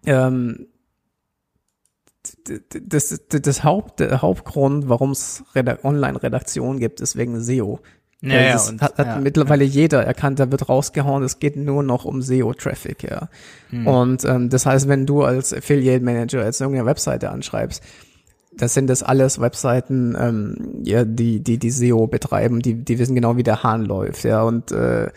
ähm, 0.05 0.67
das, 2.45 3.19
das, 3.29 3.41
das 3.41 3.63
Haupt, 3.63 3.99
der 3.99 4.21
Hauptgrund, 4.21 4.89
warum 4.89 5.11
es 5.11 5.43
Online-Redaktion 5.83 6.79
gibt, 6.79 7.01
ist 7.01 7.15
wegen 7.15 7.41
SEO. 7.41 7.79
Ja, 8.21 8.41
ja, 8.41 8.53
das 8.53 8.69
und, 8.69 8.81
hat, 8.81 8.97
hat 8.97 9.07
ja, 9.07 9.19
mittlerweile 9.19 9.63
ja. 9.63 9.69
jeder 9.69 10.03
erkannt, 10.03 10.39
da 10.39 10.51
wird 10.51 10.69
rausgehauen, 10.69 11.23
es 11.23 11.37
geht 11.37 11.55
nur 11.55 11.83
noch 11.83 12.03
um 12.03 12.23
SEO-Traffic, 12.23 13.03
ja. 13.03 13.29
Hm. 13.69 13.85
Und 13.85 14.25
ähm, 14.25 14.49
das 14.49 14.65
heißt, 14.65 14.87
wenn 14.87 15.05
du 15.05 15.23
als 15.23 15.53
Affiliate 15.53 16.03
Manager 16.03 16.43
jetzt 16.43 16.59
irgendeine 16.59 16.87
Webseite 16.87 17.29
anschreibst, 17.29 17.83
das 18.55 18.73
sind 18.73 18.87
das 18.87 19.03
alles 19.03 19.39
Webseiten, 19.39 20.17
ähm, 20.19 20.81
ja, 20.83 21.05
die, 21.05 21.41
die, 21.41 21.59
die 21.59 21.69
SEO 21.69 22.07
betreiben, 22.07 22.59
die, 22.61 22.73
die 22.73 22.97
wissen 22.97 23.13
genau, 23.13 23.37
wie 23.37 23.43
der 23.43 23.61
Hahn 23.61 23.85
läuft, 23.85 24.23
ja, 24.23 24.41
und 24.41 24.71
äh, 24.71 25.11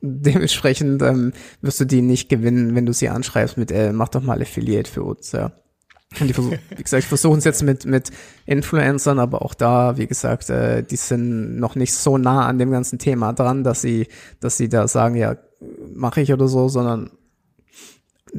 dementsprechend 0.00 1.02
ähm, 1.02 1.32
wirst 1.62 1.80
du 1.80 1.84
die 1.84 2.02
nicht 2.02 2.28
gewinnen, 2.28 2.76
wenn 2.76 2.86
du 2.86 2.92
sie 2.92 3.08
anschreibst 3.08 3.56
mit, 3.56 3.72
äh, 3.72 3.92
mach 3.92 4.08
doch 4.08 4.22
mal 4.22 4.40
Affiliate 4.40 4.88
für 4.88 5.02
uns, 5.02 5.32
ja. 5.32 5.50
Und 6.20 6.28
die 6.28 6.32
versuch, 6.32 6.52
wie 6.76 6.82
gesagt, 6.82 7.02
ich 7.02 7.08
versuche 7.08 7.38
es 7.38 7.44
jetzt 7.44 7.62
mit, 7.62 7.84
mit 7.84 8.10
Influencern, 8.46 9.18
aber 9.18 9.42
auch 9.42 9.54
da, 9.54 9.96
wie 9.96 10.06
gesagt, 10.06 10.50
äh, 10.50 10.82
die 10.82 10.96
sind 10.96 11.58
noch 11.58 11.74
nicht 11.74 11.94
so 11.94 12.18
nah 12.18 12.46
an 12.46 12.58
dem 12.58 12.70
ganzen 12.70 12.98
Thema 12.98 13.32
dran, 13.32 13.64
dass 13.64 13.80
sie, 13.80 14.06
dass 14.40 14.56
sie 14.56 14.68
da 14.68 14.88
sagen, 14.88 15.16
ja, 15.16 15.36
mache 15.94 16.20
ich 16.20 16.32
oder 16.32 16.48
so, 16.48 16.68
sondern 16.68 17.10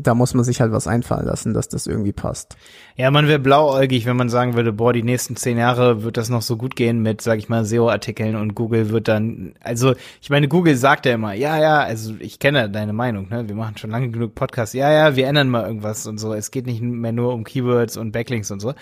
da 0.02 0.14
muss 0.14 0.34
man 0.34 0.44
sich 0.44 0.62
halt 0.62 0.72
was 0.72 0.88
einfallen 0.88 1.26
lassen, 1.26 1.54
dass 1.54 1.70
das 1.70 1.88
irgendwie 1.88 2.14
passt. 2.14 2.56
Ja, 2.96 3.12
man 3.12 3.28
wäre 3.28 3.40
blauäugig, 3.40 4.06
wenn 4.06 4.18
man 4.18 4.30
sagen 4.30 4.56
würde, 4.56 4.74
boah, 4.74 4.94
die 4.94 5.04
nächsten 5.04 5.36
zehn 5.36 5.58
Jahre 5.58 6.04
wird 6.04 6.18
das 6.18 6.30
noch 6.30 6.42
so 6.42 6.58
gut 6.58 6.76
gehen 6.76 7.02
mit, 7.02 7.22
sag 7.22 7.40
ich 7.40 7.50
mal, 7.50 7.66
SEO-Artikeln 7.66 8.36
und 8.36 8.56
Google 8.56 8.90
wird 8.90 9.08
dann, 9.08 9.54
also 9.62 9.94
ich 10.22 10.30
meine, 10.30 10.48
Google 10.48 10.76
sagt 10.76 11.06
ja 11.06 11.14
immer, 11.14 11.34
ja, 11.34 11.60
ja, 11.60 11.80
also 11.80 12.14
ich 12.20 12.40
kenne 12.40 12.70
deine 12.70 12.94
Meinung, 12.94 13.30
ne? 13.30 13.48
Wir 13.48 13.56
machen 13.56 13.78
schon 13.78 13.92
lange 13.92 14.10
genug 14.10 14.36
Podcasts, 14.36 14.74
ja, 14.74 14.92
ja, 14.92 15.16
wir 15.16 15.28
ändern 15.28 15.50
mal 15.50 15.66
irgendwas 15.66 16.08
und 16.08 16.18
so. 16.18 16.34
Es 16.34 16.52
geht 16.52 16.66
nicht 16.66 16.82
mehr 16.82 17.12
nur 17.12 17.34
um 17.34 17.44
Keywords 17.44 17.98
und 17.98 18.12
Backlinks 18.12 18.52
und 18.52 18.60
so. 18.60 18.74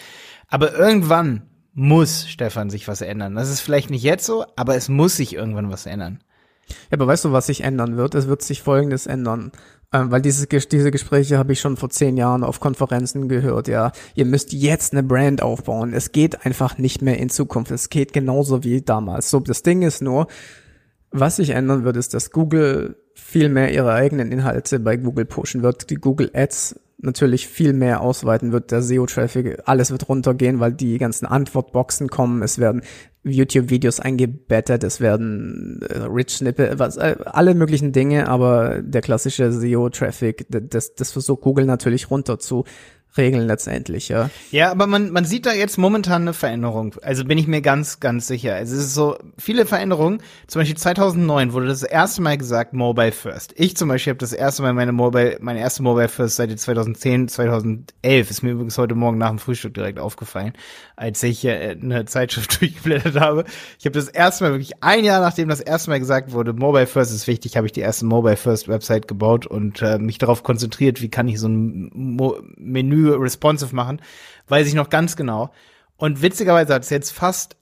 Aber 0.47 0.73
irgendwann 0.78 1.43
muss, 1.73 2.28
Stefan, 2.30 2.69
sich 2.69 2.88
was 2.88 3.01
ändern. 3.01 3.36
Das 3.36 3.49
ist 3.49 3.62
vielleicht 3.62 3.89
nicht 3.89 4.04
jetzt 4.04 4.25
so, 4.25 4.45
aber 4.56 4.75
es 4.75 4.89
muss 4.89 5.17
sich 5.17 5.36
irgendwann 5.36 5.69
was 5.69 5.86
ändern. 5.86 6.19
Ja, 6.67 6.97
aber 6.97 7.08
weißt 7.08 7.25
du, 7.25 7.32
was 7.32 7.47
sich 7.47 7.62
ändern 7.62 7.97
wird? 7.97 8.15
Es 8.15 8.28
wird 8.28 8.41
sich 8.41 8.62
Folgendes 8.62 9.08
ändern. 9.08 9.51
Ähm, 9.93 10.12
weil 10.12 10.21
diese, 10.21 10.47
diese 10.47 10.91
Gespräche 10.91 11.38
habe 11.38 11.54
ich 11.54 11.60
schon 11.60 11.78
vor 11.78 11.89
zehn 11.89 12.17
Jahren 12.17 12.43
auf 12.43 12.60
Konferenzen 12.60 13.30
gehört, 13.30 13.67
ja. 13.67 13.91
Ihr 14.15 14.25
müsst 14.25 14.51
jetzt 14.51 14.93
eine 14.93 15.04
Brand 15.04 15.41
aufbauen. 15.41 15.93
Es 15.93 16.12
geht 16.12 16.45
einfach 16.45 16.78
nicht 16.78 17.01
mehr 17.01 17.17
in 17.17 17.30
Zukunft. 17.30 17.71
Es 17.71 17.89
geht 17.89 18.13
genauso 18.13 18.63
wie 18.63 18.82
damals. 18.82 19.30
So, 19.30 19.39
das 19.39 19.63
Ding 19.63 19.84
ist 19.84 20.01
nur, 20.01 20.28
Was 21.12 21.38
sich 21.38 21.51
ändern 21.51 21.86
wird, 21.86 21.95
ist, 21.95 22.13
dass 22.13 22.32
Google 22.32 22.97
viel 23.13 23.47
mehr 23.47 23.71
ihre 23.73 23.93
eigenen 23.93 24.34
Inhalte 24.34 24.80
bei 24.82 24.97
Google 24.97 25.23
pushen 25.23 25.63
wird. 25.63 25.89
Die 25.89 25.95
Google 25.95 26.30
Ads 26.34 26.75
natürlich 26.97 27.47
viel 27.47 27.71
mehr 27.71 28.01
ausweiten 28.01 28.51
wird, 28.51 28.71
der 28.71 28.82
SEO-Traffic, 28.82 29.63
alles 29.65 29.91
wird 29.91 30.10
runtergehen, 30.10 30.60
weil 30.60 30.73
die 30.73 30.97
ganzen 30.97 31.25
Antwortboxen 31.25 32.10
kommen, 32.10 32.41
es 32.41 32.60
werden 32.60 32.82
YouTube-Videos 33.25 33.99
eingebettet, 33.99 34.83
es 34.83 35.01
werden 35.01 35.81
äh, 35.89 35.99
Rich 36.03 36.38
Snippet, 36.38 36.79
was, 36.79 36.97
äh, 36.97 37.15
alle 37.25 37.55
möglichen 37.55 37.91
Dinge, 37.91 38.27
aber 38.27 38.81
der 38.81 39.01
klassische 39.01 39.51
SEO-Traffic, 39.51 40.45
das, 40.49 40.95
das 40.95 41.11
versucht 41.11 41.41
Google 41.41 41.65
natürlich 41.65 42.11
runter 42.11 42.39
zu 42.39 42.65
regeln 43.17 43.47
letztendlich, 43.47 44.10
ja. 44.10 44.30
Ja, 44.51 44.71
aber 44.71 44.88
man, 44.88 45.12
man 45.12 45.25
sieht 45.25 45.45
da 45.45 45.54
jetzt 45.54 45.78
momentan 45.78 46.23
eine 46.23 46.34
Veränderung. 46.34 46.95
Also 47.01 47.25
bin 47.25 47.38
ich 47.38 47.47
mir 47.47 47.62
ganz, 47.62 47.99
ganz 47.99 48.28
sicher. 48.28 48.56
Also 48.56 48.75
es 48.75 48.84
ist 48.84 48.93
so 48.93 49.17
viele 49.38 49.65
Veränderungen. 49.65 50.21
Zum 50.47 50.62
Beispiel 50.62 50.78
2009 50.78 51.54
wurde 51.54 51.67
das 51.67 51.84
erste 51.84 52.21
Mal 52.21 52.38
gesagt 52.38 52.73
Mobile 52.73 53.12
First. 53.12 53.54
Ich 53.58 53.78
zum 53.78 53.89
Beispiel 53.89 54.12
habe 54.12 54.19
das 54.19 54.34
erste 54.34 54.62
Mal 54.62 54.73
meine 54.73 54.91
Mobile, 54.91 55.38
meine 55.41 55.60
erste 55.60 55.84
Mobile 55.84 56.10
First 56.10 56.36
seit 56.36 56.58
2010, 56.58 57.28
2011 57.28 58.30
ist 58.30 58.43
mir 58.43 58.51
übrigens 58.51 58.78
heute 58.78 58.95
Morgen 58.95 59.17
nach 59.17 59.30
dem 59.30 59.39
Frühstück 59.39 59.73
direkt 59.73 59.99
aufgefallen, 59.99 60.54
als 60.95 61.21
ich 61.23 61.45
äh, 61.45 61.78
eine 61.82 62.06
Zeitschrift 62.06 62.62
durchgeblättert 62.62 63.19
habe. 63.19 63.45
Ich 63.80 63.86
habe 63.86 63.97
das 63.97 64.08
erste 64.08 64.43
Mal 64.43 64.51
wirklich 64.51 64.84
ein 64.84 65.04
Jahr 65.04 65.21
nachdem 65.21 65.49
das 65.49 65.62
erste 65.62 65.89
Mal 65.89 65.99
gesagt 65.99 66.32
wurde, 66.32 66.54
Mobile 66.54 66.88
First 66.88 67.13
ist 67.13 67.28
wichtig, 67.28 67.58
habe 67.58 67.67
ich 67.67 67.73
die 67.73 67.82
erste 67.82 68.06
Mobile 68.06 68.38
First 68.38 68.67
Website 68.67 69.08
gebaut 69.08 69.45
und 69.47 69.82
äh, 69.82 69.97
mich 69.97 70.17
darauf 70.17 70.43
konzentriert, 70.43 71.01
wie 71.01 71.10
kann 71.10 71.28
ich 71.28 71.39
so 71.39 71.47
ein 71.47 71.89
Mo 71.93 72.38
Menü 72.58 73.04
responsive 73.13 73.75
machen, 73.75 74.01
weiß 74.47 74.67
ich 74.67 74.73
noch 74.73 74.89
ganz 74.89 75.15
genau. 75.15 75.51
Und 75.97 76.21
witzigerweise 76.21 76.73
hat 76.73 76.83
es 76.83 76.89
jetzt 76.89 77.11
fast, 77.11 77.57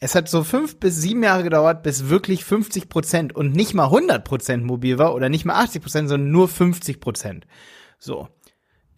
es 0.00 0.14
hat 0.14 0.28
so 0.28 0.44
fünf 0.44 0.78
bis 0.78 0.96
sieben 0.96 1.22
Jahre 1.22 1.42
gedauert, 1.42 1.82
bis 1.82 2.08
wirklich 2.08 2.44
50 2.44 2.88
Prozent 2.88 3.34
und 3.34 3.52
nicht 3.52 3.74
mal 3.74 3.86
100 3.86 4.24
Prozent 4.24 4.64
mobil 4.64 4.98
war 4.98 5.14
oder 5.14 5.28
nicht 5.28 5.44
mal 5.44 5.54
80 5.62 5.82
Prozent, 5.82 6.08
sondern 6.08 6.30
nur 6.30 6.48
50 6.48 7.00
Prozent. 7.00 7.46
So 7.98 8.28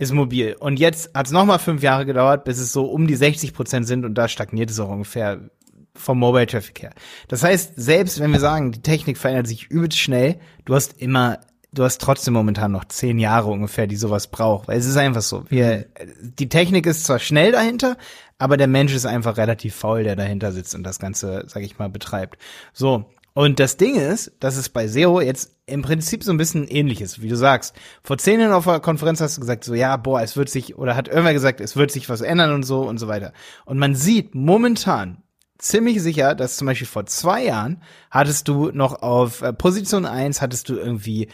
ist 0.00 0.12
mobil. 0.12 0.56
Und 0.58 0.80
jetzt 0.80 1.14
hat 1.14 1.26
es 1.26 1.32
noch 1.32 1.44
mal 1.44 1.58
fünf 1.58 1.82
Jahre 1.82 2.06
gedauert, 2.06 2.44
bis 2.44 2.58
es 2.58 2.72
so 2.72 2.86
um 2.86 3.06
die 3.06 3.16
60 3.16 3.52
Prozent 3.52 3.86
sind 3.86 4.06
und 4.06 4.14
da 4.14 4.28
stagniert 4.28 4.70
es 4.70 4.80
auch 4.80 4.88
ungefähr 4.88 5.50
vom 5.94 6.18
Mobile 6.18 6.46
Traffic 6.46 6.82
her. 6.82 6.94
Das 7.28 7.44
heißt, 7.44 7.74
selbst 7.76 8.18
wenn 8.18 8.32
wir 8.32 8.40
sagen, 8.40 8.72
die 8.72 8.80
Technik 8.80 9.18
verändert 9.18 9.46
sich 9.46 9.66
übelst 9.70 9.98
schnell, 9.98 10.40
du 10.64 10.74
hast 10.74 11.00
immer 11.00 11.40
du 11.72 11.84
hast 11.84 12.00
trotzdem 12.00 12.34
momentan 12.34 12.72
noch 12.72 12.84
zehn 12.84 13.18
Jahre 13.18 13.50
ungefähr, 13.50 13.86
die 13.86 13.96
sowas 13.96 14.28
braucht. 14.28 14.68
Weil 14.68 14.78
es 14.78 14.86
ist 14.86 14.96
einfach 14.96 15.22
so. 15.22 15.44
Wir, 15.48 15.86
die 16.20 16.48
Technik 16.48 16.86
ist 16.86 17.04
zwar 17.04 17.18
schnell 17.18 17.52
dahinter, 17.52 17.96
aber 18.38 18.56
der 18.56 18.66
Mensch 18.66 18.94
ist 18.94 19.06
einfach 19.06 19.36
relativ 19.36 19.74
faul, 19.74 20.04
der 20.04 20.16
dahinter 20.16 20.52
sitzt 20.52 20.74
und 20.74 20.82
das 20.82 20.98
Ganze, 20.98 21.44
sag 21.46 21.62
ich 21.62 21.78
mal, 21.78 21.88
betreibt. 21.88 22.38
So. 22.72 23.04
Und 23.32 23.60
das 23.60 23.76
Ding 23.76 23.94
ist, 23.94 24.32
dass 24.40 24.56
es 24.56 24.68
bei 24.68 24.88
SEO 24.88 25.20
jetzt 25.20 25.54
im 25.66 25.82
Prinzip 25.82 26.24
so 26.24 26.32
ein 26.32 26.36
bisschen 26.36 26.66
ähnlich 26.66 27.00
ist, 27.00 27.22
wie 27.22 27.28
du 27.28 27.36
sagst. 27.36 27.76
Vor 28.02 28.18
zehn 28.18 28.40
Jahren 28.40 28.52
auf 28.52 28.64
der 28.64 28.80
Konferenz 28.80 29.20
hast 29.20 29.36
du 29.36 29.40
gesagt, 29.40 29.62
so, 29.62 29.74
ja, 29.74 29.96
boah, 29.96 30.20
es 30.20 30.36
wird 30.36 30.50
sich, 30.50 30.76
oder 30.76 30.96
hat 30.96 31.06
irgendwer 31.06 31.32
gesagt, 31.32 31.60
es 31.60 31.76
wird 31.76 31.92
sich 31.92 32.08
was 32.08 32.22
ändern 32.22 32.52
und 32.52 32.64
so 32.64 32.82
und 32.82 32.98
so 32.98 33.06
weiter. 33.06 33.32
Und 33.66 33.78
man 33.78 33.94
sieht 33.94 34.34
momentan, 34.34 35.22
ziemlich 35.60 36.02
sicher, 36.02 36.34
dass 36.34 36.56
zum 36.56 36.66
Beispiel 36.66 36.86
vor 36.86 37.06
zwei 37.06 37.44
Jahren 37.44 37.82
hattest 38.10 38.48
du 38.48 38.70
noch 38.72 39.02
auf 39.02 39.42
äh, 39.42 39.52
Position 39.52 40.06
eins 40.06 40.40
hattest 40.40 40.68
du 40.68 40.76
irgendwie 40.76 41.28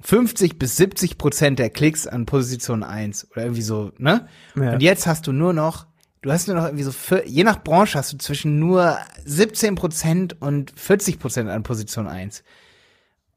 50 0.00 0.58
bis 0.58 0.76
70 0.76 1.18
Prozent 1.18 1.58
der 1.58 1.70
Klicks 1.70 2.06
an 2.06 2.26
Position 2.26 2.82
1 2.82 3.30
oder 3.30 3.42
irgendwie 3.42 3.62
so, 3.62 3.92
ne? 3.98 4.28
Ja. 4.56 4.72
Und 4.72 4.82
jetzt 4.82 5.06
hast 5.06 5.26
du 5.26 5.32
nur 5.32 5.52
noch, 5.52 5.86
du 6.22 6.30
hast 6.30 6.46
nur 6.46 6.56
noch 6.56 6.64
irgendwie 6.64 6.84
so, 6.84 6.92
für, 6.92 7.26
je 7.26 7.44
nach 7.44 7.62
Branche 7.62 7.98
hast 7.98 8.12
du 8.12 8.18
zwischen 8.18 8.58
nur 8.58 8.98
17 9.24 9.76
Prozent 9.76 10.40
und 10.40 10.72
40 10.76 11.18
Prozent 11.18 11.48
an 11.48 11.62
Position 11.62 12.06
1. 12.06 12.42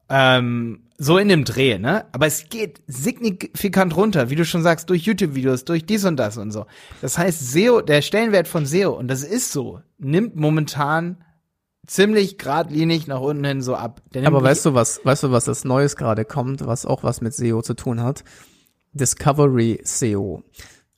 Ähm, 0.08 0.80
so 0.96 1.16
in 1.18 1.28
dem 1.28 1.44
Dreh, 1.44 1.78
ne? 1.78 2.06
Aber 2.12 2.26
es 2.26 2.48
geht 2.48 2.80
signifikant 2.88 3.96
runter, 3.96 4.30
wie 4.30 4.34
du 4.34 4.44
schon 4.44 4.62
sagst, 4.62 4.90
durch 4.90 5.02
YouTube-Videos, 5.02 5.64
durch 5.64 5.86
dies 5.86 6.04
und 6.04 6.16
das 6.16 6.36
und 6.36 6.50
so. 6.50 6.66
Das 7.00 7.18
heißt, 7.18 7.52
SEO, 7.52 7.82
der 7.82 8.02
Stellenwert 8.02 8.48
von 8.48 8.66
SEO, 8.66 8.92
und 8.92 9.08
das 9.08 9.22
ist 9.22 9.52
so, 9.52 9.80
nimmt 9.98 10.34
momentan 10.34 11.18
ziemlich 11.86 12.36
geradlinig 12.36 13.06
nach 13.06 13.20
unten 13.20 13.44
hin 13.44 13.62
so 13.62 13.74
ab. 13.74 14.02
Aber 14.24 14.42
weißt 14.42 14.66
du 14.66 14.74
was, 14.74 15.00
weißt 15.04 15.24
du 15.24 15.30
was 15.30 15.44
das 15.44 15.64
Neues 15.64 15.96
gerade 15.96 16.24
kommt, 16.24 16.66
was 16.66 16.84
auch 16.84 17.02
was 17.02 17.20
mit 17.20 17.34
SEO 17.34 17.62
zu 17.62 17.74
tun 17.74 18.02
hat? 18.02 18.24
Discovery 18.92 19.80
SEO. 19.84 20.42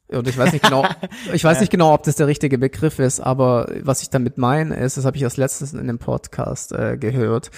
Und 0.08 0.26
ich 0.26 0.36
weiß 0.36 0.52
nicht 0.52 0.64
genau, 0.64 0.84
ich 1.32 1.44
weiß 1.44 1.60
nicht 1.60 1.70
genau, 1.70 1.94
ob 1.94 2.02
das 2.02 2.16
der 2.16 2.26
richtige 2.26 2.58
Begriff 2.58 2.98
ist, 2.98 3.20
aber 3.20 3.70
was 3.82 4.02
ich 4.02 4.10
damit 4.10 4.38
meine 4.38 4.76
ist, 4.76 4.96
das 4.96 5.04
habe 5.04 5.16
ich 5.16 5.22
erst 5.22 5.36
letztens 5.36 5.72
in 5.72 5.78
einem 5.78 5.98
Podcast 5.98 6.72
äh, 6.72 6.96
gehört. 6.96 7.50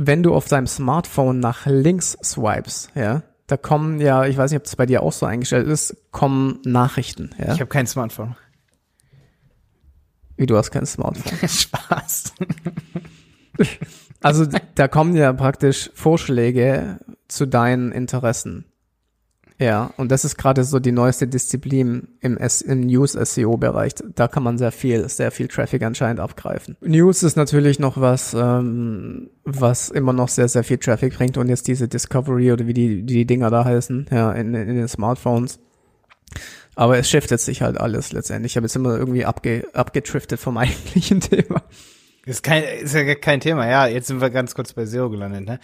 Wenn 0.00 0.22
du 0.22 0.32
auf 0.32 0.46
deinem 0.46 0.68
Smartphone 0.68 1.40
nach 1.40 1.66
links 1.66 2.16
swipes, 2.22 2.88
ja, 2.94 3.24
da 3.48 3.56
kommen 3.56 4.00
ja, 4.00 4.26
ich 4.26 4.36
weiß 4.36 4.52
nicht, 4.52 4.58
ob 4.58 4.64
das 4.64 4.76
bei 4.76 4.86
dir 4.86 5.02
auch 5.02 5.12
so 5.12 5.26
eingestellt 5.26 5.66
ist, 5.66 5.96
kommen 6.12 6.60
Nachrichten. 6.64 7.30
Ja? 7.36 7.52
Ich 7.52 7.60
habe 7.60 7.66
kein 7.66 7.88
Smartphone. 7.88 8.36
Wie 10.36 10.46
du 10.46 10.56
hast 10.56 10.70
kein 10.70 10.86
Smartphone. 10.86 11.48
Spaß. 11.48 12.34
also 14.20 14.46
da 14.76 14.86
kommen 14.86 15.16
ja 15.16 15.32
praktisch 15.32 15.90
Vorschläge 15.94 17.00
zu 17.26 17.46
deinen 17.46 17.90
Interessen. 17.90 18.66
Ja, 19.60 19.90
und 19.96 20.12
das 20.12 20.24
ist 20.24 20.36
gerade 20.36 20.62
so 20.62 20.78
die 20.78 20.92
neueste 20.92 21.26
Disziplin 21.26 22.06
im, 22.20 22.38
im 22.38 22.80
News-SEO-Bereich. 22.80 23.94
Da 24.14 24.28
kann 24.28 24.44
man 24.44 24.56
sehr 24.56 24.70
viel, 24.70 25.08
sehr 25.08 25.32
viel 25.32 25.48
Traffic 25.48 25.82
anscheinend 25.82 26.20
abgreifen. 26.20 26.76
News 26.80 27.24
ist 27.24 27.36
natürlich 27.36 27.80
noch 27.80 28.00
was, 28.00 28.34
ähm, 28.34 29.30
was 29.44 29.88
immer 29.88 30.12
noch 30.12 30.28
sehr, 30.28 30.46
sehr 30.46 30.62
viel 30.62 30.78
Traffic 30.78 31.16
bringt 31.16 31.36
und 31.38 31.48
jetzt 31.48 31.66
diese 31.66 31.88
Discovery 31.88 32.52
oder 32.52 32.68
wie 32.68 32.74
die, 32.74 33.02
die 33.02 33.26
Dinger 33.26 33.50
da 33.50 33.64
heißen, 33.64 34.06
ja, 34.12 34.30
in, 34.30 34.54
in 34.54 34.76
den 34.76 34.88
Smartphones. 34.88 35.58
Aber 36.76 36.96
es 36.96 37.10
shiftet 37.10 37.40
sich 37.40 37.60
halt 37.60 37.80
alles 37.80 38.12
letztendlich. 38.12 38.52
Ich 38.52 38.56
habe 38.56 38.66
jetzt 38.66 38.76
immer 38.76 38.96
irgendwie 38.96 39.24
abge, 39.24 39.66
abgetriftet 39.72 40.38
vom 40.38 40.56
eigentlichen 40.56 41.20
Thema. 41.20 41.64
Ist, 42.24 42.44
kein, 42.44 42.62
ist 42.62 42.94
ja 42.94 43.14
kein 43.16 43.40
Thema, 43.40 43.68
ja. 43.68 43.88
Jetzt 43.88 44.06
sind 44.06 44.20
wir 44.20 44.30
ganz 44.30 44.54
kurz 44.54 44.72
bei 44.74 44.86
SEO 44.86 45.10
gelandet. 45.10 45.46
Ne? 45.46 45.58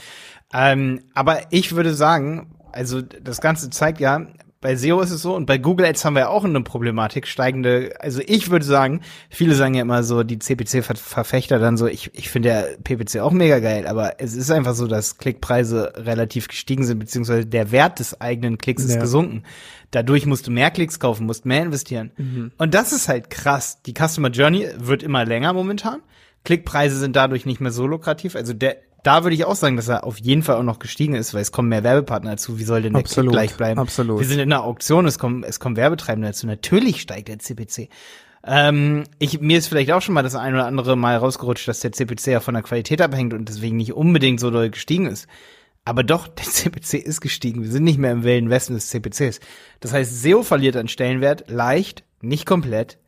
Ähm, 0.53 1.03
aber 1.15 1.43
ich 1.51 1.77
würde 1.77 1.95
sagen, 1.95 2.54
also 2.75 3.03
das 3.03 3.41
Ganze 3.41 3.71
zeigt 3.71 4.01
ja, 4.01 4.27
bei 4.65 4.77
SEO 4.77 5.03
ist 5.03 5.11
es 5.11 5.21
so 5.21 5.37
und 5.37 5.45
bei 5.45 5.59
Google 5.59 5.85
Ads 5.85 6.07
haben 6.07 6.15
wir 6.15 6.21
ja 6.21 6.29
auch 6.29 6.43
eine 6.43 6.63
Problematik, 6.63 7.27
steigende, 7.27 7.93
also 8.01 8.23
ich 8.27 8.51
würde 8.51 8.65
sagen, 8.65 9.03
viele 9.29 9.55
sagen 9.55 9.75
ja 9.75 9.83
immer 9.83 10.03
so, 10.03 10.23
die 10.23 10.39
CPC-Verfechter 10.39 11.59
dann 11.59 11.77
so, 11.77 11.87
ich, 11.87 12.11
ich 12.15 12.31
finde 12.31 12.49
der 12.49 12.79
PPC 12.83 13.21
auch 13.21 13.33
mega 13.33 13.59
geil, 13.59 13.87
aber 13.87 14.23
es 14.23 14.35
ist 14.35 14.51
einfach 14.51 14.75
so, 14.75 14.87
dass 14.87 15.19
Klickpreise 15.19 15.93
relativ 15.97 16.49
gestiegen 16.49 16.83
sind, 16.85 16.99
beziehungsweise 16.99 17.45
der 17.45 17.73
Wert 17.73 17.99
des 17.99 18.23
eigenen 18.23 18.57
Klicks 18.57 18.85
ja. 18.85 18.95
ist 18.95 19.01
gesunken. 19.01 19.43
Dadurch 19.91 20.25
musst 20.25 20.47
du 20.47 20.51
mehr 20.51 20.71
Klicks 20.71 20.99
kaufen, 20.99 21.27
musst 21.27 21.45
mehr 21.45 21.63
investieren. 21.63 22.13
Mhm. 22.17 22.53
Und 22.57 22.73
das 22.73 22.95
ist 22.95 23.07
halt 23.07 23.29
krass. 23.29 23.83
Die 23.83 23.93
Customer 23.93 24.31
Journey 24.31 24.67
wird 24.79 25.03
immer 25.03 25.27
länger 25.27 25.53
momentan. 25.53 26.01
Klickpreise 26.45 26.97
sind 26.97 27.17
dadurch 27.17 27.45
nicht 27.45 27.61
mehr 27.61 27.71
so 27.71 27.87
lukrativ. 27.87 28.35
Also 28.35 28.55
der, 28.55 28.79
da 29.05 29.23
würde 29.23 29.37
ich 29.37 29.45
auch 29.45 29.55
sagen, 29.55 29.77
dass 29.77 29.89
er 29.89 30.05
auf 30.05 30.19
jeden 30.19 30.43
Fall 30.43 30.57
auch 30.57 30.63
noch 30.63 30.79
gestiegen 30.79 31.15
ist, 31.15 31.35
weil 31.35 31.43
es 31.43 31.53
kommen 31.53 31.69
mehr 31.69 31.85
Werbepartner 31.85 32.33
dazu. 32.33 32.59
Wie 32.59 32.65
soll 32.65 32.83
denn 32.83 32.95
der 32.95 33.01
absolut, 33.01 33.33
gleich 33.33 33.55
bleiben? 33.55 33.79
Absolut. 33.79 34.19
Wir 34.19 34.27
sind 34.27 34.41
in 34.41 34.51
einer 34.53 34.65
Auktion, 34.65 35.07
es 35.07 35.19
kommen, 35.19 35.45
es 35.45 35.61
kommen 35.61 35.77
Werbetreibende 35.77 36.29
dazu. 36.29 36.47
Natürlich 36.47 37.03
steigt 37.03 37.29
der 37.29 37.39
CPC. 37.39 37.91
Ähm, 38.47 39.05
ich, 39.19 39.41
mir 39.41 39.59
ist 39.59 39.69
vielleicht 39.69 39.93
auch 39.93 40.03
schon 40.03 40.15
mal 40.15 40.23
das 40.23 40.35
ein 40.35 40.55
oder 40.55 40.67
andere 40.67 40.97
Mal 40.97 41.17
rausgerutscht, 41.17 41.69
dass 41.69 41.81
der 41.81 41.93
CPC 41.93 42.29
ja 42.29 42.41
von 42.41 42.55
der 42.55 42.63
Qualität 42.63 43.01
abhängt 43.03 43.35
und 43.35 43.49
deswegen 43.49 43.77
nicht 43.77 43.93
unbedingt 43.93 44.41
so 44.41 44.51
doll 44.51 44.71
gestiegen 44.71 45.07
ist. 45.07 45.29
Aber 45.85 46.03
doch, 46.03 46.27
der 46.27 46.45
CPC 46.51 46.95
ist 46.95 47.21
gestiegen. 47.21 47.63
Wir 47.63 47.71
sind 47.71 47.85
nicht 47.85 47.99
mehr 47.99 48.13
im 48.13 48.25
wilden 48.25 48.49
Westen 48.49 48.75
des 48.75 48.89
CPCs. 48.89 49.41
Das 49.81 49.93
heißt, 49.93 50.23
SEO 50.23 50.43
verliert 50.43 50.77
an 50.77 50.89
Stellenwert 50.89 51.51
leicht, 51.51 52.05
nicht 52.23 52.47
komplett. 52.47 52.99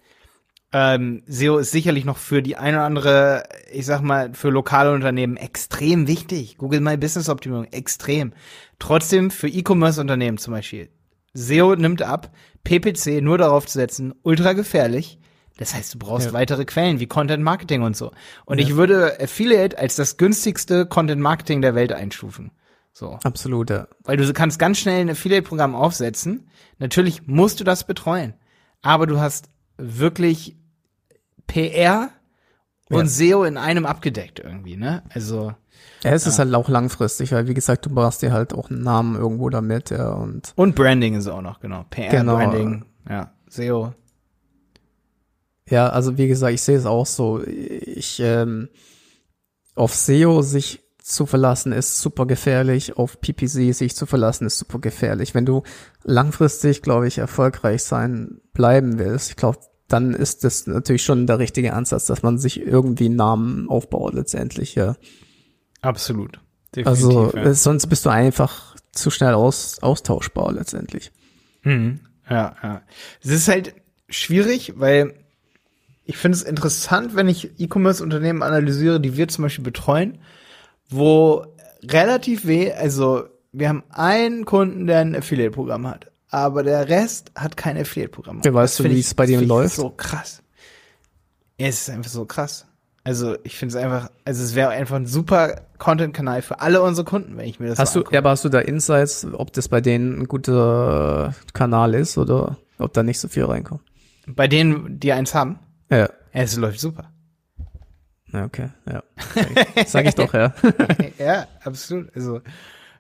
Ähm, 0.73 1.23
SEO 1.27 1.59
ist 1.59 1.71
sicherlich 1.71 2.05
noch 2.05 2.19
für 2.19 2.43
die 2.43 2.57
eine 2.57 2.79
oder 2.79 2.87
andere, 2.87 3.45
ich 3.73 3.87
sag 3.87 4.03
mal, 4.03 4.35
für 4.35 4.51
lokale 4.51 4.93
Unternehmen 4.93 5.37
extrem 5.37 6.07
wichtig. 6.07 6.59
Google 6.59 6.81
My 6.81 6.97
Business 6.97 7.29
Optimierung, 7.29 7.67
extrem. 7.67 8.33
Trotzdem 8.79 9.31
für 9.31 9.49
E-Commerce-Unternehmen 9.49 10.39
zum 10.39 10.53
Beispiel. 10.53 10.91
SEO 11.35 11.77
nimmt 11.77 12.03
ab, 12.03 12.33
PPC 12.65 13.23
nur 13.23 13.39
darauf 13.39 13.67
zu 13.67 13.79
setzen, 13.79 14.15
ultra 14.23 14.55
gefährlich. 14.55 15.19
Das 15.59 15.75
heißt, 15.75 15.95
du 15.95 15.99
brauchst 15.99 16.27
ja. 16.27 16.33
weitere 16.33 16.65
Quellen 16.65 17.01
wie 17.01 17.07
Content 17.07 17.43
Marketing 17.43 17.83
und 17.83 17.97
so. 17.97 18.13
Und 18.45 18.61
ja. 18.61 18.67
ich 18.67 18.77
würde 18.77 19.19
Affiliate 19.21 19.79
als 19.79 19.97
das 19.97 20.17
günstigste 20.17 20.85
Content 20.85 21.23
Marketing 21.23 21.63
der 21.63 21.75
Welt 21.75 21.93
einstufen. 21.93 22.51
So. 22.93 23.19
Absolut, 23.25 23.71
ja. 23.71 23.89
Weil 24.05 24.17
du 24.17 24.33
kannst 24.33 24.59
ganz 24.59 24.79
schnell 24.79 25.01
ein 25.01 25.11
Affiliate-Programm 25.11 25.75
aufsetzen. 25.75 26.49
Natürlich 26.79 27.27
musst 27.27 27.61
du 27.61 27.65
das 27.65 27.87
betreuen. 27.87 28.35
Aber 28.83 29.07
du 29.07 29.21
hast 29.21 29.49
wirklich 29.79 30.57
PR 31.47 32.11
und 32.89 33.05
ja. 33.05 33.07
SEO 33.07 33.45
in 33.45 33.57
einem 33.57 33.87
abgedeckt 33.87 34.41
irgendwie, 34.41 34.77
ne? 34.77 35.03
Also. 35.11 35.55
Ja, 36.03 36.12
es 36.12 36.24
ja. 36.24 36.31
ist 36.31 36.39
halt 36.39 36.55
auch 36.55 36.68
langfristig, 36.68 37.33
weil 37.33 37.49
wie 37.49 37.55
gesagt, 37.55 37.87
du 37.87 37.91
brauchst 37.91 38.22
dir 38.22 38.33
halt 38.33 38.55
auch 38.55 38.70
einen 38.70 38.83
Namen 38.83 39.16
irgendwo 39.16 39.51
damit, 39.51 39.91
ja, 39.91 40.12
und. 40.12 40.53
Und 40.57 40.74
Branding 40.74 41.14
ist 41.14 41.27
auch 41.27 41.43
noch, 41.43 41.61
genau. 41.61 41.85
PR, 41.91 42.11
genau. 42.11 42.37
Branding, 42.37 42.85
ja, 43.09 43.33
SEO. 43.49 43.95
Ja, 45.68 45.89
also 45.89 46.16
wie 46.16 46.29
gesagt, 46.29 46.55
ich 46.55 46.62
sehe 46.62 46.77
es 46.77 46.87
auch 46.87 47.07
so. 47.07 47.43
Ich, 47.45 48.20
ähm, 48.20 48.68
auf 49.74 49.95
SEO 49.95 50.43
sich 50.43 50.86
zu 51.07 51.25
verlassen 51.25 51.71
ist 51.71 52.01
super 52.01 52.27
gefährlich, 52.27 52.97
auf 52.97 53.21
PPC 53.21 53.73
sich 53.73 53.95
zu 53.95 54.07
verlassen 54.07 54.45
ist 54.45 54.59
super 54.59 54.81
gefährlich. 54.81 55.35
Wenn 55.35 55.47
du 55.47 55.63
langfristig, 56.03 56.83
glaube 56.83 57.07
ich, 57.07 57.19
erfolgreich 57.19 57.85
sein 57.85 58.41
bleiben 58.53 58.99
willst, 58.99 59.31
ich 59.31 59.37
glaube, 59.37 59.59
dann 59.87 60.15
ist 60.15 60.43
das 60.43 60.67
natürlich 60.67 61.05
schon 61.05 61.29
der 61.29 61.39
richtige 61.39 61.75
Ansatz, 61.75 62.07
dass 62.07 62.25
man 62.25 62.39
sich 62.39 62.61
irgendwie 62.61 63.05
einen 63.05 63.15
Namen 63.15 63.69
aufbaut 63.69 64.15
letztendlich, 64.15 64.75
ja. 64.75 64.97
Absolut. 65.81 66.41
Definitiv, 66.75 66.87
also 66.89 67.33
ja. 67.37 67.55
sonst 67.55 67.87
bist 67.87 68.05
du 68.05 68.11
einfach 68.11 68.75
zu 68.91 69.11
schnell 69.11 69.35
aus, 69.35 69.79
austauschbar 69.83 70.53
letztendlich. 70.53 71.13
Mhm. 71.63 72.01
Ja, 72.29 72.57
ja. 72.61 72.83
Es 73.23 73.31
ist 73.31 73.47
halt 73.47 73.77
schwierig, 74.09 74.73
weil 74.77 75.15
ich 76.05 76.17
finde 76.17 76.37
es 76.37 76.43
interessant, 76.43 77.15
wenn 77.15 77.29
ich 77.29 77.61
E-Commerce-Unternehmen 77.61 78.43
analysiere, 78.43 79.01
die 79.01 79.17
wir 79.17 79.29
zum 79.29 79.43
Beispiel 79.43 79.65
betreuen, 79.65 80.19
wo 80.89 81.47
relativ 81.82 82.47
weh, 82.47 82.72
also 82.72 83.24
wir 83.53 83.68
haben 83.68 83.84
einen 83.91 84.45
Kunden, 84.45 84.87
der 84.87 85.01
ein 85.01 85.16
Affiliate-Programm 85.16 85.87
hat, 85.87 86.11
aber 86.30 86.62
der 86.62 86.89
Rest 86.89 87.32
hat 87.34 87.57
kein 87.57 87.76
Affiliate-Programm. 87.78 88.43
Ja, 88.45 88.53
weißt 88.53 88.80
du, 88.80 88.84
wie 88.84 89.01
es 89.01 89.14
bei 89.14 89.26
dem 89.26 89.47
läuft? 89.47 89.76
So 89.76 89.91
krass. 89.91 90.43
Ja, 91.59 91.68
es 91.68 91.82
ist 91.82 91.91
einfach 91.91 92.11
so 92.11 92.24
krass. 92.26 92.66
Also 93.07 93.37
ich 93.45 93.57
finde 93.57 93.76
es 93.76 93.82
einfach, 93.82 94.11
also 94.24 94.43
es 94.43 94.57
wäre 94.57 94.70
einfach 94.70 94.97
ein 94.97 95.07
super 95.07 95.62
Content-Kanal 95.78 96.43
für 96.43 96.61
alle 96.61 96.82
unsere 96.82 97.05
Kunden, 97.05 97.37
wenn 97.37 97.47
ich 97.47 97.61
mir 97.61 97.68
das 97.68 97.78
hast 97.78 97.93
so 97.93 98.03
du, 98.03 98.11
Ja, 98.11 98.18
aber 98.18 98.30
hast 98.30 98.45
du 98.45 98.49
da 98.49 98.59
Insights, 98.59 99.24
ob 99.32 99.53
das 99.53 99.68
bei 99.68 99.80
denen 99.80 100.22
ein 100.22 100.24
guter 100.26 101.32
Kanal 101.53 101.95
ist 101.95 102.18
oder 102.18 102.57
ob 102.78 102.93
da 102.93 103.05
nicht 103.05 103.20
so 103.20 103.28
viel 103.28 103.45
reinkommt? 103.45 103.82
Bei 104.26 104.49
denen, 104.49 104.99
die 104.99 105.12
eins 105.12 105.34
haben? 105.34 105.61
Ja. 105.89 105.99
ja 105.99 106.09
es 106.32 106.57
läuft 106.57 106.80
super. 106.80 107.12
Okay, 108.45 108.68
ja. 108.91 109.03
Sag 109.34 109.51
ich, 109.76 109.89
sag 109.89 110.07
ich 110.07 110.14
doch, 110.14 110.34
ja. 110.34 110.55
ja, 111.18 111.47
absolut. 111.64 112.14
Also 112.14 112.41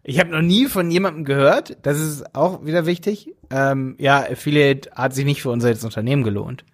ich 0.02 0.20
habe 0.20 0.30
noch 0.30 0.42
nie 0.42 0.66
von 0.66 0.90
jemandem 0.90 1.24
gehört, 1.24 1.76
das 1.82 1.98
ist 1.98 2.34
auch 2.34 2.64
wieder 2.64 2.86
wichtig. 2.86 3.34
Ähm, 3.50 3.96
ja, 3.98 4.20
Affiliate 4.20 4.90
hat 4.92 5.14
sich 5.14 5.24
nicht 5.24 5.42
für 5.42 5.50
unser 5.50 5.70
Unternehmen 5.70 6.22
gelohnt. 6.22 6.64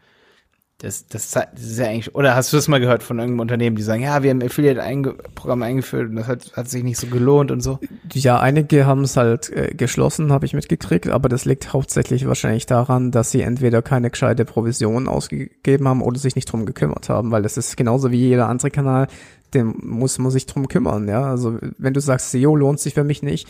Das, 0.83 1.07
das, 1.07 1.31
das 1.31 1.47
ist 1.55 1.79
ja 1.79 1.87
eigentlich, 1.87 2.13
oder 2.17 2.35
hast 2.35 2.53
du 2.53 2.57
das 2.57 2.67
mal 2.67 2.81
gehört 2.81 3.05
von 3.05 3.21
irgendeinem 3.21 3.39
Unternehmen, 3.39 3.77
die 3.77 3.83
sagen, 3.83 4.03
ja, 4.03 4.25
wir 4.25 4.31
haben 4.31 4.43
Affiliate-Programm 4.43 5.63
eingeführt 5.63 6.11
und 6.11 6.17
das 6.17 6.27
hat, 6.27 6.57
hat 6.57 6.69
sich 6.69 6.83
nicht 6.83 6.99
so 6.99 7.07
gelohnt 7.07 7.53
und 7.53 7.61
so? 7.61 7.79
Ja, 8.13 8.41
einige 8.41 8.85
haben 8.85 9.05
es 9.05 9.17
halt 9.17 9.49
äh, 9.51 9.75
geschlossen, 9.77 10.33
habe 10.33 10.45
ich 10.45 10.55
mitgekriegt, 10.55 11.09
aber 11.09 11.29
das 11.29 11.45
liegt 11.45 11.73
hauptsächlich 11.73 12.27
wahrscheinlich 12.27 12.67
daran, 12.67 13.13
dass 13.13 13.31
sie 13.31 13.43
entweder 13.43 13.81
keine 13.81 14.11
gescheite 14.11 14.45
Provision 14.45 15.07
ausgegeben 15.07 15.87
haben 15.87 16.03
oder 16.03 16.19
sich 16.19 16.35
nicht 16.35 16.51
drum 16.51 16.67
gekümmert 16.67 17.09
haben, 17.09 17.31
weil 17.31 17.43
das 17.43 17.57
ist 17.57 17.77
genauso 17.77 18.11
wie 18.11 18.19
jeder 18.19 18.49
andere 18.49 18.73
Kanal, 18.73 19.07
dem 19.55 19.77
muss 19.83 20.19
man 20.19 20.33
sich 20.33 20.47
drum 20.47 20.67
kümmern, 20.67 21.07
ja. 21.07 21.23
Also 21.23 21.59
wenn 21.79 21.95
du 21.95 22.01
sagst, 22.01 22.33
SEO 22.33 22.57
lohnt 22.57 22.81
sich 22.81 22.95
für 22.95 23.05
mich 23.05 23.23
nicht, 23.23 23.49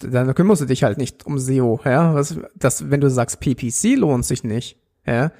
dann 0.00 0.34
kümmerst 0.34 0.62
du 0.62 0.66
dich 0.66 0.82
halt 0.82 0.98
nicht 0.98 1.26
um 1.26 1.38
SEO, 1.38 1.78
ja. 1.84 2.12
Was, 2.12 2.40
das, 2.56 2.90
wenn 2.90 3.00
du 3.00 3.08
sagst, 3.08 3.38
PPC 3.38 3.96
lohnt 3.96 4.24
sich 4.24 4.42
nicht, 4.42 4.78
ja, 5.06 5.30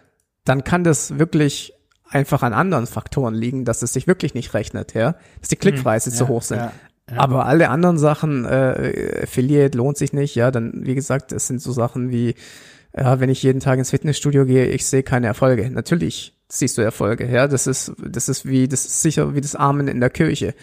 dann 0.46 0.64
kann 0.64 0.84
das 0.84 1.18
wirklich 1.18 1.74
einfach 2.08 2.42
an 2.42 2.52
anderen 2.52 2.86
Faktoren 2.86 3.34
liegen, 3.34 3.64
dass 3.64 3.82
es 3.82 3.92
sich 3.92 4.06
wirklich 4.06 4.34
nicht 4.34 4.54
rechnet, 4.54 4.94
ja, 4.94 5.16
dass 5.40 5.48
die 5.48 5.56
Klickpreise 5.56 6.10
hm, 6.10 6.16
zu 6.16 6.28
hoch 6.28 6.42
sind. 6.42 6.58
Ja, 6.58 6.72
ja. 7.10 7.18
Aber 7.18 7.46
alle 7.46 7.68
anderen 7.68 7.98
Sachen, 7.98 8.44
äh, 8.44 9.22
Affiliate 9.24 9.76
lohnt 9.76 9.96
sich 9.96 10.12
nicht, 10.12 10.34
ja, 10.34 10.50
dann, 10.50 10.72
wie 10.86 10.94
gesagt, 10.94 11.32
es 11.32 11.46
sind 11.46 11.60
so 11.60 11.72
Sachen 11.72 12.10
wie, 12.10 12.34
ja, 12.96 13.20
wenn 13.20 13.28
ich 13.28 13.42
jeden 13.42 13.60
Tag 13.60 13.78
ins 13.78 13.90
Fitnessstudio 13.90 14.46
gehe, 14.46 14.66
ich 14.66 14.86
sehe 14.86 15.02
keine 15.02 15.26
Erfolge. 15.26 15.68
Natürlich 15.70 16.34
siehst 16.48 16.78
du 16.78 16.82
Erfolge, 16.82 17.28
ja, 17.30 17.48
das 17.48 17.66
ist, 17.66 17.92
das 17.98 18.28
ist 18.28 18.46
wie, 18.46 18.68
das 18.68 18.86
ist 18.86 19.02
sicher 19.02 19.34
wie 19.34 19.40
das 19.40 19.56
Amen 19.56 19.88
in 19.88 20.00
der 20.00 20.10
Kirche. 20.10 20.54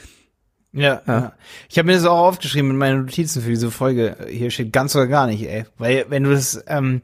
Ja, 0.71 1.01
ja. 1.05 1.13
ja. 1.13 1.33
Ich 1.69 1.77
habe 1.77 1.87
mir 1.87 1.93
das 1.93 2.05
auch 2.05 2.27
aufgeschrieben 2.27 2.71
in 2.71 2.77
meinen 2.77 3.01
Notizen 3.01 3.43
für 3.43 3.49
diese 3.49 3.69
Folge. 3.69 4.15
Hier 4.27 4.49
steht 4.49 4.73
ganz 4.73 4.95
oder 4.95 5.07
gar 5.07 5.27
nicht, 5.27 5.43
ey. 5.43 5.65
Weil 5.77 6.05
wenn 6.09 6.23
du 6.23 6.31
das, 6.31 6.63
ähm, 6.67 7.01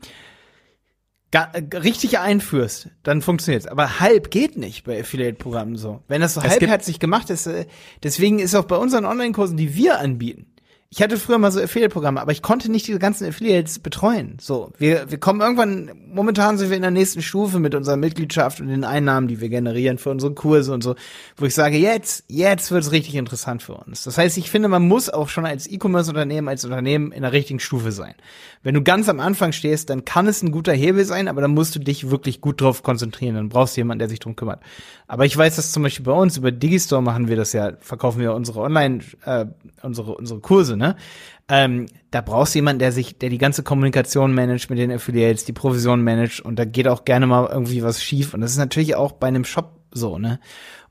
richtig 1.34 2.20
einführst, 2.20 2.90
dann 3.04 3.22
funktioniert's. 3.22 3.68
Aber 3.68 4.00
halb 4.00 4.32
geht 4.32 4.58
nicht 4.58 4.84
bei 4.84 5.00
Affiliate-Programmen 5.00 5.76
so. 5.76 6.02
Wenn 6.08 6.22
das 6.22 6.34
so 6.34 6.42
es 6.42 6.50
halbherzig 6.50 7.00
gemacht 7.00 7.30
ist, 7.30 7.46
äh, 7.46 7.66
deswegen 8.02 8.40
ist 8.40 8.56
auch 8.56 8.66
bei 8.66 8.78
unseren 8.78 9.06
Online-Kursen, 9.06 9.56
die 9.56 9.76
wir 9.76 10.00
anbieten, 10.00 10.48
ich 10.92 11.04
hatte 11.04 11.18
früher 11.18 11.38
mal 11.38 11.52
so 11.52 11.62
Affiliate-Programme, 11.62 12.20
aber 12.20 12.32
ich 12.32 12.42
konnte 12.42 12.72
nicht 12.72 12.88
diese 12.88 12.98
ganzen 12.98 13.28
Affiliates 13.28 13.78
betreuen. 13.78 14.38
So, 14.42 14.72
wir, 14.80 15.12
wir 15.12 15.20
kommen 15.20 15.40
irgendwann, 15.40 15.92
momentan 16.12 16.58
sind 16.58 16.72
wir 16.72 16.78
in 16.78 16.82
der 16.82 16.90
nächsten 16.90 17.22
Stufe 17.22 17.60
mit 17.60 17.76
unserer 17.76 17.96
Mitgliedschaft 17.96 18.60
und 18.60 18.70
den 18.70 18.84
Einnahmen, 18.84 19.28
die 19.28 19.40
wir 19.40 19.50
generieren 19.50 20.00
für 20.00 20.10
unsere 20.10 20.34
Kurse 20.34 20.74
und 20.74 20.84
so, 20.84 20.96
wo 21.38 21.46
ich 21.46 21.54
sage, 21.54 21.78
jetzt, 21.78 22.24
jetzt 22.28 22.72
wird's 22.72 22.92
richtig 22.92 23.14
interessant 23.14 23.62
für 23.62 23.76
uns. 23.76 24.04
Das 24.04 24.18
heißt, 24.18 24.36
ich 24.40 24.50
finde, 24.50 24.68
man 24.68 24.88
muss 24.88 25.12
auch 25.12 25.30
schon 25.30 25.46
als 25.46 25.68
E-Commerce-Unternehmen, 25.68 26.48
als 26.48 26.66
Unternehmen 26.66 27.12
in 27.12 27.22
der 27.22 27.34
richtigen 27.34 27.60
Stufe 27.60 27.92
sein. 27.92 28.16
Wenn 28.64 28.74
du 28.74 28.82
ganz 28.82 29.08
am 29.10 29.20
Anfang 29.20 29.52
stehst, 29.52 29.92
dann 29.92 30.06
kann 30.06 30.26
es 30.26 30.42
ein 30.42 30.52
guter 30.52 30.74
Hebel 30.74 31.06
sein, 31.06 31.28
aber 31.28 31.42
dann 31.42 31.52
musst 31.52 31.76
du 31.76 31.80
dich 31.80 32.10
wirklich 32.10 32.42
gut 32.42 32.62
drauf 32.62 32.82
konzentrieren. 32.82 33.36
Dann 33.36 33.50
brauchst 33.50 33.78
du 33.78 33.82
jemanden, 33.82 34.00
der 34.00 34.10
sich 34.10 34.20
drum 34.20 34.36
kümmert. 34.36 34.60
Aber 35.08 35.26
ich 35.26 35.38
weiß, 35.38 35.56
dass 35.56 35.72
zum 35.72 35.84
Beispiel 35.84 36.06
bei 36.06 36.12
uns 36.12 36.36
über 36.36 36.52
Digistore 36.52 37.04
machen 37.04 37.28
wir 37.28 37.36
das 37.36 37.54
ja, 37.54 37.74
verkaufen 37.80 38.20
wir 38.20 38.34
unsere 38.34 38.60
Online, 38.60 39.00
äh, 39.26 39.46
unsere, 39.84 40.16
unsere 40.16 40.40
Kurse, 40.40 40.79
ne? 40.80 40.96
Ähm, 41.48 41.88
da 42.12 42.22
brauchst 42.22 42.54
du 42.54 42.60
jemanden, 42.60 42.80
der 42.80 42.92
sich, 42.92 43.18
der 43.18 43.30
die 43.30 43.38
ganze 43.38 43.64
Kommunikation 43.64 44.34
managt 44.34 44.70
mit 44.70 44.80
den 44.80 44.92
Affiliates, 44.92 45.46
die 45.46 45.54
Provision 45.54 46.04
managt 46.04 46.42
und 46.42 46.58
da 46.58 46.66
geht 46.66 46.88
auch 46.88 47.06
gerne 47.06 47.28
mal 47.28 47.48
irgendwie 47.52 47.84
was 47.84 48.04
schief. 48.04 48.34
Und 48.34 48.42
das 48.42 48.52
ist 48.52 48.58
natürlich 48.58 48.96
auch 48.96 49.14
bei 49.14 49.28
einem 49.28 49.46
Shop 49.46 49.80
so, 49.92 50.18
ne? 50.18 50.40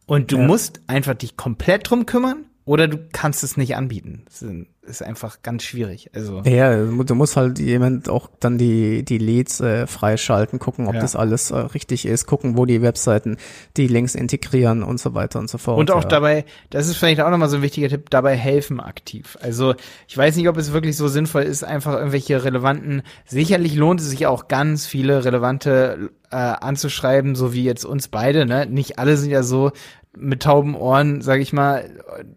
Und 0.07 0.32
du 0.32 0.39
ja. 0.39 0.47
musst 0.47 0.80
einfach 0.86 1.14
dich 1.14 1.36
komplett 1.36 1.91
drum 1.91 2.07
kümmern 2.07 2.47
oder 2.64 2.89
du 2.89 2.99
kannst 3.12 3.45
es 3.45 3.57
nicht 3.57 3.76
anbieten. 3.76 4.22
Das 4.26 4.43
ist 4.43 4.66
einfach 5.03 5.43
ganz 5.43 5.62
schwierig. 5.62 6.11
Also 6.14 6.43
ja, 6.45 6.76
du 6.76 7.14
musst 7.14 7.36
halt 7.36 7.59
jemand 7.59 8.09
auch 8.09 8.28
dann 8.41 8.59
die 8.59 9.05
die 9.05 9.18
Leads 9.18 9.61
äh, 9.61 9.86
freischalten, 9.86 10.59
gucken, 10.59 10.89
ob 10.89 10.95
ja. 10.95 11.01
das 11.01 11.16
alles 11.16 11.51
äh, 11.51 11.59
richtig 11.59 12.07
ist, 12.07 12.26
gucken, 12.26 12.57
wo 12.57 12.66
die 12.66 12.82
Webseiten 12.82 13.36
die 13.76 13.86
Links 13.86 14.14
integrieren 14.14 14.82
und 14.82 14.99
so 14.99 15.14
weiter 15.14 15.39
und 15.39 15.49
so 15.51 15.59
fort. 15.59 15.78
Und 15.78 15.91
auch 15.91 16.03
ja. 16.03 16.09
dabei, 16.09 16.45
das 16.70 16.89
ist 16.89 16.97
vielleicht 16.97 17.20
auch 17.20 17.30
nochmal 17.30 17.49
so 17.49 17.57
ein 17.57 17.62
wichtiger 17.62 17.89
Tipp, 17.89 18.11
dabei 18.11 18.36
helfen 18.36 18.80
aktiv. 18.80 19.39
Also 19.41 19.74
ich 20.07 20.16
weiß 20.16 20.36
nicht, 20.36 20.49
ob 20.49 20.57
es 20.57 20.72
wirklich 20.72 20.97
so 20.97 21.09
sinnvoll 21.09 21.43
ist, 21.43 21.64
einfach 21.64 21.95
irgendwelche 21.95 22.45
relevanten. 22.45 23.03
Sicherlich 23.26 23.74
lohnt 23.74 24.01
es 24.01 24.11
sich 24.11 24.26
auch 24.26 24.49
ganz 24.49 24.86
viele 24.86 25.24
relevante 25.24 26.11
äh, 26.30 26.36
anzuschreiben, 26.36 27.34
so 27.34 27.53
wie 27.53 27.64
jetzt 27.64 27.84
uns 27.84 28.09
beide. 28.09 28.47
Ne? 28.47 28.66
Nicht 28.66 28.99
alle 28.99 29.16
sind 29.16 29.30
ja 29.30 29.43
so 29.43 29.72
mit 30.21 30.43
tauben 30.43 30.75
Ohren, 30.75 31.21
sage 31.21 31.43
ich 31.43 31.53
mal, 31.53 31.89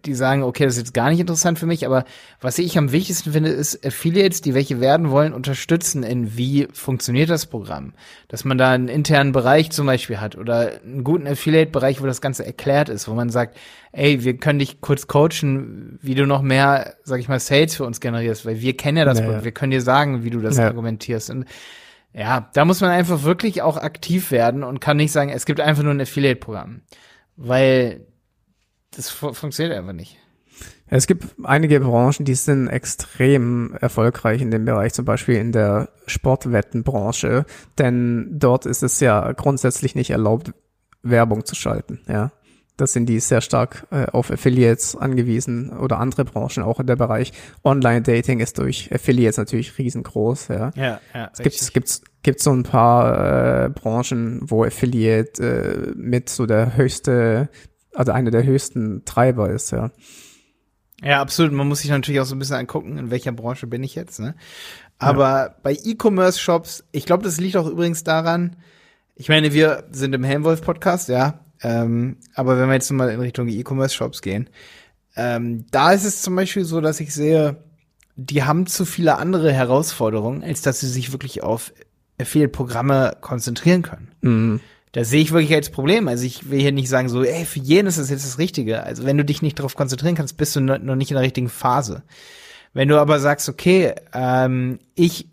die 0.05 0.13
sagen, 0.13 0.43
okay, 0.43 0.65
das 0.65 0.73
ist 0.73 0.79
jetzt 0.79 0.93
gar 0.93 1.09
nicht 1.09 1.19
interessant 1.19 1.57
für 1.57 1.65
mich, 1.65 1.85
aber 1.85 2.05
was 2.39 2.59
ich 2.59 2.77
am 2.77 2.91
wichtigsten 2.91 3.31
finde, 3.31 3.49
ist 3.49 3.85
Affiliates, 3.85 4.41
die 4.41 4.53
welche 4.53 4.79
werden 4.79 5.09
wollen, 5.09 5.33
unterstützen 5.33 6.03
in 6.03 6.37
wie 6.37 6.67
funktioniert 6.73 7.29
das 7.29 7.45
Programm. 7.45 7.93
Dass 8.27 8.45
man 8.45 8.57
da 8.57 8.71
einen 8.71 8.87
internen 8.87 9.31
Bereich 9.31 9.71
zum 9.71 9.87
Beispiel 9.87 10.19
hat 10.19 10.35
oder 10.37 10.71
einen 10.83 11.03
guten 11.03 11.27
Affiliate-Bereich, 11.27 12.01
wo 12.01 12.05
das 12.05 12.21
Ganze 12.21 12.45
erklärt 12.45 12.89
ist, 12.89 13.07
wo 13.07 13.13
man 13.13 13.29
sagt, 13.29 13.57
ey, 13.91 14.23
wir 14.23 14.37
können 14.37 14.59
dich 14.59 14.81
kurz 14.81 15.07
coachen, 15.07 15.99
wie 16.01 16.15
du 16.15 16.25
noch 16.25 16.41
mehr, 16.41 16.95
sag 17.03 17.19
ich 17.19 17.27
mal, 17.27 17.39
Sales 17.39 17.75
für 17.75 17.85
uns 17.85 17.99
generierst, 17.99 18.45
weil 18.45 18.61
wir 18.61 18.77
kennen 18.77 18.97
ja 18.97 19.05
das 19.05 19.19
naja. 19.19 19.43
wir 19.43 19.51
können 19.51 19.71
dir 19.71 19.81
sagen, 19.81 20.23
wie 20.23 20.29
du 20.29 20.39
das 20.39 20.57
ja. 20.57 20.67
argumentierst. 20.67 21.29
Und 21.29 21.45
ja, 22.13 22.49
da 22.53 22.65
muss 22.65 22.81
man 22.81 22.89
einfach 22.89 23.23
wirklich 23.23 23.61
auch 23.61 23.77
aktiv 23.77 24.31
werden 24.31 24.63
und 24.63 24.81
kann 24.81 24.97
nicht 24.97 25.11
sagen, 25.11 25.29
es 25.29 25.45
gibt 25.45 25.59
einfach 25.61 25.83
nur 25.83 25.93
ein 25.93 26.01
Affiliate-Programm 26.01 26.81
weil 27.41 28.05
das 28.91 29.09
fu 29.09 29.33
funktioniert 29.33 29.77
einfach 29.77 29.93
nicht. 29.93 30.17
Es 30.87 31.07
gibt 31.07 31.25
einige 31.43 31.79
Branchen, 31.79 32.25
die 32.25 32.35
sind 32.35 32.67
extrem 32.67 33.77
erfolgreich 33.79 34.41
in 34.41 34.51
dem 34.51 34.65
Bereich, 34.65 34.93
zum 34.93 35.05
Beispiel 35.05 35.35
in 35.35 35.53
der 35.53 35.89
Sportwettenbranche, 36.05 37.45
denn 37.77 38.27
dort 38.31 38.65
ist 38.65 38.83
es 38.83 38.99
ja 38.99 39.31
grundsätzlich 39.31 39.95
nicht 39.95 40.09
erlaubt, 40.09 40.53
Werbung 41.01 41.45
zu 41.45 41.55
schalten, 41.55 42.01
ja. 42.07 42.31
Das 42.77 42.93
sind 42.93 43.07
die 43.07 43.19
sehr 43.19 43.41
stark 43.41 43.85
äh, 43.91 44.05
auf 44.07 44.31
Affiliates 44.31 44.95
angewiesen 44.95 45.71
oder 45.77 45.99
andere 45.99 46.25
Branchen 46.25 46.63
auch 46.63 46.79
in 46.79 46.87
der 46.87 46.95
Bereich. 46.95 47.31
Online-Dating 47.63 48.39
ist 48.39 48.57
durch 48.57 48.91
Affiliates 48.93 49.37
natürlich 49.37 49.77
riesengroß. 49.77 50.47
Ja, 50.47 50.71
ja, 50.75 50.99
ja 51.13 51.29
es 51.33 51.39
gibt 51.39 51.55
es 51.55 51.73
gibt 51.73 52.01
gibt 52.23 52.39
so 52.39 52.51
ein 52.51 52.63
paar 52.63 53.65
äh, 53.65 53.69
Branchen, 53.69 54.41
wo 54.43 54.63
Affiliate 54.63 55.43
äh, 55.43 55.91
mit 55.95 56.29
so 56.29 56.45
der 56.45 56.75
höchste, 56.75 57.49
also 57.93 58.11
einer 58.11 58.31
der 58.31 58.43
höchsten 58.43 59.05
Treiber 59.05 59.49
ist. 59.49 59.71
Ja. 59.71 59.91
Ja, 61.03 61.21
absolut. 61.21 61.51
Man 61.51 61.67
muss 61.67 61.79
sich 61.79 61.89
natürlich 61.89 62.21
auch 62.21 62.25
so 62.25 62.35
ein 62.35 62.39
bisschen 62.39 62.57
angucken, 62.57 62.97
in 62.97 63.09
welcher 63.11 63.31
Branche 63.31 63.65
bin 63.65 63.83
ich 63.83 63.95
jetzt. 63.95 64.19
Ne? 64.19 64.35
Aber 64.99 65.23
ja. 65.23 65.55
bei 65.63 65.73
E-Commerce-Shops, 65.73 66.83
ich 66.91 67.05
glaube, 67.05 67.23
das 67.23 67.39
liegt 67.39 67.57
auch 67.57 67.67
übrigens 67.67 68.03
daran, 68.03 68.55
ich 69.15 69.29
meine, 69.29 69.53
wir 69.53 69.83
sind 69.91 70.13
im 70.13 70.23
Helmwolf-Podcast, 70.23 71.09
ja. 71.09 71.40
Ähm, 71.63 72.17
aber 72.33 72.57
wenn 72.57 72.67
wir 72.67 72.73
jetzt 72.73 72.91
mal 72.91 73.09
in 73.09 73.19
Richtung 73.19 73.47
E-Commerce-Shops 73.47 74.21
gehen, 74.21 74.49
ähm, 75.15 75.65
da 75.71 75.91
ist 75.91 76.05
es 76.05 76.21
zum 76.21 76.35
Beispiel 76.35 76.63
so, 76.63 76.81
dass 76.81 76.99
ich 76.99 77.13
sehe, 77.13 77.57
die 78.15 78.43
haben 78.43 78.65
zu 78.65 78.85
viele 78.85 79.17
andere 79.17 79.51
Herausforderungen, 79.51 80.43
als 80.43 80.61
dass 80.61 80.79
sie 80.79 80.89
sich 80.89 81.11
wirklich 81.11 81.43
auf 81.43 81.73
Affiliate-Programme 82.19 83.17
konzentrieren 83.21 83.81
können. 83.81 84.11
Mhm. 84.21 84.59
Das 84.91 85.09
sehe 85.09 85.21
ich 85.21 85.31
wirklich 85.31 85.53
als 85.53 85.69
Problem. 85.69 86.07
Also 86.07 86.25
ich 86.25 86.49
will 86.49 86.59
hier 86.59 86.73
nicht 86.73 86.89
sagen 86.89 87.07
so, 87.07 87.23
ey, 87.23 87.45
für 87.45 87.59
jeden 87.59 87.87
ist 87.87 87.97
das 87.97 88.09
jetzt 88.09 88.25
das 88.25 88.37
Richtige. 88.37 88.83
Also 88.83 89.05
wenn 89.05 89.17
du 89.17 89.23
dich 89.23 89.41
nicht 89.41 89.57
darauf 89.57 89.75
konzentrieren 89.75 90.15
kannst, 90.15 90.35
bist 90.35 90.55
du 90.55 90.59
noch 90.59 90.95
nicht 90.95 91.11
in 91.11 91.15
der 91.15 91.23
richtigen 91.23 91.49
Phase. 91.49 92.03
Wenn 92.73 92.89
du 92.89 92.99
aber 92.99 93.19
sagst, 93.19 93.47
okay, 93.47 93.93
ähm, 94.13 94.79
ich 94.95 95.27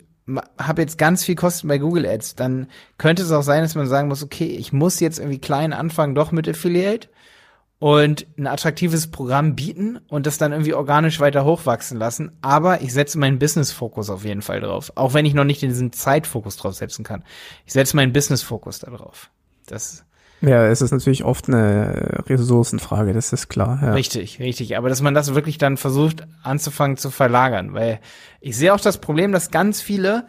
habe 0.57 0.81
jetzt 0.81 0.97
ganz 0.97 1.23
viel 1.23 1.35
Kosten 1.35 1.67
bei 1.67 1.77
Google 1.77 2.05
Ads, 2.05 2.35
dann 2.35 2.67
könnte 2.97 3.23
es 3.23 3.31
auch 3.31 3.43
sein, 3.43 3.61
dass 3.61 3.75
man 3.75 3.87
sagen 3.87 4.07
muss, 4.07 4.23
okay, 4.23 4.47
ich 4.47 4.73
muss 4.73 4.99
jetzt 4.99 5.19
irgendwie 5.19 5.39
klein 5.39 5.73
anfangen, 5.73 6.15
doch 6.15 6.31
mit 6.31 6.47
Affiliate 6.47 7.09
und 7.79 8.27
ein 8.37 8.47
attraktives 8.47 9.07
Programm 9.09 9.55
bieten 9.55 9.99
und 10.09 10.25
das 10.25 10.37
dann 10.37 10.51
irgendwie 10.51 10.73
organisch 10.73 11.19
weiter 11.19 11.45
hochwachsen 11.45 11.97
lassen. 11.97 12.37
Aber 12.41 12.81
ich 12.81 12.93
setze 12.93 13.17
meinen 13.17 13.39
Business-Fokus 13.39 14.09
auf 14.09 14.25
jeden 14.25 14.41
Fall 14.41 14.59
drauf. 14.59 14.91
Auch 14.95 15.13
wenn 15.13 15.25
ich 15.25 15.33
noch 15.33 15.45
nicht 15.45 15.61
diesen 15.61 15.93
Zeitfokus 15.93 16.57
drauf 16.57 16.75
setzen 16.75 17.05
kann. 17.05 17.23
Ich 17.65 17.73
setze 17.73 17.95
meinen 17.95 18.11
Business-Fokus 18.11 18.79
da 18.79 18.91
drauf. 18.91 19.31
Das 19.65 20.03
ja, 20.41 20.67
es 20.67 20.81
ist 20.81 20.91
natürlich 20.91 21.23
oft 21.23 21.47
eine 21.47 22.23
Ressourcenfrage, 22.27 23.13
das 23.13 23.33
ist 23.33 23.49
klar. 23.49 23.79
Ja. 23.81 23.93
Richtig, 23.93 24.39
richtig. 24.39 24.77
Aber 24.77 24.89
dass 24.89 25.01
man 25.01 25.13
das 25.13 25.35
wirklich 25.35 25.57
dann 25.57 25.77
versucht 25.77 26.27
anzufangen 26.43 26.97
zu 26.97 27.09
verlagern, 27.09 27.73
weil 27.73 27.99
ich 28.39 28.55
sehe 28.55 28.73
auch 28.73 28.79
das 28.79 28.99
Problem, 28.99 29.31
dass 29.31 29.51
ganz 29.51 29.81
viele 29.81 30.25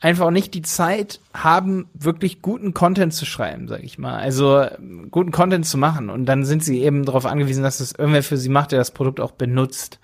einfach 0.00 0.30
nicht 0.30 0.54
die 0.54 0.62
Zeit 0.62 1.20
haben, 1.34 1.88
wirklich 1.92 2.40
guten 2.40 2.72
Content 2.72 3.12
zu 3.12 3.26
schreiben, 3.26 3.66
sag 3.66 3.82
ich 3.82 3.98
mal. 3.98 4.16
Also 4.16 4.64
guten 5.10 5.32
Content 5.32 5.66
zu 5.66 5.76
machen. 5.76 6.08
Und 6.08 6.26
dann 6.26 6.44
sind 6.44 6.62
sie 6.62 6.82
eben 6.82 7.04
darauf 7.04 7.26
angewiesen, 7.26 7.64
dass 7.64 7.80
es 7.80 7.92
irgendwer 7.92 8.22
für 8.22 8.36
sie 8.36 8.48
macht, 8.48 8.72
der 8.72 8.78
das 8.78 8.92
Produkt 8.92 9.18
auch 9.18 9.32
benutzt. 9.32 9.98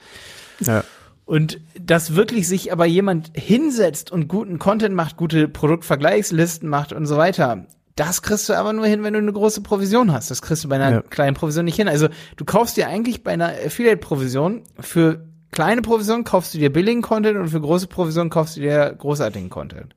Ja. 0.61 0.82
Und 1.26 1.61
dass 1.80 2.16
wirklich 2.16 2.48
sich 2.48 2.72
aber 2.72 2.86
jemand 2.86 3.30
hinsetzt 3.34 4.11
und 4.11 4.28
guten 4.28 4.59
Content 4.59 4.94
macht, 4.94 5.16
gute 5.16 5.48
Produktvergleichslisten 5.48 6.68
macht 6.68 6.92
und 6.92 7.07
so 7.07 7.16
weiter, 7.16 7.66
das 7.97 8.22
kriegst 8.22 8.49
du 8.49 8.55
aber 8.55 8.72
nur 8.72 8.86
hin, 8.86 9.03
wenn 9.03 9.12
du 9.12 9.20
eine 9.20 9.32
große 9.32 9.61
Provision 9.61 10.12
hast. 10.12 10.30
Das 10.30 10.42
kriegst 10.42 10.64
du 10.64 10.68
bei 10.68 10.76
einer 10.76 10.90
ja. 10.90 11.01
kleinen 11.03 11.36
Provision 11.36 11.64
nicht 11.64 11.76
hin. 11.76 11.88
Also 11.88 12.09
du 12.36 12.45
kaufst 12.45 12.76
dir 12.76 12.88
eigentlich 12.88 13.22
bei 13.22 13.32
einer 13.32 13.49
Affiliate-Provision 13.49 14.62
für 14.80 15.28
kleine 15.55 15.82
Provision 15.82 16.24
kaufst 16.24 16.53
du 16.53 16.59
dir 16.59 16.72
billigen 16.72 17.01
Content 17.01 17.38
und 17.38 17.49
für 17.49 17.61
große 17.61 17.86
Provision 17.86 18.28
kaufst 18.28 18.57
du 18.57 18.61
dir 18.61 18.95
großartigen 18.99 19.51
Content. 19.51 19.95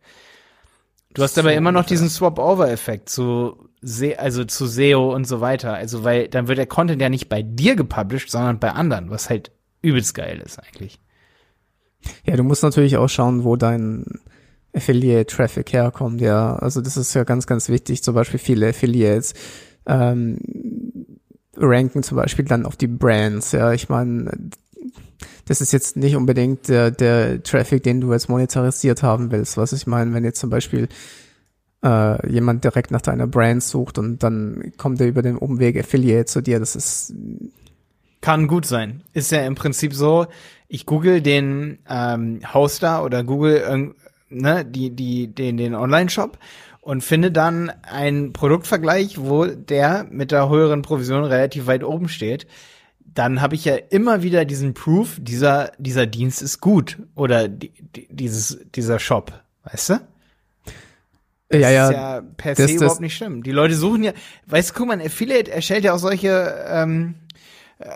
Du 1.13 1.23
hast 1.23 1.33
so, 1.33 1.41
aber 1.41 1.53
immer 1.53 1.71
noch 1.71 1.85
diesen 1.85 2.09
Swap-Over-Effekt 2.09 3.09
zu, 3.09 3.69
Se 3.81 4.19
also 4.19 4.45
zu 4.45 4.67
SEO 4.67 5.13
und 5.13 5.25
so 5.25 5.41
weiter. 5.41 5.73
Also, 5.73 6.03
weil 6.03 6.27
dann 6.27 6.47
wird 6.47 6.59
der 6.59 6.67
Content 6.67 7.01
ja 7.01 7.09
nicht 7.09 7.27
bei 7.27 7.41
dir 7.41 7.75
gepublished, 7.75 8.29
sondern 8.29 8.59
bei 8.59 8.71
anderen, 8.71 9.09
was 9.09 9.29
halt 9.29 9.51
übelst 9.81 10.13
geil 10.13 10.41
ist 10.45 10.59
eigentlich. 10.59 10.99
Ja, 12.23 12.35
du 12.35 12.43
musst 12.43 12.61
natürlich 12.61 12.97
auch 12.97 13.09
schauen, 13.09 13.43
wo 13.43 13.55
dein 13.55 14.05
Affiliate-Traffic 14.73 15.73
herkommt, 15.73 16.21
ja. 16.21 16.55
Also 16.57 16.81
das 16.81 16.97
ist 16.97 17.13
ja 17.13 17.23
ganz, 17.23 17.47
ganz 17.47 17.69
wichtig. 17.69 18.03
Zum 18.03 18.15
Beispiel 18.15 18.39
viele 18.39 18.69
Affiliates 18.69 19.33
ähm, 19.85 20.39
ranken 21.55 22.03
zum 22.03 22.17
Beispiel 22.17 22.45
dann 22.45 22.65
auf 22.65 22.75
die 22.75 22.87
Brands, 22.87 23.51
ja. 23.51 23.73
Ich 23.73 23.89
meine, 23.89 24.31
das 25.45 25.61
ist 25.61 25.71
jetzt 25.71 25.97
nicht 25.97 26.15
unbedingt 26.15 26.67
der, 26.67 26.91
der 26.91 27.41
Traffic, 27.41 27.83
den 27.83 28.01
du 28.01 28.11
jetzt 28.11 28.29
monetarisiert 28.29 29.03
haben 29.03 29.31
willst. 29.31 29.57
Was 29.57 29.73
ich 29.73 29.87
meine, 29.87 30.13
wenn 30.13 30.23
jetzt 30.23 30.39
zum 30.39 30.49
Beispiel 30.49 30.89
äh, 31.83 32.31
jemand 32.31 32.63
direkt 32.63 32.91
nach 32.91 33.01
deiner 33.01 33.27
Brand 33.27 33.63
sucht 33.63 33.97
und 33.97 34.23
dann 34.23 34.73
kommt 34.77 34.99
er 34.99 35.07
über 35.07 35.21
den 35.21 35.37
Umweg 35.37 35.79
Affiliate 35.79 36.25
zu 36.25 36.41
dir, 36.41 36.59
das 36.59 36.75
ist 36.75 37.13
kann 38.19 38.47
gut 38.47 38.65
sein. 38.65 39.03
Ist 39.13 39.31
ja 39.31 39.45
im 39.45 39.55
Prinzip 39.55 39.93
so, 39.93 40.25
ich 40.67 40.85
google 40.85 41.21
den 41.21 41.79
ähm, 41.87 42.41
Hoster 42.53 43.03
oder 43.03 43.23
google 43.23 43.63
ne, 44.29 44.65
die, 44.65 44.89
die, 44.91 45.27
den, 45.27 45.57
den 45.57 45.75
Online-Shop 45.75 46.37
und 46.81 47.03
finde 47.03 47.31
dann 47.31 47.69
einen 47.83 48.33
Produktvergleich, 48.33 49.17
wo 49.19 49.45
der 49.45 50.05
mit 50.09 50.31
der 50.31 50.49
höheren 50.49 50.81
Provision 50.81 51.23
relativ 51.23 51.67
weit 51.67 51.83
oben 51.83 52.09
steht 52.09 52.47
dann 53.17 53.41
habe 53.41 53.55
ich 53.55 53.65
ja 53.65 53.75
immer 53.75 54.21
wieder 54.21 54.45
diesen 54.45 54.73
Proof, 54.75 55.17
dieser, 55.19 55.71
dieser 55.79 56.05
Dienst 56.05 56.41
ist 56.41 56.61
gut. 56.61 56.97
Oder 57.15 57.47
die, 57.47 57.71
die, 57.95 58.07
dieses, 58.11 58.59
dieser 58.75 58.99
Shop, 58.99 59.33
weißt 59.63 59.89
du? 59.89 60.01
Das 61.49 61.61
ja, 61.61 61.69
ja. 61.69 61.89
ist 61.89 61.95
ja 61.95 62.21
per 62.35 62.55
se 62.55 62.63
das, 62.63 62.71
überhaupt 62.71 62.91
das, 62.91 62.99
nicht 62.99 63.15
schlimm. 63.15 63.41
Die 63.41 63.51
Leute 63.51 63.73
suchen 63.73 64.03
ja, 64.03 64.11
weißt 64.47 64.69
du, 64.69 64.73
guck 64.75 64.87
mal, 64.87 64.99
ein 64.99 65.05
Affiliate 65.05 65.49
erstellt 65.51 65.85
ja 65.85 65.93
auch 65.93 65.99
solche 65.99 66.63
ähm, 66.67 67.15
äh, 67.79 67.87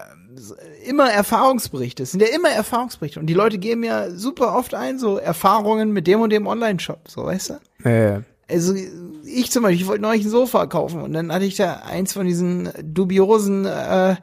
immer 0.92 1.10
Erfahrungsberichte. 1.10 2.04
Es 2.04 2.12
sind 2.12 2.22
ja 2.22 2.28
immer 2.36 2.50
Erfahrungsberichte. 2.50 3.20
Und 3.20 3.28
die 3.28 3.34
Leute 3.34 3.58
geben 3.58 3.84
ja 3.84 4.12
super 4.12 4.56
oft 4.56 4.74
ein, 4.74 5.00
so 5.00 5.18
Erfahrungen 5.18 5.92
mit 5.92 6.06
dem 6.06 6.20
und 6.20 6.32
dem 6.32 6.48
Online-Shop, 6.48 7.08
so 7.08 7.26
weißt 7.26 7.52
du? 7.52 7.90
Ja, 7.90 7.92
ja. 7.92 8.24
Also 8.50 8.76
ich 9.24 9.50
zum 9.50 9.64
Beispiel, 9.64 9.82
ich 9.82 9.88
wollte 9.88 10.02
neulich 10.02 10.26
ein 10.26 10.30
Sofa 10.30 10.66
kaufen 10.66 11.02
und 11.02 11.14
dann 11.14 11.32
hatte 11.32 11.46
ich 11.46 11.56
da 11.56 11.84
eins 11.86 12.12
von 12.12 12.28
diesen 12.28 12.70
dubiosen 12.84 13.66
äh, 13.66 14.18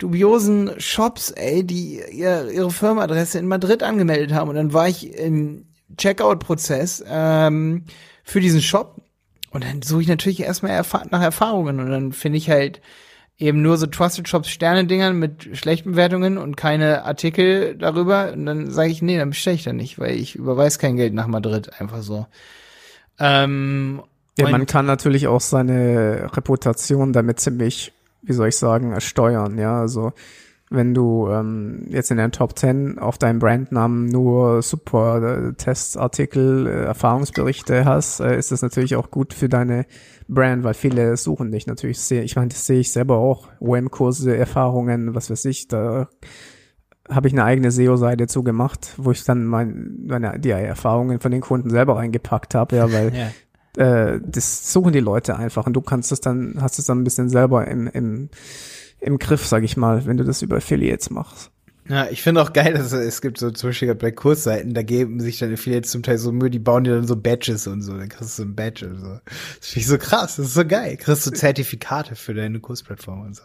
dubiosen 0.00 0.72
Shops, 0.78 1.30
ey, 1.30 1.64
die 1.64 2.02
ihr, 2.10 2.50
ihre 2.50 2.70
Firmenadresse 2.70 3.38
in 3.38 3.46
Madrid 3.46 3.82
angemeldet 3.82 4.32
haben. 4.32 4.48
Und 4.48 4.56
dann 4.56 4.72
war 4.72 4.88
ich 4.88 5.14
im 5.14 5.66
Checkout-Prozess 5.96 7.04
ähm, 7.06 7.84
für 8.24 8.40
diesen 8.40 8.62
Shop. 8.62 8.96
Und 9.50 9.64
dann 9.64 9.82
suche 9.82 10.02
ich 10.02 10.08
natürlich 10.08 10.40
erstmal 10.40 10.72
erfahr 10.72 11.06
nach 11.10 11.22
Erfahrungen. 11.22 11.80
Und 11.80 11.90
dann 11.90 12.12
finde 12.12 12.38
ich 12.38 12.48
halt 12.48 12.80
eben 13.40 13.62
nur 13.62 13.76
so 13.76 13.86
Trusted 13.86 14.28
Shops 14.28 14.48
Sterne-Dingern 14.50 15.18
mit 15.18 15.56
schlechten 15.56 15.92
Bewertungen 15.92 16.38
und 16.38 16.56
keine 16.56 17.04
Artikel 17.04 17.76
darüber. 17.76 18.32
Und 18.32 18.46
dann 18.46 18.70
sage 18.70 18.90
ich, 18.90 19.02
nee, 19.02 19.18
dann 19.18 19.30
bestelle 19.30 19.56
ich 19.56 19.64
da 19.64 19.72
nicht, 19.72 19.98
weil 19.98 20.14
ich 20.16 20.36
überweise 20.36 20.78
kein 20.78 20.96
Geld 20.96 21.14
nach 21.14 21.26
Madrid. 21.26 21.70
Einfach 21.80 22.02
so. 22.02 22.26
Ähm, 23.18 24.02
ja, 24.38 24.48
man 24.48 24.66
kann 24.66 24.86
natürlich 24.86 25.26
auch 25.26 25.40
seine 25.40 26.30
Reputation 26.34 27.12
damit 27.12 27.40
ziemlich 27.40 27.92
wie 28.22 28.32
soll 28.32 28.48
ich 28.48 28.56
sagen, 28.56 28.98
steuern, 29.00 29.58
ja, 29.58 29.80
also 29.80 30.12
wenn 30.70 30.94
du 30.94 31.28
ähm, 31.28 31.84
jetzt 31.88 32.12
in 32.12 32.16
den 32.16 32.30
Top 32.30 32.56
10 32.56 33.00
auf 33.00 33.18
deinem 33.18 33.40
Brandnamen 33.40 34.06
nur 34.06 34.62
super 34.62 35.52
äh, 35.52 35.78
äh, 35.80 36.84
Erfahrungsberichte 36.84 37.84
hast, 37.84 38.20
äh, 38.20 38.38
ist 38.38 38.52
das 38.52 38.62
natürlich 38.62 38.94
auch 38.94 39.10
gut 39.10 39.34
für 39.34 39.48
deine 39.48 39.84
Brand, 40.28 40.62
weil 40.62 40.74
viele 40.74 41.16
suchen 41.16 41.50
dich 41.50 41.66
natürlich 41.66 41.98
sehr. 41.98 42.22
Ich 42.22 42.36
meine, 42.36 42.48
das 42.48 42.66
sehe 42.66 42.78
ich 42.78 42.92
selber 42.92 43.16
auch. 43.16 43.48
OM-Kurse, 43.58 44.36
Erfahrungen, 44.36 45.14
was 45.16 45.28
weiß 45.28 45.44
ich, 45.46 45.66
da 45.66 46.08
habe 47.08 47.26
ich 47.26 47.34
eine 47.34 47.42
eigene 47.42 47.72
SEO-Seite 47.72 48.28
zu 48.28 48.44
gemacht, 48.44 48.94
wo 48.96 49.10
ich 49.10 49.24
dann 49.24 49.44
mein, 49.44 49.98
meine 50.06 50.38
die 50.38 50.50
Erfahrungen 50.50 51.18
von 51.18 51.32
den 51.32 51.40
Kunden 51.40 51.70
selber 51.70 51.96
reingepackt 51.96 52.54
habe, 52.54 52.76
ja, 52.76 52.92
weil 52.92 53.12
ja 53.14 53.30
äh, 53.76 54.20
das 54.24 54.72
suchen 54.72 54.92
die 54.92 55.00
Leute 55.00 55.36
einfach 55.36 55.66
und 55.66 55.74
du 55.74 55.80
kannst 55.80 56.12
es 56.12 56.20
dann, 56.20 56.56
hast 56.60 56.78
es 56.78 56.86
dann 56.86 57.00
ein 57.00 57.04
bisschen 57.04 57.28
selber 57.28 57.66
im, 57.68 57.86
im, 57.86 58.28
im 59.00 59.18
Griff, 59.18 59.46
sag 59.46 59.64
ich 59.64 59.76
mal, 59.76 60.06
wenn 60.06 60.16
du 60.16 60.24
das 60.24 60.42
über 60.42 60.56
Affiliates 60.56 61.10
machst. 61.10 61.50
Ja, 61.88 62.06
ich 62.08 62.22
finde 62.22 62.40
auch 62.40 62.52
geil, 62.52 62.74
dass 62.74 62.92
es 62.92 63.20
gibt 63.20 63.38
so 63.38 63.50
zum 63.50 63.70
Beispiel 63.70 63.92
bei 63.96 64.12
Kursseiten, 64.12 64.74
da 64.74 64.82
geben 64.82 65.18
sich 65.18 65.38
dann 65.38 65.52
Affiliates 65.52 65.90
zum 65.90 66.04
Teil 66.04 66.18
so 66.18 66.30
Mühe, 66.30 66.48
die 66.48 66.60
bauen 66.60 66.84
dir 66.84 66.94
dann 66.94 67.06
so 67.06 67.16
Badges 67.16 67.66
und 67.66 67.82
so, 67.82 67.96
dann 67.96 68.08
kriegst 68.08 68.38
du 68.38 68.42
so 68.42 68.48
ein 68.48 68.54
Badge 68.54 68.86
und 68.86 69.00
so. 69.00 69.18
Das 69.58 69.68
finde 69.68 69.80
ich 69.80 69.86
so 69.88 69.98
krass, 69.98 70.36
das 70.36 70.46
ist 70.46 70.54
so 70.54 70.64
geil. 70.64 70.96
Kriegst 70.98 71.26
du 71.26 71.32
Zertifikate 71.32 72.14
für 72.14 72.32
deine 72.32 72.60
Kursplattform 72.60 73.22
und 73.22 73.34
so. 73.34 73.42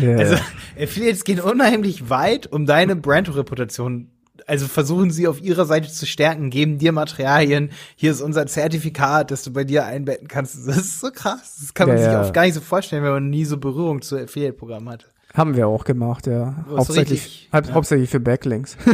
Yeah. 0.00 0.18
Also 0.18 0.36
Affiliates 0.80 1.24
gehen 1.24 1.40
unheimlich 1.40 2.08
weit, 2.08 2.46
um 2.46 2.66
deine 2.66 2.94
Brandreputation 2.94 4.12
also 4.48 4.66
versuchen 4.66 5.10
sie 5.10 5.28
auf 5.28 5.40
ihrer 5.40 5.66
Seite 5.66 5.88
zu 5.88 6.06
stärken, 6.06 6.50
geben 6.50 6.78
dir 6.78 6.92
Materialien, 6.92 7.70
hier 7.96 8.10
ist 8.10 8.22
unser 8.22 8.46
Zertifikat, 8.46 9.30
das 9.30 9.44
du 9.44 9.52
bei 9.52 9.64
dir 9.64 9.84
einbetten 9.84 10.26
kannst. 10.26 10.66
Das 10.66 10.78
ist 10.78 11.00
so 11.00 11.10
krass. 11.10 11.58
Das 11.60 11.74
kann 11.74 11.88
man 11.88 11.98
ja, 11.98 12.04
sich 12.04 12.12
ja. 12.12 12.20
oft 12.22 12.34
gar 12.34 12.42
nicht 12.42 12.54
so 12.54 12.60
vorstellen, 12.60 13.04
wenn 13.04 13.12
man 13.12 13.30
nie 13.30 13.44
so 13.44 13.58
Berührung 13.58 14.02
zu 14.02 14.16
Affiliate-Programmen 14.16 14.88
hatte. 14.88 15.06
Haben 15.34 15.54
wir 15.56 15.68
auch 15.68 15.84
gemacht, 15.84 16.26
ja. 16.26 16.64
Hauptsächlich, 16.70 17.24
richtig, 17.24 17.48
ja. 17.52 17.74
hauptsächlich 17.74 18.08
für 18.08 18.18
Backlinks. 18.18 18.78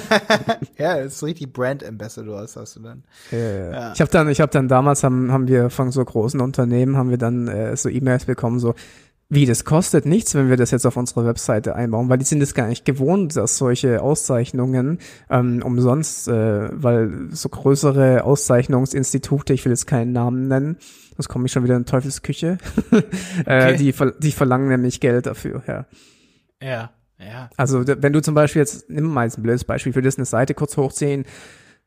ja, 0.78 0.96
das 0.96 1.16
ist 1.16 1.22
richtig 1.22 1.52
Brand 1.52 1.84
Ambassadors 1.84 2.56
hast 2.56 2.76
du 2.76 2.80
dann. 2.80 3.04
Ja, 3.30 3.38
ja. 3.38 3.70
ja. 3.70 3.92
Ich 3.92 4.00
habe 4.00 4.10
dann, 4.10 4.28
ich 4.30 4.40
habe 4.40 4.50
dann 4.50 4.68
damals 4.68 5.04
haben, 5.04 5.30
haben 5.30 5.48
wir 5.48 5.68
von 5.68 5.92
so 5.92 6.02
großen 6.02 6.40
Unternehmen 6.40 6.96
haben 6.96 7.10
wir 7.10 7.18
dann 7.18 7.48
äh, 7.48 7.76
so 7.76 7.90
E-Mails 7.90 8.24
bekommen, 8.24 8.58
so 8.58 8.74
wie, 9.34 9.46
das 9.46 9.64
kostet 9.64 10.04
nichts, 10.04 10.34
wenn 10.34 10.50
wir 10.50 10.58
das 10.58 10.72
jetzt 10.72 10.84
auf 10.84 10.98
unsere 10.98 11.24
Webseite 11.24 11.74
einbauen, 11.74 12.10
weil 12.10 12.18
die 12.18 12.26
sind 12.26 12.42
es 12.42 12.52
gar 12.52 12.66
nicht 12.66 12.84
gewohnt, 12.84 13.34
dass 13.34 13.56
solche 13.56 14.02
Auszeichnungen 14.02 14.98
ähm, 15.30 15.62
umsonst, 15.64 16.28
äh, 16.28 16.68
weil 16.70 17.28
so 17.30 17.48
größere 17.48 18.24
Auszeichnungsinstitute, 18.24 19.54
ich 19.54 19.64
will 19.64 19.72
jetzt 19.72 19.86
keinen 19.86 20.12
Namen 20.12 20.48
nennen, 20.48 20.76
das 21.16 21.30
komme 21.30 21.46
ich 21.46 21.52
schon 21.52 21.64
wieder 21.64 21.76
in 21.76 21.86
Teufelsküche, 21.86 22.58
äh, 23.46 23.74
die, 23.78 23.94
die 24.18 24.32
verlangen 24.32 24.68
nämlich 24.68 25.00
Geld 25.00 25.24
dafür, 25.24 25.62
ja. 25.66 25.86
Ja, 26.62 26.90
ja. 27.18 27.48
Also 27.56 27.86
wenn 27.86 28.12
du 28.12 28.20
zum 28.20 28.34
Beispiel 28.34 28.60
jetzt, 28.60 28.90
nimm 28.90 29.04
mal 29.06 29.24
jetzt 29.24 29.38
ein 29.38 29.42
blödes 29.42 29.64
Beispiel, 29.64 29.94
für 29.94 30.02
das 30.02 30.18
eine 30.18 30.26
Seite 30.26 30.52
kurz 30.52 30.76
hochziehen, 30.76 31.24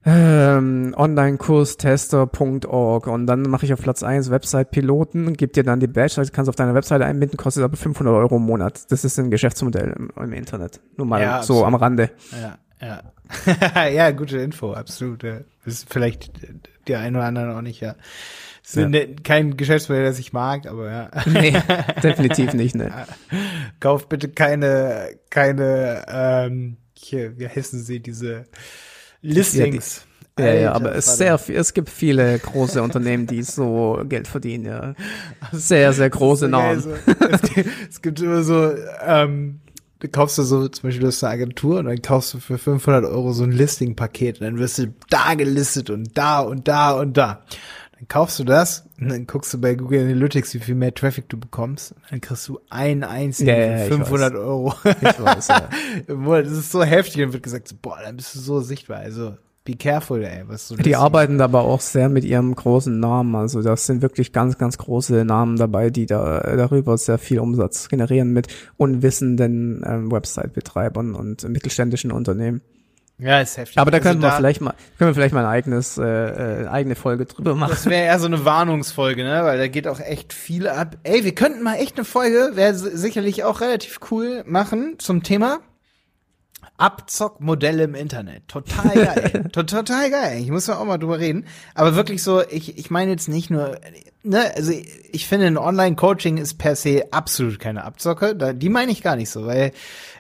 ähm, 0.06 0.94
Online-Kurstester.org 0.96 3.08
und 3.08 3.26
dann 3.26 3.42
mache 3.42 3.66
ich 3.66 3.74
auf 3.74 3.82
Platz 3.82 4.04
eins 4.04 4.30
Website-Piloten, 4.30 5.34
gib 5.34 5.54
dir 5.54 5.64
dann 5.64 5.80
die 5.80 5.88
Badge, 5.88 6.18
also 6.18 6.32
kannst 6.32 6.48
du 6.48 6.52
auf 6.52 6.56
deiner 6.56 6.76
Webseite 6.76 7.06
einbinden, 7.06 7.38
kostet 7.38 7.64
aber 7.64 7.76
500 7.76 8.14
Euro 8.14 8.38
im 8.38 8.44
Monat. 8.44 8.92
Das 8.92 9.04
ist 9.04 9.18
ein 9.18 9.32
Geschäftsmodell 9.32 9.96
im, 9.98 10.12
im 10.16 10.34
Internet. 10.34 10.80
Nur 10.96 11.08
mal 11.08 11.22
ja, 11.22 11.42
so 11.42 11.66
am 11.66 11.74
Rande. 11.74 12.12
Ja, 12.40 12.60
ja. 12.88 13.02
ja, 13.90 14.12
gute 14.12 14.38
Info, 14.38 14.74
absolut. 14.74 15.24
Ja. 15.24 15.40
Das 15.64 15.74
ist 15.74 15.92
vielleicht 15.92 16.34
die 16.88 16.96
einen 16.96 17.16
oder 17.16 17.26
anderen 17.26 17.56
auch 17.56 17.62
nicht, 17.62 17.82
ja. 17.82 17.96
Sind 18.62 18.94
ja. 18.94 19.06
kein 19.24 19.58
Geschäftsmodell, 19.58 20.06
das 20.06 20.20
ich 20.20 20.34
mag, 20.34 20.68
aber 20.68 20.92
ja. 20.92 21.10
Nee, 21.26 21.58
definitiv 22.04 22.54
nicht, 22.54 22.76
ne. 22.76 23.08
Kauf 23.80 24.08
bitte 24.08 24.30
keine, 24.30 25.18
keine, 25.32 26.06
ähm, 26.08 26.78
hier, 26.94 27.40
wie 27.40 27.48
heißen 27.48 27.82
sie, 27.82 28.00
diese 28.00 28.46
Listings. 29.26 30.06
Ja, 30.38 30.54
ja, 30.54 30.72
aber 30.74 30.94
es, 30.94 31.18
sehr, 31.18 31.40
es 31.48 31.74
gibt 31.74 31.90
viele 31.90 32.38
große 32.40 32.84
Unternehmen, 32.84 33.26
die 33.26 33.42
so 33.42 34.02
Geld 34.10 34.28
verdienen, 34.28 34.66
ja. 34.66 34.94
Sehr, 35.54 35.94
sehr 35.94 36.10
große 36.10 36.50
Namen. 36.50 36.84
Es, 37.32 37.42
gibt, 37.42 37.70
es 37.90 38.02
gibt 38.02 38.20
immer 38.20 38.44
so, 38.44 38.74
ähm, 39.06 39.62
du 40.00 40.10
kaufst 40.10 40.38
du 40.38 40.44
so, 40.44 40.68
zum 40.68 40.84
Beispiel, 40.84 41.02
du 41.02 41.08
hast 41.08 41.24
eine 41.24 41.34
Agentur 41.34 41.80
und 41.80 41.86
dann 41.86 42.02
kaufst 42.02 42.34
du 42.34 42.40
für 42.40 42.58
500 42.58 43.06
Euro 43.06 43.32
so 43.32 43.46
ein 43.46 43.54
Listing-Paket 43.54 44.42
und 44.42 44.46
dann 44.46 44.60
wirst 44.60 44.78
du 44.78 44.94
da 45.10 45.36
gelistet 45.36 45.90
und 45.90 46.18
da 46.18 46.40
und 46.40 46.68
da 46.68 46.92
und 46.92 47.16
da. 47.16 47.44
Dann 47.98 48.08
kaufst 48.10 48.40
du 48.40 48.44
das 48.44 48.88
und 49.00 49.10
dann 49.10 49.26
guckst 49.26 49.54
du 49.54 49.62
bei 49.62 49.76
Google 49.76 50.02
Analytics, 50.02 50.54
wie 50.54 50.60
viel 50.60 50.76
mehr 50.76 50.94
Traffic 50.94 51.30
du 51.30 51.40
bekommst. 51.40 51.94
Und 51.94 52.02
dann 52.10 52.22
kriegst 52.22 52.48
du 52.48 52.60
einen 52.70 53.04
einzigen 53.04 53.50
ja, 53.50 53.78
ja, 53.78 53.86
500 53.86 54.34
weiß. 54.34 54.40
Euro. 54.40 54.74
Ich 54.84 55.20
weiß, 55.20 55.48
ja. 55.48 55.70
das 56.42 56.52
ist 56.52 56.72
so 56.72 56.84
heftig 56.84 57.24
und 57.24 57.34
wird 57.34 57.44
gesagt, 57.44 57.70
so, 57.70 57.76
boah, 57.82 57.98
dann 58.04 58.18
bist 58.18 58.36
du 58.36 58.40
so 58.40 58.60
sichtbar. 58.60 58.98
Also 58.98 59.38
be 59.64 59.76
careful, 59.76 60.24
ey. 60.24 60.44
Was 60.46 60.68
du 60.68 60.76
die 60.76 60.96
arbeiten 60.96 61.40
aber 61.40 61.62
auch 61.62 61.80
sehr 61.80 62.10
mit 62.10 62.26
ihrem 62.26 62.54
großen 62.54 63.00
Namen. 63.00 63.34
Also 63.36 63.62
das 63.62 63.86
sind 63.86 64.02
wirklich 64.02 64.34
ganz, 64.34 64.58
ganz 64.58 64.78
große 64.78 65.24
Namen 65.24 65.56
dabei, 65.56 65.90
die 65.90 66.06
da 66.06 66.40
darüber 66.56 66.98
sehr 66.98 67.18
viel 67.18 67.40
Umsatz 67.40 67.88
generieren 67.88 68.34
mit 68.34 68.48
unwissenden 68.76 69.84
ähm, 69.86 70.12
Website-Betreibern 70.12 71.16
und 71.16 71.48
mittelständischen 71.48 72.12
Unternehmen. 72.12 72.62
Ja, 73.18 73.40
ist 73.40 73.58
heftig. 73.58 73.78
Aber 73.78 73.92
da 73.92 73.98
also 73.98 74.10
können 74.10 74.22
wir 74.22 74.32
vielleicht 74.32 74.62
mal, 74.62 74.74
können 74.98 75.10
wir 75.10 75.16
vielleicht 75.16 75.34
mal 75.34 75.46
ein 75.46 75.52
eigenes, 75.52 75.98
äh, 75.98 76.04
äh, 76.04 76.68
eigene 76.68 76.96
Folge 76.96 77.26
drüber 77.26 77.56
machen. 77.56 77.72
Das 77.72 77.86
wäre 77.86 78.06
eher 78.06 78.20
so 78.20 78.26
eine 78.26 78.44
Warnungsfolge, 78.44 79.24
ne? 79.24 79.44
Weil 79.44 79.58
da 79.58 79.68
geht 79.68 79.88
auch 79.88 80.00
echt 80.02 80.34
viel 80.34 80.68
ab. 80.68 80.98
Ey, 81.04 81.24
wir 81.24 81.34
könnten 81.34 81.64
mal 81.64 81.76
echt 81.76 81.96
eine 81.98 82.04
Folge, 82.06 82.52
wäre 82.56 82.74
sicherlich 82.74 83.44
auch 83.46 83.62
relativ 83.62 84.00
cool 84.12 84.44
machen 84.46 84.96
zum 84.98 85.24
Thema 85.24 85.60
Abzockmodelle 86.78 87.84
im 87.84 87.96
Internet. 87.96 88.48
Total 88.48 88.94
geil. 88.94 89.50
total 89.52 90.10
geil. 90.10 90.42
Ich 90.42 90.50
muss 90.50 90.68
ja 90.68 90.78
auch 90.78 90.86
mal 90.86 90.98
drüber 90.98 91.20
reden. 91.20 91.46
Aber 91.74 91.96
wirklich 91.96 92.24
so, 92.24 92.42
ich, 92.42 92.78
ich 92.78 92.90
meine 92.90 93.12
jetzt 93.12 93.28
nicht 93.28 93.50
nur, 93.50 93.78
ne, 94.24 94.52
also 94.56 94.72
ich 95.12 95.28
finde, 95.28 95.48
ein 95.48 95.58
Online-Coaching 95.58 96.38
ist 96.38 96.58
per 96.58 96.76
se 96.76 97.06
absolut 97.12 97.60
keine 97.60 97.84
Abzocke. 97.84 98.36
Da, 98.36 98.54
die 98.54 98.70
meine 98.70 98.92
ich 98.92 99.02
gar 99.02 99.16
nicht 99.16 99.30
so, 99.30 99.46
weil 99.46 99.72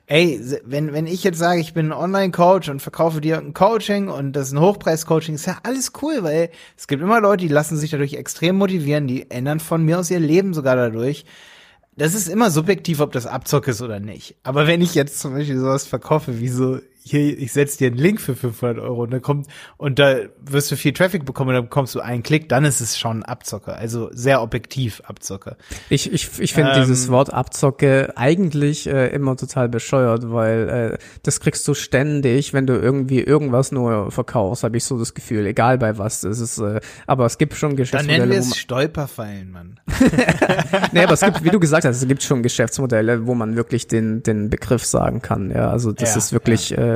ey, 0.07 0.39
wenn, 0.63 0.93
wenn 0.93 1.07
ich 1.07 1.23
jetzt 1.23 1.39
sage, 1.39 1.59
ich 1.59 1.73
bin 1.73 1.87
ein 1.87 1.97
Online-Coach 1.97 2.69
und 2.69 2.81
verkaufe 2.81 3.21
dir 3.21 3.39
ein 3.39 3.53
Coaching 3.53 4.07
und 4.07 4.33
das 4.33 4.47
ist 4.47 4.53
ein 4.53 4.59
Hochpreis-Coaching, 4.59 5.35
ist 5.35 5.47
ja 5.47 5.57
alles 5.63 5.93
cool, 6.01 6.23
weil 6.23 6.49
es 6.77 6.87
gibt 6.87 7.01
immer 7.01 7.19
Leute, 7.19 7.45
die 7.45 7.53
lassen 7.53 7.77
sich 7.77 7.91
dadurch 7.91 8.13
extrem 8.13 8.57
motivieren, 8.57 9.07
die 9.07 9.29
ändern 9.31 9.59
von 9.59 9.83
mir 9.83 9.99
aus 9.99 10.11
ihr 10.11 10.19
Leben 10.19 10.53
sogar 10.53 10.75
dadurch. 10.75 11.25
Das 11.97 12.13
ist 12.13 12.27
immer 12.27 12.51
subjektiv, 12.51 12.99
ob 12.99 13.13
das 13.13 13.25
Abzock 13.25 13.67
ist 13.67 13.81
oder 13.81 13.99
nicht. 13.99 14.35
Aber 14.43 14.67
wenn 14.67 14.81
ich 14.81 14.95
jetzt 14.95 15.19
zum 15.19 15.33
Beispiel 15.33 15.57
sowas 15.57 15.87
verkaufe, 15.87 16.39
wie 16.39 16.49
so 16.49 16.79
hier, 17.07 17.37
ich 17.37 17.53
setze 17.53 17.77
dir 17.77 17.87
einen 17.87 17.97
Link 17.97 18.19
für 18.19 18.35
500 18.35 18.79
Euro 18.79 19.03
und 19.03 19.11
dann 19.11 19.21
kommt, 19.21 19.47
und 19.77 19.99
da 19.99 20.17
wirst 20.41 20.71
du 20.71 20.75
viel 20.75 20.91
Traffic 20.91 21.23
bekommen 21.23 21.49
und 21.49 21.55
dann 21.55 21.65
bekommst 21.65 21.93
du 21.93 21.99
einen 21.99 22.23
Klick, 22.23 22.49
dann 22.49 22.65
ist 22.65 22.81
es 22.81 22.97
schon 22.97 23.21
Abzocke. 23.21 23.75
Also 23.75 24.09
sehr 24.11 24.41
objektiv 24.41 25.03
Abzocke. 25.05 25.55
Ich, 25.89 26.11
ich, 26.11 26.39
ich 26.39 26.53
finde 26.53 26.71
ähm, 26.71 26.79
dieses 26.79 27.09
Wort 27.09 27.31
Abzocke 27.31 28.13
eigentlich 28.15 28.87
äh, 28.87 29.09
immer 29.09 29.37
total 29.37 29.69
bescheuert, 29.69 30.31
weil 30.31 30.69
äh, 30.93 30.97
das 31.21 31.39
kriegst 31.39 31.67
du 31.67 31.75
ständig, 31.75 32.53
wenn 32.53 32.65
du 32.65 32.73
irgendwie 32.73 33.19
irgendwas 33.19 33.71
nur 33.71 34.11
verkaufst, 34.11 34.63
habe 34.63 34.77
ich 34.77 34.83
so 34.83 34.97
das 34.97 35.13
Gefühl, 35.13 35.45
egal 35.45 35.77
bei 35.77 35.99
was. 35.99 36.21
Das 36.21 36.39
ist, 36.39 36.57
äh, 36.57 36.81
aber 37.05 37.27
es 37.27 37.37
gibt 37.37 37.53
schon 37.53 37.75
Geschäftsmodelle. 37.75 38.19
Dann 38.19 38.29
nennen 38.29 38.43
wir 38.43 38.51
es 38.51 38.57
Stolperfallen, 38.57 39.51
Mann. 39.51 39.79
nee, 40.91 41.03
aber 41.03 41.13
es 41.13 41.21
gibt, 41.21 41.43
wie 41.43 41.49
du 41.49 41.59
gesagt 41.59 41.85
hast, 41.85 42.01
es 42.01 42.07
gibt 42.07 42.23
schon 42.23 42.41
Geschäftsmodelle, 42.41 43.27
wo 43.27 43.35
man 43.35 43.55
wirklich 43.55 43.87
den, 43.87 44.23
den 44.23 44.49
Begriff 44.49 44.83
sagen 44.83 45.21
kann. 45.21 45.51
Ja, 45.51 45.69
also 45.69 45.91
das 45.91 46.11
ja, 46.11 46.17
ist 46.17 46.33
wirklich 46.33 46.71
ja. 46.71 46.77
äh, 46.77 46.94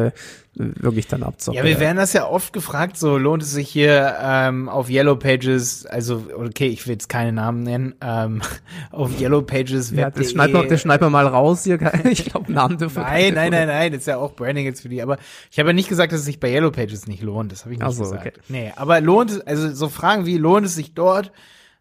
wirklich 0.55 1.07
dann 1.07 1.23
abzocken. 1.23 1.57
Ja, 1.57 1.63
wir 1.63 1.79
werden 1.79 1.97
das 1.97 2.11
ja 2.13 2.27
oft 2.27 2.51
gefragt, 2.51 2.97
so 2.97 3.17
lohnt 3.17 3.43
es 3.43 3.51
sich 3.51 3.69
hier 3.69 4.15
ähm, 4.21 4.67
auf 4.67 4.89
Yellow 4.89 5.15
Pages, 5.15 5.85
also 5.85 6.25
okay, 6.35 6.67
ich 6.67 6.85
will 6.85 6.93
jetzt 6.93 7.07
keine 7.07 7.31
Namen 7.31 7.63
nennen, 7.63 7.95
ähm, 8.01 8.41
auf 8.91 9.19
Yellow 9.19 9.41
Pages. 9.41 9.91
Ja, 9.91 10.09
das 10.09 10.31
schneiden 10.31 10.53
wir, 10.53 10.67
das 10.67 10.81
schneiden 10.81 11.05
wir 11.05 11.09
mal 11.09 11.27
raus 11.27 11.63
hier. 11.63 11.79
Ich 12.09 12.25
glaube, 12.25 12.51
Namen 12.51 12.77
dürfen 12.77 13.03
Nein, 13.03 13.33
nein, 13.33 13.51
nein, 13.51 13.67
nein, 13.67 13.91
das 13.91 14.01
ist 14.01 14.07
ja 14.07 14.17
auch 14.17 14.33
Branding 14.33 14.65
jetzt 14.65 14.81
für 14.81 14.89
die. 14.89 15.01
Aber 15.01 15.17
ich 15.51 15.59
habe 15.59 15.69
ja 15.69 15.73
nicht 15.73 15.89
gesagt, 15.89 16.11
dass 16.11 16.21
es 16.21 16.25
sich 16.25 16.39
bei 16.39 16.51
Yellow 16.51 16.71
Pages 16.71 17.07
nicht 17.07 17.23
lohnt. 17.23 17.51
Das 17.51 17.63
habe 17.63 17.73
ich 17.73 17.79
nicht 17.79 17.91
so, 17.91 18.03
gesagt. 18.03 18.25
Okay. 18.25 18.39
Nee, 18.49 18.73
aber 18.75 18.99
lohnt 19.01 19.31
es, 19.31 19.41
also 19.41 19.73
so 19.73 19.89
Fragen 19.89 20.25
wie 20.25 20.37
lohnt 20.37 20.65
es 20.65 20.75
sich 20.75 20.93
dort, 20.93 21.31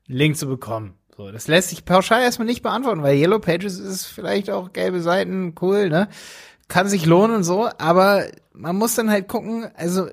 einen 0.09 0.19
Link 0.19 0.37
zu 0.37 0.47
bekommen? 0.47 0.95
So, 1.17 1.33
das 1.33 1.49
lässt 1.49 1.71
sich 1.71 1.85
pauschal 1.85 2.23
erstmal 2.23 2.47
nicht 2.47 2.63
beantworten, 2.63 3.03
weil 3.03 3.17
Yellow 3.17 3.41
Pages 3.41 3.81
ist 3.81 4.07
vielleicht 4.07 4.51
auch 4.51 4.73
gelbe 4.73 5.01
Seiten, 5.01 5.55
cool, 5.61 5.89
ne? 5.89 6.09
Kann 6.69 6.89
sich 6.89 7.07
lohnen 7.07 7.37
und 7.37 7.45
so, 7.45 7.69
aber 7.79 8.27
man 8.53 8.77
muss 8.77 8.95
dann 8.95 9.11
halt 9.11 9.29
gucken, 9.29 9.67
also 9.75 10.09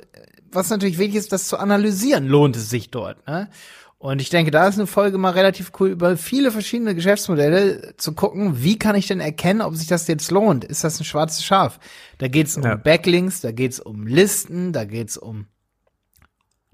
was 0.51 0.69
natürlich 0.69 0.97
wichtig 0.97 1.17
ist, 1.17 1.31
das 1.31 1.47
zu 1.47 1.57
analysieren, 1.57 2.27
lohnt 2.27 2.55
es 2.55 2.69
sich 2.69 2.89
dort, 2.89 3.27
ne? 3.27 3.49
Und 3.97 4.21
ich 4.21 4.29
denke, 4.29 4.51
da 4.51 4.67
ist 4.67 4.77
eine 4.77 4.87
Folge 4.87 5.17
mal 5.17 5.31
relativ 5.31 5.71
cool 5.79 5.89
über 5.89 6.15
viele 6.15 6.51
verschiedene 6.51 6.93
Geschäftsmodelle 6.93 7.95
zu 7.97 8.13
gucken, 8.13 8.61
wie 8.61 8.77
kann 8.77 8.95
ich 8.95 9.07
denn 9.07 9.19
erkennen, 9.19 9.61
ob 9.61 9.75
sich 9.75 9.87
das 9.87 10.07
jetzt 10.07 10.29
lohnt? 10.29 10.63
Ist 10.63 10.83
das 10.83 10.99
ein 10.99 11.05
schwarzes 11.05 11.43
Schaf? 11.43 11.79
Da 12.19 12.27
geht's 12.27 12.55
um 12.55 12.63
ja. 12.63 12.75
Backlinks, 12.75 13.41
da 13.41 13.51
geht's 13.51 13.79
um 13.79 14.05
Listen, 14.05 14.73
da 14.73 14.83
geht's 14.83 15.17
um 15.17 15.47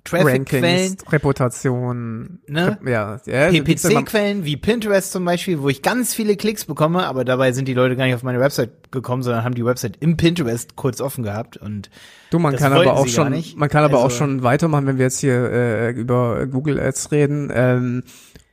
Traffic-Quellen. 0.03 0.97
Reputation. 1.09 2.39
Ne? 2.47 2.79
Ja, 2.85 3.19
ja 3.25 3.49
PPC-Quellen 3.49 4.45
wie 4.45 4.57
Pinterest 4.57 5.11
zum 5.11 5.25
Beispiel, 5.25 5.61
wo 5.61 5.69
ich 5.69 5.81
ganz 5.81 6.13
viele 6.13 6.35
Klicks 6.35 6.65
bekomme, 6.65 7.05
aber 7.05 7.23
dabei 7.25 7.51
sind 7.51 7.67
die 7.67 7.73
Leute 7.73 7.95
gar 7.95 8.05
nicht 8.05 8.15
auf 8.15 8.23
meine 8.23 8.39
Website 8.39 8.91
gekommen, 8.91 9.23
sondern 9.23 9.43
haben 9.43 9.55
die 9.55 9.65
Website 9.65 9.97
im 9.99 10.17
Pinterest 10.17 10.75
kurz 10.75 11.01
offen 11.01 11.23
gehabt 11.23 11.57
und 11.57 11.89
Du, 12.31 12.39
man 12.39 12.55
kann 12.55 12.71
aber 12.71 12.93
auch 12.93 13.07
schon, 13.07 13.43
man 13.57 13.67
kann 13.67 13.83
aber 13.83 13.95
also, 13.95 14.07
auch 14.07 14.11
schon 14.17 14.41
weitermachen, 14.41 14.87
wenn 14.87 14.97
wir 14.97 15.05
jetzt 15.05 15.19
hier 15.19 15.51
äh, 15.51 15.91
über 15.91 16.47
Google 16.47 16.79
Ads 16.79 17.11
reden, 17.11 17.51
ähm, 17.53 18.03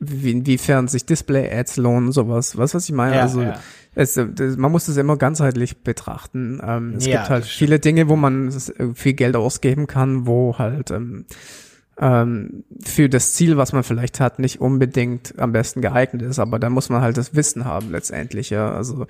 wie, 0.01 0.33
inwiefern 0.33 0.89
sich 0.89 1.07
Display 1.07 1.49
Ads 1.49 1.77
lohnen, 1.77 2.11
sowas. 2.11 2.59
Was, 2.59 2.75
was 2.75 2.89
ich 2.89 2.95
meine? 2.95 3.17
Ja, 3.17 3.23
also 3.23 3.43
ja. 3.43 3.61
Es, 3.95 4.15
das, 4.15 4.57
man 4.57 4.71
muss 4.71 4.89
es 4.89 4.97
immer 4.97 5.17
ganzheitlich 5.17 5.83
betrachten. 5.83 6.61
Ähm, 6.65 6.95
es 6.97 7.07
ja, 7.07 7.19
gibt 7.19 7.31
halt 7.31 7.45
viele 7.45 7.79
Dinge, 7.79 8.09
wo 8.09 8.17
man 8.17 8.49
äh, 8.49 8.95
viel 8.95 9.15
Geld 9.15 9.37
ausgeben 9.37 9.87
kann, 9.87 10.27
wo 10.27 10.57
halt 10.59 10.91
ähm, 10.91 11.27
ähm, 11.99 12.65
für 12.85 13.09
das 13.09 13.35
Ziel, 13.35 13.57
was 13.57 13.73
man 13.73 13.83
vielleicht 13.83 14.21
hat, 14.21 14.39
nicht 14.39 14.61
unbedingt 14.61 15.39
am 15.39 15.53
besten 15.53 15.81
geeignet 15.81 16.23
ist. 16.23 16.39
Aber 16.39 16.59
da 16.59 16.71
muss 16.71 16.89
man 16.89 17.03
halt 17.03 17.17
das 17.17 17.35
Wissen 17.35 17.65
haben 17.65 17.91
letztendlich. 17.91 18.51
Ja, 18.51 18.73
also 18.73 19.07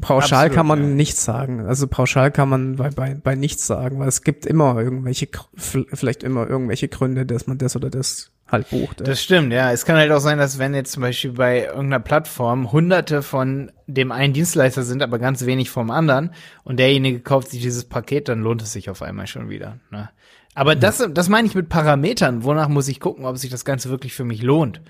Pauschal 0.00 0.46
Absolut, 0.46 0.54
kann 0.54 0.66
man 0.66 0.80
ja. 0.80 0.88
nichts 0.88 1.24
sagen. 1.24 1.66
Also 1.66 1.86
pauschal 1.86 2.30
kann 2.30 2.48
man 2.48 2.76
bei, 2.76 2.88
bei, 2.90 3.14
bei 3.14 3.34
nichts 3.34 3.66
sagen, 3.66 3.98
weil 3.98 4.08
es 4.08 4.22
gibt 4.22 4.46
immer 4.46 4.80
irgendwelche, 4.80 5.28
vielleicht 5.54 6.22
immer 6.22 6.48
irgendwelche 6.48 6.88
Gründe, 6.88 7.26
dass 7.26 7.46
man 7.46 7.58
das 7.58 7.76
oder 7.76 7.90
das 7.90 8.31
halt 8.52 8.70
bucht. 8.70 9.00
Das 9.06 9.22
stimmt, 9.22 9.52
ja. 9.52 9.72
Es 9.72 9.84
kann 9.84 9.96
halt 9.96 10.12
auch 10.12 10.20
sein, 10.20 10.38
dass 10.38 10.58
wenn 10.58 10.74
jetzt 10.74 10.92
zum 10.92 11.02
Beispiel 11.02 11.32
bei 11.32 11.64
irgendeiner 11.64 12.00
Plattform 12.00 12.70
hunderte 12.70 13.22
von 13.22 13.72
dem 13.86 14.12
einen 14.12 14.34
Dienstleister 14.34 14.82
sind, 14.82 15.02
aber 15.02 15.18
ganz 15.18 15.44
wenig 15.46 15.70
vom 15.70 15.90
anderen 15.90 16.30
und 16.62 16.78
derjenige 16.78 17.20
kauft 17.20 17.50
sich 17.50 17.62
dieses 17.62 17.84
Paket, 17.84 18.28
dann 18.28 18.42
lohnt 18.42 18.62
es 18.62 18.72
sich 18.72 18.90
auf 18.90 19.02
einmal 19.02 19.26
schon 19.26 19.48
wieder. 19.48 19.78
Ne? 19.90 20.10
Aber 20.54 20.76
das, 20.76 21.06
das 21.12 21.28
meine 21.28 21.48
ich 21.48 21.54
mit 21.54 21.68
Parametern. 21.68 22.44
Wonach 22.44 22.68
muss 22.68 22.88
ich 22.88 23.00
gucken, 23.00 23.24
ob 23.24 23.38
sich 23.38 23.50
das 23.50 23.64
Ganze 23.64 23.88
wirklich 23.88 24.12
für 24.14 24.24
mich 24.24 24.42
lohnt? 24.42 24.82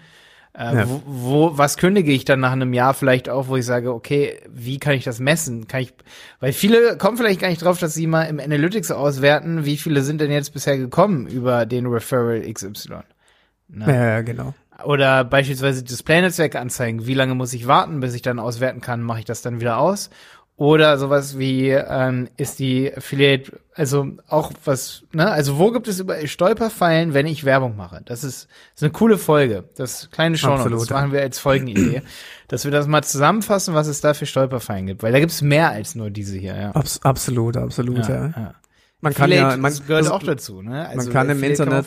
Äh, 0.55 0.75
ja. 0.75 0.89
wo, 0.89 1.03
wo, 1.07 1.59
was 1.59 1.79
kündige 1.79 2.13
ich 2.13 2.27
dann 2.27 2.41
nach 2.41 2.53
einem 2.53 2.75
Jahr 2.75 2.93
vielleicht 2.93 3.31
auch, 3.31 3.49
wo 3.49 3.57
ich 3.57 3.65
sage, 3.65 3.95
okay, 3.95 4.39
wie 4.51 4.79
kann 4.79 4.93
ich 4.93 5.05
das 5.05 5.19
messen? 5.19 5.67
Kann 5.67 5.81
ich, 5.81 5.95
weil 6.41 6.53
viele 6.53 6.99
kommen 6.99 7.17
vielleicht 7.17 7.41
gar 7.41 7.49
nicht 7.49 7.63
drauf, 7.63 7.79
dass 7.79 7.95
sie 7.95 8.07
mal 8.07 8.25
im 8.25 8.39
Analytics 8.39 8.91
auswerten, 8.91 9.65
wie 9.65 9.79
viele 9.79 10.03
sind 10.03 10.21
denn 10.21 10.31
jetzt 10.31 10.53
bisher 10.53 10.77
gekommen 10.77 11.27
über 11.27 11.65
den 11.65 11.87
Referral 11.87 12.43
XY? 12.43 12.99
Ne? 13.73 13.87
Ja, 13.87 14.21
genau. 14.21 14.55
Oder 14.85 15.25
beispielsweise 15.25 15.83
Display-Netzwerke 15.83 16.61
anzeigen. 16.61 17.07
Wie 17.07 17.15
lange 17.15 17.35
muss 17.35 17.53
ich 17.53 17.67
warten, 17.67 18.01
bis 18.01 18.15
ich 18.15 18.23
dann 18.23 18.39
auswerten 18.39 18.81
kann? 18.81 19.03
Mache 19.03 19.21
ich 19.21 19.25
das 19.25 19.43
dann 19.43 19.61
wieder 19.61 19.79
aus? 19.79 20.11
Oder 20.57 20.99
sowas 20.99 21.39
wie 21.39 21.71
ähm, 21.71 22.29
ist 22.37 22.59
die 22.59 22.95
Affiliate, 22.95 23.59
also 23.75 24.13
auch 24.29 24.53
was, 24.65 25.03
ne? 25.13 25.31
Also 25.31 25.59
wo 25.59 25.73
gibt 25.73 25.89
es 25.89 25.99
über 25.99 26.25
Stolperfallen, 26.27 27.15
wenn 27.15 27.27
ich 27.27 27.45
Werbung 27.45 27.75
mache? 27.75 28.03
Das 28.05 28.23
ist, 28.23 28.45
das 28.45 28.77
ist 28.77 28.83
eine 28.83 28.93
coole 28.93 29.17
Folge. 29.17 29.65
Das 29.77 30.11
kleine 30.11 30.37
Show 30.37 30.57
das 30.57 30.91
machen 30.91 31.11
wir 31.11 31.23
als 31.23 31.39
Folgenidee, 31.39 32.03
dass 32.49 32.65
wir 32.65 32.71
das 32.71 32.87
mal 32.87 33.03
zusammenfassen, 33.03 33.75
was 33.75 33.87
es 33.87 34.03
da 34.03 34.13
für 34.13 34.27
Stolperfallen 34.27 34.87
gibt, 34.87 35.03
weil 35.03 35.11
da 35.11 35.21
gibt 35.21 35.33
es 35.33 35.41
mehr 35.41 35.71
als 35.71 35.95
nur 35.95 36.11
diese 36.11 36.37
hier. 36.37 36.55
Ja. 36.55 36.71
Abs 36.73 37.01
absolut, 37.03 37.57
absolut, 37.57 38.07
ja. 38.07 38.27
ja. 38.27 38.55
Man 39.01 39.15
kann 39.15 39.33
Affiliate, 39.33 39.51
ja, 39.51 39.57
man 39.57 39.73
das 39.73 39.87
gehört 39.87 40.05
das, 40.05 40.13
auch 40.13 40.23
dazu, 40.23 40.63
ne? 40.63 40.87
Also 40.87 41.07
man 41.07 41.13
kann 41.13 41.31
im 41.31 41.43
Internet 41.43 41.87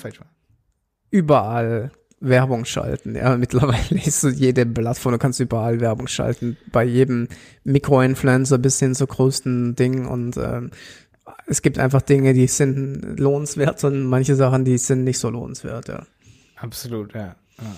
überall 1.15 1.91
Werbung 2.19 2.65
schalten. 2.65 3.15
Ja, 3.15 3.37
mittlerweile 3.37 4.01
ist 4.03 4.21
so 4.21 4.29
jede 4.29 4.65
Plattform, 4.65 5.13
du 5.13 5.19
kannst 5.19 5.39
überall 5.39 5.79
Werbung 5.79 6.07
schalten, 6.07 6.57
bei 6.71 6.83
jedem 6.83 7.27
Mikroinfluencer 7.63 8.57
bis 8.57 8.79
hin 8.79 8.95
zur 8.95 9.07
größten 9.07 9.75
Ding 9.75 10.05
und 10.05 10.37
ähm, 10.37 10.71
es 11.47 11.61
gibt 11.61 11.79
einfach 11.79 12.01
Dinge, 12.01 12.33
die 12.33 12.47
sind 12.47 13.19
lohnenswert 13.19 13.83
und 13.83 14.03
manche 14.03 14.35
Sachen, 14.35 14.65
die 14.65 14.77
sind 14.77 15.03
nicht 15.03 15.19
so 15.19 15.29
lohnenswert, 15.29 15.87
ja. 15.87 16.03
Absolut, 16.57 17.13
ja. 17.13 17.35
ja. 17.59 17.75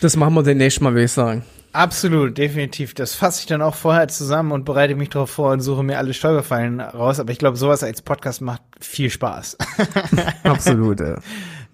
Das 0.00 0.16
machen 0.16 0.34
wir 0.34 0.42
demnächst 0.42 0.80
mal, 0.80 0.92
würde 0.92 1.04
ich 1.04 1.12
sagen. 1.12 1.44
Absolut, 1.72 2.38
definitiv. 2.38 2.94
Das 2.94 3.14
fasse 3.14 3.40
ich 3.40 3.46
dann 3.46 3.62
auch 3.62 3.74
vorher 3.74 4.08
zusammen 4.08 4.52
und 4.52 4.64
bereite 4.64 4.94
mich 4.94 5.10
darauf 5.10 5.30
vor 5.30 5.52
und 5.52 5.60
suche 5.60 5.82
mir 5.82 5.98
alle 5.98 6.14
Stolperfallen 6.14 6.80
raus. 6.80 7.20
Aber 7.20 7.30
ich 7.30 7.38
glaube, 7.38 7.56
sowas 7.56 7.82
als 7.82 8.00
Podcast 8.02 8.40
macht 8.40 8.62
viel 8.80 9.10
Spaß. 9.10 9.58
Absolut, 10.44 11.00
ja. 11.00 11.20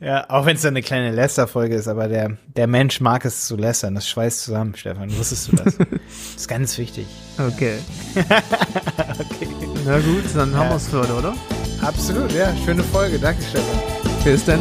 Ja, 0.05 0.28
auch 0.28 0.44
wenn 0.44 0.55
es 0.55 0.62
dann 0.62 0.74
eine 0.74 0.82
kleine 0.82 1.12
Lästerfolge 1.12 1.74
ist, 1.74 1.88
aber 1.88 2.09
der, 2.09 2.36
der 2.57 2.66
Mensch 2.66 3.00
mag 3.00 3.24
es 3.24 3.46
zu 3.46 3.57
lästern. 3.57 3.94
Das 3.94 4.07
schweißt 4.07 4.42
zusammen, 4.42 4.76
Stefan. 4.76 5.11
Wusstest 5.16 5.50
du 5.50 5.57
das? 5.57 5.76
das 5.78 5.88
ist 6.36 6.46
ganz 6.46 6.76
wichtig. 6.76 7.07
Okay. 7.38 7.78
okay. 8.14 9.48
Na 9.86 9.98
gut, 10.00 10.24
dann 10.34 10.55
haben 10.55 10.68
wir 10.68 10.76
es 10.76 10.88
für 10.88 11.00
heute, 11.00 11.14
oder? 11.14 11.34
Absolut, 11.80 12.32
ja. 12.32 12.52
Schöne 12.66 12.82
Folge. 12.82 13.18
Danke, 13.18 13.42
Stefan. 13.42 13.78
Bis 14.24 14.44
dann. 14.44 14.61